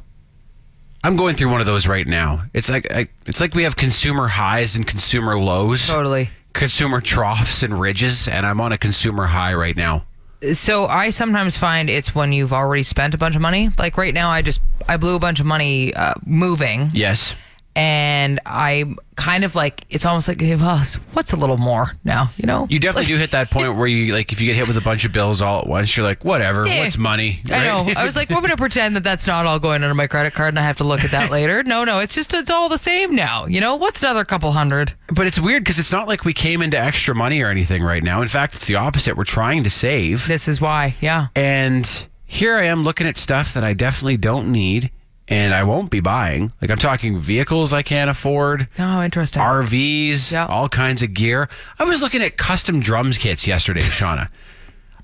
I'm 1.04 1.16
going 1.16 1.36
through 1.36 1.50
one 1.50 1.62
of 1.62 1.66
those 1.66 1.88
right 1.88 2.06
now. 2.06 2.44
It's 2.54 2.70
like 2.70 2.92
I, 2.94 3.08
it's 3.26 3.42
like 3.42 3.56
we 3.56 3.64
have 3.64 3.76
consumer 3.76 4.28
highs 4.28 4.76
and 4.76 4.86
consumer 4.86 5.38
lows, 5.38 5.88
Totally. 5.88 6.30
consumer 6.54 7.02
troughs 7.02 7.64
and 7.64 7.80
ridges, 7.80 8.28
and 8.28 8.46
I'm 8.46 8.62
on 8.62 8.72
a 8.72 8.78
consumer 8.78 9.26
high 9.26 9.54
right 9.56 9.76
now. 9.76 10.06
So 10.54 10.86
I 10.86 11.10
sometimes 11.10 11.58
find 11.58 11.90
it's 11.90 12.14
when 12.14 12.32
you've 12.34 12.54
already 12.54 12.84
spent 12.84 13.16
a 13.16 13.18
bunch 13.18 13.36
of 13.36 13.42
money. 13.42 13.72
Like 13.80 13.98
right 13.98 14.14
now, 14.14 14.30
I 14.30 14.42
just 14.44 14.60
I 14.88 14.98
blew 14.98 15.16
a 15.16 15.20
bunch 15.20 15.40
of 15.40 15.46
money 15.48 15.94
uh, 15.96 16.14
moving, 16.26 16.92
Yes. 16.94 17.36
And 17.78 18.40
I'm 18.44 18.98
kind 19.18 19.44
of 19.44 19.54
like 19.54 19.86
it's 19.92 20.04
almost 20.04 20.28
like 20.28 20.42
well, 20.42 20.84
what's 21.14 21.32
a 21.32 21.38
little 21.38 21.58
more 21.58 21.92
now? 22.04 22.32
You 22.36 22.48
know? 22.48 22.66
You 22.72 22.80
definitely 22.80 23.06
do 23.14 23.18
hit 23.18 23.30
that 23.32 23.52
point 23.52 23.78
where 23.78 23.86
you 23.86 24.14
like 24.14 24.32
if 24.34 24.42
you 24.42 24.48
get 24.48 24.56
hit 24.56 24.68
with 24.68 24.78
a 24.78 24.82
bunch 24.82 25.06
of 25.06 25.12
bills 25.12 25.44
all 25.44 25.62
at 25.62 25.68
once, 25.68 25.96
you're 25.96 26.04
like, 26.06 26.26
whatever, 26.26 26.66
Yeah. 26.66 26.80
what's 26.80 26.98
money? 26.98 27.40
I 27.52 27.66
know. 27.66 27.88
I 27.96 28.04
was 28.04 28.16
like, 28.16 28.32
we're 28.32 28.38
going 28.38 28.50
to 28.50 28.58
pretend 28.58 28.96
that 28.96 29.04
that's 29.04 29.28
not 29.28 29.46
all 29.46 29.60
going 29.60 29.84
under 29.84 29.94
my 29.94 30.08
credit 30.08 30.34
card 30.34 30.50
and 30.50 30.60
I 30.60 30.64
have 30.64 30.78
to 30.78 30.84
look 30.84 31.04
at 31.04 31.12
that 31.12 31.30
later. 31.30 31.62
No, 31.64 31.84
no, 31.84 32.00
it's 32.00 32.16
just, 32.16 32.34
it's 32.34 32.50
all 32.50 32.68
the 32.68 32.80
same 32.80 33.16
now. 33.16 33.46
You 33.46 33.62
know, 33.62 33.76
what's 33.76 34.02
another 34.02 34.26
couple 34.26 34.52
hundred? 34.54 34.94
But 35.14 35.28
it's 35.28 35.40
weird 35.40 35.64
because 35.64 35.78
it's 35.78 35.92
not 35.92 36.08
like 36.08 36.26
we 36.26 36.34
came 36.34 36.64
into 36.64 36.80
extra 36.80 37.14
money 37.14 37.44
or 37.44 37.50
anything 37.50 37.84
right 37.84 38.02
now. 38.02 38.24
In 38.24 38.28
fact, 38.28 38.56
it's 38.56 38.66
the 38.66 38.76
opposite. 38.76 39.16
We're 39.16 39.24
trying 39.24 39.64
to 39.66 39.70
save. 39.70 40.28
This 40.28 40.48
is 40.48 40.60
why. 40.60 40.96
Yeah. 41.00 41.28
And 41.36 42.08
here 42.26 42.58
I 42.58 42.64
am 42.66 42.84
looking 42.84 43.06
at 43.06 43.18
stuff 43.18 43.54
that 43.54 43.64
I 43.64 43.74
definitely 43.74 44.18
don't 44.18 44.52
need 44.52 44.90
and 45.28 45.54
I 45.54 45.64
won't 45.64 45.90
be 45.92 46.00
buying. 46.00 46.52
Like 46.62 46.72
I'm 46.72 46.78
talking 46.78 47.18
vehicles 47.20 47.74
I 47.74 47.82
can't 47.84 48.10
afford, 48.10 48.68
Oh, 48.80 49.02
interesting. 49.04 49.42
RVs, 49.42 50.32
Yeah. 50.32 50.46
all 50.48 50.70
kinds 50.70 51.02
of 51.02 51.14
gear. 51.14 51.50
I 51.80 51.84
was 51.84 52.02
looking 52.02 52.22
at 52.22 52.38
custom 52.38 52.80
drums 52.80 53.18
kits 53.18 53.46
yesterday, 53.48 53.82
Seanna. 53.98 54.28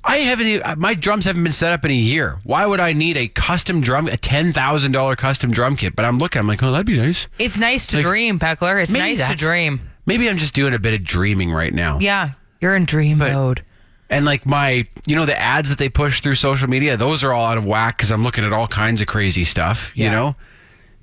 I 0.06 0.18
haven't 0.18 0.48
even, 0.48 0.66
uh, 0.68 0.76
my 0.78 0.96
drums 0.96 1.24
haven't 1.26 1.44
been 1.44 1.54
set 1.54 1.72
up 1.72 1.86
in 1.86 1.92
a 1.92 1.94
year. 1.94 2.40
Why 2.44 2.66
would 2.66 2.82
I 2.82 2.92
need 2.92 3.16
a 3.16 3.30
custom 3.30 3.80
drum, 3.80 4.08
a 4.10 4.18
$10,000 4.18 5.18
custom 5.18 5.52
drum 5.52 5.78
kit? 5.78 5.96
But 5.96 6.04
I'm 6.04 6.18
looking, 6.18 6.40
I'm 6.42 6.48
like, 6.48 6.62
oh, 6.62 6.72
that'd 6.74 6.86
be 6.86 6.98
nice. 6.98 7.28
it's 7.40 7.58
nice 7.58 7.88
to 7.88 7.98
Like, 7.98 8.06
dream, 8.06 8.38
Beckler. 8.38 8.82
It's 8.82 8.92
nice 8.92 9.26
to 9.30 9.36
dream. 9.38 9.80
Maybe 10.06 10.30
I'm 10.30 10.38
just 10.38 10.54
doing 10.54 10.74
a 10.74 10.80
bit 10.80 10.94
of 10.94 11.06
dreaming 11.06 11.52
right 11.54 11.74
now. 11.74 12.00
Yeah. 12.00 12.32
You're 12.60 12.76
in 12.76 12.84
dream 12.86 13.18
But- 13.20 13.32
mode. 13.32 13.64
And 14.10 14.26
like 14.26 14.46
my, 14.46 14.86
you 15.08 15.16
know, 15.16 15.26
the 15.26 15.40
ads 15.40 15.70
that 15.70 15.78
they 15.80 15.90
push 15.90 16.22
through 16.22 16.36
social 16.36 16.70
media, 16.70 16.96
those 16.98 17.24
are 17.24 17.34
all 17.34 17.46
out 17.46 17.58
of 17.58 17.66
whack 17.66 17.98
because 17.98 18.12
I'm 18.12 18.24
looking 18.24 18.44
at 18.44 18.54
all 18.54 18.68
kinds 18.68 19.02
of 19.02 19.08
crazy 19.08 19.44
stuff, 19.44 19.92
you 19.96 20.06
Yeah. 20.06 20.12
know. 20.12 20.36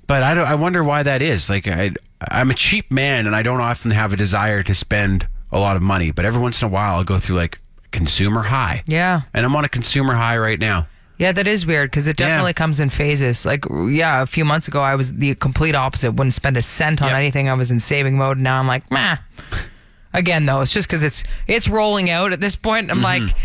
But 0.07 0.23
I 0.23 0.33
don't. 0.33 0.45
I 0.47 0.55
wonder 0.55 0.83
why 0.83 1.03
that 1.03 1.21
is. 1.21 1.49
Like 1.49 1.67
I, 1.67 1.91
I'm 2.29 2.51
a 2.51 2.53
cheap 2.53 2.91
man, 2.91 3.27
and 3.27 3.35
I 3.35 3.41
don't 3.43 3.61
often 3.61 3.91
have 3.91 4.11
a 4.13 4.17
desire 4.17 4.61
to 4.63 4.75
spend 4.75 5.27
a 5.51 5.59
lot 5.59 5.75
of 5.75 5.81
money. 5.81 6.11
But 6.11 6.25
every 6.25 6.41
once 6.41 6.61
in 6.61 6.65
a 6.67 6.69
while, 6.69 6.95
I'll 6.97 7.03
go 7.03 7.17
through 7.17 7.37
like 7.37 7.59
consumer 7.91 8.43
high. 8.43 8.83
Yeah. 8.87 9.21
And 9.33 9.45
I'm 9.45 9.55
on 9.55 9.63
a 9.65 9.69
consumer 9.69 10.13
high 10.13 10.37
right 10.37 10.59
now. 10.59 10.87
Yeah, 11.17 11.31
that 11.33 11.45
is 11.47 11.65
weird 11.65 11.91
because 11.91 12.07
it 12.07 12.19
Yeah. 12.19 12.27
definitely 12.27 12.53
comes 12.53 12.79
in 12.79 12.89
phases. 12.89 13.45
Like, 13.45 13.63
yeah, 13.89 14.21
a 14.21 14.25
few 14.25 14.43
months 14.43 14.67
ago, 14.67 14.81
I 14.81 14.95
was 14.95 15.13
the 15.13 15.35
complete 15.35 15.75
opposite. 15.75 16.13
Wouldn't 16.13 16.33
spend 16.33 16.57
a 16.57 16.61
cent 16.61 17.01
on 17.01 17.09
Yep. 17.09 17.17
anything. 17.17 17.47
I 17.49 17.53
was 17.53 17.69
in 17.71 17.79
saving 17.79 18.17
mode. 18.17 18.37
Now 18.39 18.59
I'm 18.59 18.67
like, 18.67 18.89
meh. 18.91 19.17
Again, 20.13 20.45
though, 20.45 20.61
it's 20.61 20.73
just 20.73 20.87
because 20.87 21.03
it's 21.03 21.23
it's 21.47 21.67
rolling 21.67 22.09
out 22.09 22.33
at 22.33 22.39
this 22.39 22.55
point. 22.55 22.89
I'm 22.91 22.97
Mm-hmm. 23.01 23.25
like, 23.27 23.35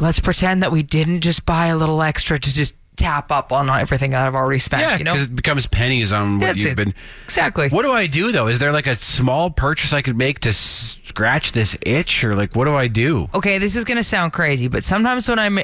let's 0.00 0.20
pretend 0.20 0.62
that 0.62 0.72
we 0.72 0.82
didn't 0.82 1.20
just 1.20 1.44
buy 1.46 1.66
a 1.66 1.76
little 1.76 2.02
extra 2.02 2.38
to 2.38 2.54
just 2.54 2.74
tap 2.96 3.30
up 3.30 3.52
on 3.52 3.68
everything 3.68 4.12
that 4.12 4.26
I've 4.26 4.34
already 4.34 4.58
spent. 4.58 4.80
Yeah, 4.82 4.96
you 4.96 5.04
know, 5.04 5.12
because 5.12 5.26
it 5.26 5.36
becomes 5.36 5.66
pennies 5.66 6.12
on 6.14 6.38
what 6.38 6.46
That's 6.46 6.60
you've 6.60 6.72
it. 6.72 6.76
been. 6.76 6.94
exactly. 7.26 7.68
What 7.68 7.82
do 7.82 7.92
I 7.92 8.06
do 8.06 8.32
though? 8.32 8.46
Is 8.48 8.58
there 8.58 8.72
like 8.72 8.86
a 8.86 8.96
small 8.96 9.50
purchase 9.50 9.92
I 9.92 10.00
could 10.00 10.16
make 10.16 10.40
to 10.40 10.52
scratch 10.54 11.52
this 11.52 11.76
itch, 11.82 12.24
or 12.24 12.34
like 12.34 12.56
what 12.56 12.64
do 12.64 12.74
I 12.74 12.88
do? 12.88 13.28
okay, 13.34 13.58
this 13.58 13.76
is 13.76 13.84
gonna 13.84 14.02
sound 14.02 14.32
crazy, 14.32 14.68
but 14.68 14.82
sometimes 14.82 15.28
when 15.28 15.38
I'm 15.38 15.58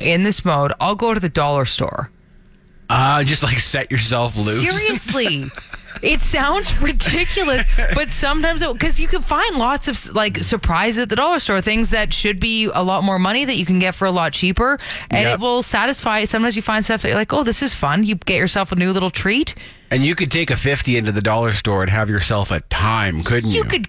in 0.00 0.22
this 0.22 0.44
mode, 0.44 0.72
I'll 0.80 0.94
go 0.94 1.14
to 1.14 1.18
the 1.20 1.28
dollar 1.28 1.64
store. 1.64 2.10
Uh, 2.90 3.22
just 3.24 3.42
like 3.42 3.58
set 3.58 3.90
yourself 3.90 4.36
loose. 4.36 4.60
Seriously. 4.60 5.44
It 6.02 6.20
sounds 6.22 6.76
ridiculous, 6.80 7.64
but 7.94 8.10
sometimes 8.10 8.64
because 8.66 8.98
you 9.00 9.08
can 9.08 9.22
find 9.22 9.56
lots 9.56 9.88
of 9.88 10.14
like 10.14 10.38
surprises 10.44 10.98
at 11.02 11.08
the 11.08 11.16
dollar 11.16 11.38
store, 11.40 11.60
things 11.60 11.90
that 11.90 12.12
should 12.14 12.40
be 12.40 12.66
a 12.66 12.82
lot 12.82 13.04
more 13.04 13.18
money 13.18 13.44
that 13.44 13.56
you 13.56 13.66
can 13.66 13.78
get 13.78 13.94
for 13.94 14.06
a 14.06 14.10
lot 14.12 14.32
cheaper, 14.32 14.78
and 15.10 15.22
Yep. 15.24 15.34
it 15.34 15.40
will 15.40 15.62
satisfy. 15.62 16.24
Sometimes 16.24 16.56
you 16.56 16.62
find 16.62 16.84
stuff 16.84 17.02
that 17.02 17.08
you're 17.08 17.16
like, 17.16 17.32
oh, 17.32 17.42
this 17.44 17.62
is 17.62 17.74
fun. 17.74 18.04
You 18.04 18.14
get 18.16 18.36
yourself 18.36 18.72
a 18.72 18.76
new 18.76 18.92
little 18.92 19.10
treat. 19.10 19.54
And 19.90 20.04
you 20.04 20.14
could 20.14 20.30
take 20.30 20.50
a 20.50 20.56
50 20.56 20.96
into 20.98 21.12
the 21.12 21.22
dollar 21.22 21.52
store 21.52 21.82
and 21.82 21.90
have 21.90 22.10
yourself 22.10 22.50
a 22.50 22.60
time, 22.60 23.22
couldn't 23.24 23.50
you? 23.50 23.58
You 23.58 23.64
could, 23.64 23.88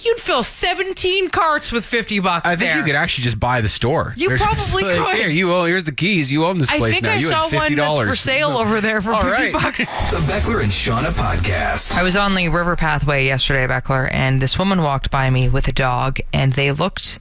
you'd 0.00 0.18
fill 0.18 0.42
seventeen 0.42 1.28
carts 1.28 1.72
with 1.72 1.84
fifty 1.84 2.20
bucks. 2.20 2.46
I 2.46 2.56
think 2.56 2.70
there. 2.70 2.78
you 2.78 2.84
could 2.84 2.94
actually 2.94 3.24
just 3.24 3.38
buy 3.40 3.60
the 3.60 3.68
store. 3.68 4.14
You 4.16 4.28
just 4.30 4.44
probably 4.44 4.82
like, 4.94 5.06
could. 5.06 5.16
Here, 5.16 5.28
you 5.28 5.52
own. 5.52 5.68
Here's 5.68 5.84
the 5.84 5.92
keys. 5.92 6.30
You 6.32 6.44
own 6.44 6.58
this 6.58 6.70
I 6.70 6.78
place 6.78 6.94
think 6.94 7.04
now. 7.04 7.12
I 7.12 7.16
you 7.16 7.22
saw 7.22 7.34
had 7.42 7.50
fifty 7.50 7.56
one 7.56 7.76
that's 7.76 7.86
dollars 7.88 8.10
for 8.10 8.16
sale 8.16 8.50
over 8.56 8.80
there 8.80 9.00
for 9.02 9.12
All 9.12 9.22
fifty 9.22 9.32
right. 9.44 9.52
bucks. 9.52 9.78
The 9.78 9.84
Beckler 9.84 10.62
and 10.62 10.70
Seanna 10.72 11.10
podcast. 11.12 11.96
I 11.96 12.02
was 12.02 12.16
on 12.16 12.34
the 12.34 12.48
river 12.48 12.76
pathway 12.76 13.26
yesterday, 13.26 13.66
Beckler, 13.66 14.08
and 14.12 14.40
this 14.42 14.58
woman 14.58 14.82
walked 14.82 15.10
by 15.10 15.30
me 15.30 15.48
with 15.48 15.68
a 15.68 15.72
dog, 15.72 16.18
and 16.32 16.52
they 16.54 16.72
looked 16.72 17.18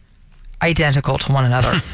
identical 0.61 1.17
to 1.19 1.31
one 1.31 1.45
another. 1.45 1.81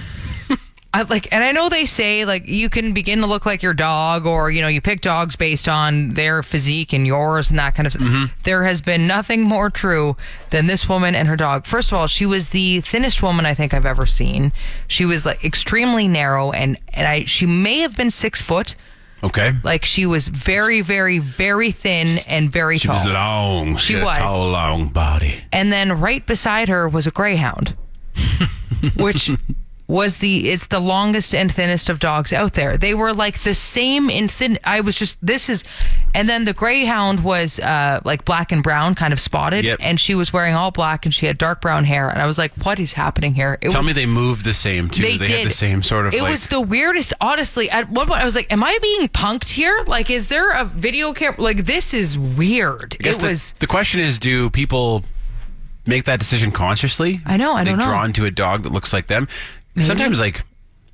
I 0.96 1.02
like, 1.04 1.28
and 1.32 1.44
I 1.44 1.52
know 1.52 1.70
they 1.70 1.86
say 1.88 2.24
like 2.24 2.48
you 2.48 2.70
can 2.70 2.94
begin 2.94 3.20
to 3.22 3.26
look 3.26 3.46
like 3.48 3.64
your 3.64 3.74
dog, 3.74 4.28
or 4.28 4.52
you 4.52 4.62
know, 4.62 4.68
you 4.68 4.80
pick 4.80 5.02
dogs 5.02 5.36
based 5.36 5.68
on 5.68 6.10
their 6.10 6.44
physique 6.44 6.94
and 6.94 7.08
yours 7.08 7.50
and 7.50 7.58
that 7.58 7.74
kind 7.74 7.88
of. 7.88 7.94
Mm-hmm. 7.94 8.26
There 8.44 8.64
has 8.64 8.80
been 8.82 9.08
nothing 9.08 9.42
more 9.42 9.72
true 9.72 10.16
than 10.52 10.68
this 10.68 10.88
woman 10.88 11.16
and 11.16 11.28
her 11.28 11.36
dog. 11.36 11.66
First 11.66 11.92
of 11.92 11.98
all, 11.98 12.06
she 12.06 12.28
was 12.28 12.50
the 12.50 12.82
thinnest 12.82 13.24
woman 13.24 13.46
I 13.46 13.56
think 13.56 13.74
I've 13.74 13.88
ever 13.88 14.06
seen. 14.06 14.54
She 14.88 15.04
was 15.06 15.26
like 15.26 15.44
extremely 15.44 16.08
narrow, 16.08 16.52
and 16.52 16.78
and 16.90 17.08
I 17.08 17.26
she 17.26 17.48
may 17.48 17.80
have 17.80 17.98
been 17.98 18.12
six 18.12 18.42
foot. 18.42 18.76
Okay. 19.24 19.54
Like 19.64 19.86
she 19.86 20.06
was 20.06 20.28
very, 20.28 20.82
very, 20.82 21.18
very 21.18 21.72
thin 21.72 22.20
and 22.28 22.52
very 22.52 22.78
She 22.78 22.90
tall. 22.90 23.04
was 23.04 23.12
long. 23.12 23.78
She 23.78 23.94
had 23.94 24.04
a 24.04 24.06
was. 24.06 24.18
tall, 24.18 24.48
long 24.50 24.90
body. 24.90 25.36
and 25.52 25.72
then 25.72 26.00
right 26.02 26.24
beside 26.28 26.68
her 26.70 26.90
was 26.90 27.08
a 27.08 27.12
greyhound 27.12 27.74
which 28.98 29.32
was 29.88 30.20
the 30.20 30.50
it's 30.50 30.68
the 30.68 30.80
longest 30.80 31.36
and 31.36 31.52
thinnest 31.54 31.90
of 31.90 32.00
dogs 32.00 32.32
out 32.32 32.54
there 32.54 32.78
they 32.78 32.94
were 32.94 33.14
like 33.14 33.42
the 33.44 33.54
same 33.54 34.10
in 34.10 34.30
thin 34.30 34.58
i 34.64 34.80
was 34.80 34.98
just 34.98 35.18
this 35.22 35.50
is 35.50 35.62
and 36.14 36.30
then 36.30 36.46
the 36.46 36.54
greyhound 36.54 37.22
was 37.22 37.60
uh 37.60 38.00
like 38.06 38.24
black 38.24 38.54
and 38.54 38.64
brown 38.64 38.96
kind 38.96 39.12
of 39.12 39.20
spotted 39.20 39.66
Yep. 39.66 39.80
and 39.82 40.00
she 40.00 40.16
was 40.16 40.32
wearing 40.32 40.56
all 40.56 40.72
black 40.72 41.06
and 41.06 41.14
she 41.14 41.26
had 41.26 41.38
dark 41.38 41.60
brown 41.62 41.84
hair 41.84 42.10
and 42.10 42.22
i 42.22 42.26
was 42.26 42.38
like 42.38 42.54
what 42.66 42.80
is 42.80 42.94
happening 42.94 43.34
here 43.34 43.58
it 43.62 43.72
Tell 43.72 43.82
was 43.82 43.88
me 43.88 43.94
they 43.94 44.06
moved 44.06 44.46
the 44.46 44.54
same 44.54 44.90
too. 44.90 45.04
they, 45.04 45.18
They, 45.18 45.26
did 45.28 45.38
had 45.40 45.48
the 45.48 45.54
same 45.54 45.84
sort 45.84 46.08
of 46.08 46.14
It 46.14 46.22
like. 46.22 46.32
was 46.32 46.48
the 46.48 46.62
weirdest. 46.62 47.14
Honestly, 47.20 47.70
at 47.70 47.90
one 47.90 48.08
point 48.08 48.22
I 48.22 48.26
was 48.26 48.36
like, 48.36 48.52
"Am 48.52 48.64
I 48.64 48.78
being 48.82 49.08
punked 49.10 49.50
here? 49.50 49.84
Like, 49.88 50.10
is 50.10 50.28
there 50.30 50.52
a 50.52 50.64
video 50.66 51.14
camera? 51.14 51.40
Like, 51.42 51.66
this 51.66 51.94
is 51.94 52.18
weird." 52.18 52.96
I 53.00 53.04
guess 53.04 53.18
It 53.18 53.22
the, 53.22 53.28
was. 53.28 53.54
the 53.60 53.68
question 53.68 54.00
is, 54.02 54.18
do 54.18 54.50
people 54.50 55.04
make 55.86 56.06
that 56.06 56.20
decision 56.20 56.52
consciously? 56.52 57.22
I 57.26 57.38
know, 57.38 57.54
I 57.54 57.64
don't 57.64 57.78
know. 57.78 57.86
drawn 57.86 58.14
to 58.14 58.26
a 58.26 58.32
dog 58.32 58.64
that 58.64 58.72
looks 58.72 58.94
like 58.94 59.08
them. 59.08 59.28
Sometimes 59.82 60.20
like. 60.20 60.46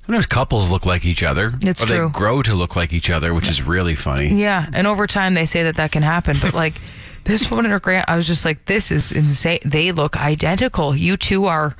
Sometimes 0.06 0.26
couples 0.26 0.70
look 0.70 0.86
like 0.86 1.04
each 1.04 1.22
other. 1.22 1.52
It's 1.60 1.82
or 1.82 1.86
true. 1.86 2.06
they 2.06 2.12
grow 2.12 2.42
to 2.42 2.54
look 2.54 2.74
like 2.74 2.92
each 2.92 3.10
other, 3.10 3.32
which 3.32 3.48
is 3.48 3.62
really 3.62 3.94
funny. 3.94 4.34
Yeah, 4.34 4.66
and 4.72 4.86
over 4.86 5.06
time 5.06 5.34
they 5.34 5.46
say 5.46 5.62
that 5.62 5.76
that 5.76 5.92
can 5.92 6.02
happen, 6.02 6.36
but 6.40 6.52
like 6.52 6.80
this 7.24 7.48
woman 7.48 7.66
and 7.66 7.72
her 7.72 7.78
grand, 7.78 8.06
I 8.08 8.16
was 8.16 8.26
just 8.26 8.44
like, 8.44 8.64
this 8.64 8.90
is 8.90 9.12
insane. 9.12 9.60
They 9.64 9.92
look 9.92 10.16
identical. 10.16 10.96
You 10.96 11.16
two 11.16 11.44
are 11.46 11.76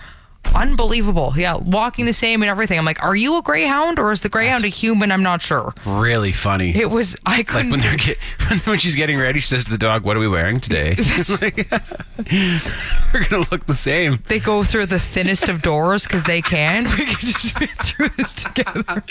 unbelievable. 0.55 1.33
Yeah, 1.37 1.57
walking 1.59 2.07
the 2.07 2.13
same 2.13 2.43
and 2.43 2.51
everything. 2.51 2.79
I'm 2.79 2.85
like, 2.85 3.03
are 3.03 3.17
you 3.17 3.37
a 3.37 3.43
greyhound 3.43 3.99
or 3.99 4.13
is 4.13 4.21
the 4.23 4.29
greyhound 4.29 4.65
a 4.65 4.69
human? 4.69 5.13
I'm 5.13 5.23
not 5.23 5.43
sure. 5.43 5.73
Really 5.87 6.33
funny. 6.33 6.75
It 6.77 6.91
was. 6.91 7.17
I 7.27 7.39
like 7.39 7.49
couldn't. 7.49 7.71
when 7.71 7.81
get, 7.97 8.19
when 8.67 8.79
she's 8.79 8.95
getting 8.95 9.19
ready, 9.19 9.41
she 9.41 9.49
says 9.49 9.65
to 9.65 9.71
the 9.71 9.79
dog, 9.79 10.05
"What 10.05 10.17
are 10.17 10.21
we 10.21 10.29
wearing 10.29 10.61
today?" 10.61 10.95
It's 11.21 11.41
like, 11.43 11.57
we're 13.13 13.25
gonna 13.29 13.47
look 13.51 13.67
the 13.67 13.75
same. 13.75 14.23
they 14.29 14.39
go 14.39 14.63
through 14.65 14.87
the 14.87 14.99
thinnest 15.01 15.49
of 15.49 15.63
doors 15.63 16.05
because 16.05 16.25
they 16.25 16.41
can. 16.43 16.85
We 16.85 17.05
could 17.07 17.19
just 17.29 17.57
fit 17.59 17.71
through 17.71 18.09
this 18.17 18.35
together. 18.35 19.03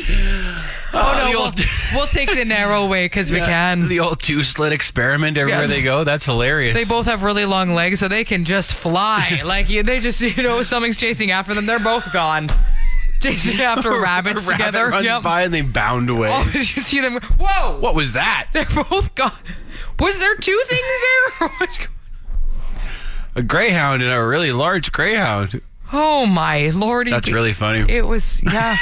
Oh, 0.93 1.21
no, 1.23 1.29
we'll, 1.31 1.41
old- 1.45 1.59
we'll 1.93 2.07
take 2.07 2.33
the 2.35 2.45
narrow 2.45 2.87
way 2.87 3.05
because 3.05 3.31
we 3.31 3.37
can. 3.39 3.87
The 3.87 3.99
old 3.99 4.19
two 4.21 4.43
slit 4.43 4.73
experiment 4.73 5.37
everywhere 5.37 5.61
Yeah. 5.63 5.67
they 5.67 5.81
go. 5.81 6.03
That's 6.03 6.25
hilarious. 6.25 6.73
They 6.75 6.85
both 6.85 7.05
have 7.05 7.23
really 7.23 7.45
long 7.45 7.73
legs, 7.73 7.99
so 7.99 8.07
they 8.07 8.23
can 8.23 8.45
just 8.45 8.73
fly. 8.73 9.41
like 9.45 9.67
they 9.67 9.99
just, 9.99 10.21
you 10.21 10.41
know, 10.43 10.61
something's 10.63 10.97
chasing 10.97 11.18
after 11.31 11.53
them. 11.53 11.65
They're 11.65 11.79
both 11.79 12.11
gone. 12.13 12.49
Chasing 13.21 13.59
after 13.59 13.89
rabbits 14.01 14.47
rabbit 14.47 14.63
together. 14.65 14.89
runs 14.89 15.05
Yep. 15.05 15.23
by 15.23 15.41
and 15.43 15.53
they 15.53 15.61
bound 15.61 16.09
away. 16.09 16.29
Oh, 16.33 16.49
you 16.53 16.63
see 16.63 17.01
them. 17.01 17.19
Whoa! 17.37 17.77
What 17.79 17.93
was 17.93 18.13
that? 18.13 18.47
They're 18.53 18.65
both 18.89 19.13
gone. 19.15 19.33
Was 19.99 20.17
there 20.19 20.35
two 20.37 20.57
things 20.67 20.81
there? 21.39 21.49
What's 21.57 21.77
go- 21.79 21.85
A 23.35 23.43
greyhound 23.43 24.01
and 24.01 24.11
a 24.11 24.25
really 24.25 24.53
large 24.53 24.93
greyhound. 24.93 25.61
oh 25.91 26.25
my 26.25 26.69
lordy! 26.69 27.11
That's 27.11 27.29
really 27.31 27.51
funny. 27.53 27.81
It 27.93 28.07
was 28.07 28.41
yeah. 28.43 28.77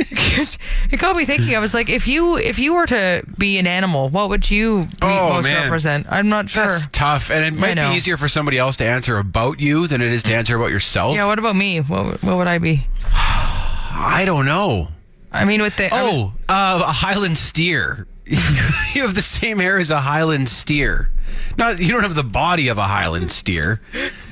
It 0.00 0.98
got 0.98 1.14
me 1.16 1.24
thinking. 1.24 1.54
I 1.54 1.58
was 1.58 1.74
like, 1.74 1.88
if 1.90 2.06
you 2.06 2.36
if 2.38 2.58
you 2.58 2.72
were 2.74 2.86
to 2.86 3.22
be 3.38 3.58
an 3.58 3.66
animal, 3.66 4.08
what 4.08 4.28
would 4.30 4.50
you 4.50 4.84
be 4.84 4.96
Oh, 5.02 5.34
most 5.34 5.44
man. 5.44 5.62
represent? 5.64 6.06
I'm 6.10 6.28
not 6.28 6.48
sure. 6.50 6.66
That's 6.66 6.86
tough, 6.92 7.30
and 7.30 7.44
it 7.44 7.58
might 7.58 7.74
be 7.74 7.96
easier 7.96 8.16
for 8.16 8.28
somebody 8.28 8.58
else 8.58 8.76
to 8.78 8.86
answer 8.86 9.18
about 9.18 9.60
you 9.60 9.86
than 9.86 10.00
it 10.00 10.12
is 10.12 10.22
to 10.24 10.34
answer 10.34 10.56
about 10.56 10.70
yourself. 10.70 11.14
yeah. 11.14 11.26
What 11.26 11.38
about 11.38 11.56
me? 11.56 11.80
What 11.80 12.22
what 12.22 12.36
would 12.36 12.46
I 12.46 12.58
be? 12.58 12.86
I 13.04 14.22
don't 14.26 14.46
know. 14.46 14.88
I 15.32 15.44
mean, 15.44 15.60
with 15.62 15.76
the 15.76 15.84
was- 15.84 15.92
Oh, 15.92 16.32
uh, 16.48 16.82
a 16.86 16.92
Highland 16.92 17.38
steer. 17.38 18.06
you 18.26 19.02
have 19.02 19.14
the 19.14 19.22
same 19.22 19.58
hair 19.58 19.78
as 19.78 19.90
a 19.90 20.00
Highland 20.00 20.48
steer. 20.48 21.10
Not 21.58 21.78
you 21.80 21.88
don't 21.92 22.02
have 22.02 22.14
the 22.14 22.22
body 22.24 22.68
of 22.68 22.78
a 22.78 22.84
Highland 22.84 23.30
steer. 23.32 23.80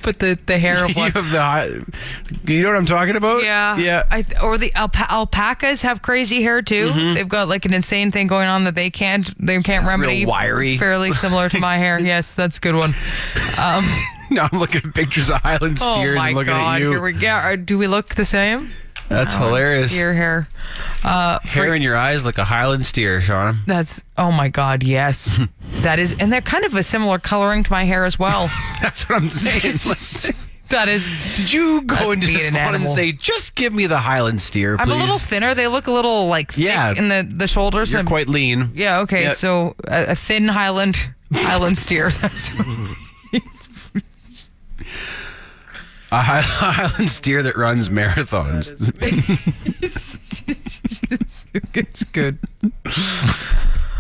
But 0.09 0.18
the 0.21 0.38
the 0.47 0.59
hair 0.59 0.85
of 0.85 0.90
you 0.97 1.11
have 1.11 1.31
the. 1.31 1.85
You 2.51 2.62
know 2.62 2.68
what 2.71 2.77
I'm 2.79 2.87
talking 2.87 3.14
about? 3.16 3.42
Yeah, 3.42 3.77
Yeah. 3.77 4.03
I, 4.11 4.25
or 4.42 4.57
the 4.57 4.71
alpa- 4.71 5.09
alpacas 5.11 5.83
have 5.83 6.01
crazy 6.01 6.42
hair 6.42 6.62
too. 6.62 6.90
They've 7.14 7.29
got 7.29 7.47
like 7.49 7.66
an 7.66 7.75
insane 7.75 8.11
thing 8.11 8.27
going 8.27 8.49
on 8.49 8.64
that 8.64 8.75
they 8.75 8.88
can't 8.90 9.27
they 9.44 9.61
can't 9.62 9.85
Mm-hmm. 9.85 10.01
real 10.01 10.09
remedy. 10.09 10.27
wiry. 10.27 10.79
fairly 10.79 11.12
similar 11.12 11.49
to 11.51 11.61
my 11.61 11.77
hair. 11.77 11.99
Yes, 12.09 12.33
that's 12.35 12.57
a 12.57 12.61
good 12.61 12.75
one. 12.75 12.94
Um, 13.59 13.85
now 14.31 14.49
I'm 14.51 14.59
looking 14.59 14.81
at 14.85 14.94
pictures 14.94 15.29
of 15.31 15.42
Highland 15.42 15.79
oh 15.83 15.92
steers 15.92 16.16
my 16.16 16.29
and 16.29 16.37
looking 16.37 16.53
god, 16.55 16.77
at 16.77 16.81
you. 16.81 16.90
here 16.90 17.03
we 17.03 17.12
go. 17.12 17.29
Uh, 17.29 17.57
Do 17.57 17.77
we 17.77 17.87
look 17.87 18.14
the 18.14 18.25
same? 18.25 18.71
That's 19.09 19.35
hilarious. 19.37 19.92
Steer 19.92 20.12
hair. 20.14 20.49
Uh, 21.03 21.38
Hair 21.42 21.75
in 21.75 21.83
your 21.83 21.97
eyes 21.97 22.25
like 22.25 22.38
a 22.38 22.44
Highland 22.44 22.85
steer, 22.87 23.21
Seanna. 23.21 23.64
that's 23.66 24.03
oh 24.18 24.31
my 24.33 24.49
god, 24.49 24.83
yes, 24.83 25.38
that 25.83 25.99
is, 25.99 26.14
and 26.18 26.33
they're 26.33 26.40
kind 26.42 26.64
of 26.64 26.75
a 26.75 26.83
similar 26.83 27.18
coloring 27.18 27.62
to 27.64 27.71
my 27.71 27.85
hair 27.85 28.05
as 28.05 28.18
well. 28.18 28.51
That's 28.83 29.09
what 29.09 29.23
I'm 29.23 29.31
saying. 29.31 30.35
That 30.71 30.87
is. 30.90 31.09
did 31.35 31.51
you 31.51 31.81
go 31.81 32.11
into 32.11 32.27
the 32.27 32.35
an 32.47 32.75
and 32.75 32.87
say, 32.90 33.12
"Just 33.12 33.55
give 33.55 33.73
me 33.73 33.87
the 33.87 33.97
Highland 33.97 34.42
steer, 34.42 34.77
please"? 34.77 34.83
I'm 34.83 34.90
a 34.90 34.97
little 35.01 35.16
thinner. 35.18 35.55
They 35.55 35.66
look 35.66 35.87
a 35.87 35.90
little 35.90 36.27
like 36.27 36.53
thick 36.53 36.64
Yeah. 36.64 36.92
in 36.94 37.09
the 37.09 37.27
the 37.27 37.47
shoulders. 37.47 37.90
You're 37.90 38.01
and- 38.01 38.09
quite 38.09 38.29
lean. 38.29 38.73
Yeah. 38.75 38.99
Okay. 38.99 39.33
So 39.33 39.77
a, 39.87 40.09
a 40.09 40.14
thin 40.14 40.47
Highland 40.47 41.09
Highland 41.33 41.79
steer. 41.79 42.11
That's 42.11 42.51
A 46.11 46.23
Highland 46.23 47.11
steer 47.11 47.42
that 47.42 47.57
runs 47.59 47.90
marathons. 47.90 48.73
it's, 49.83 50.16
it's 51.75 52.05
good. 52.05 52.38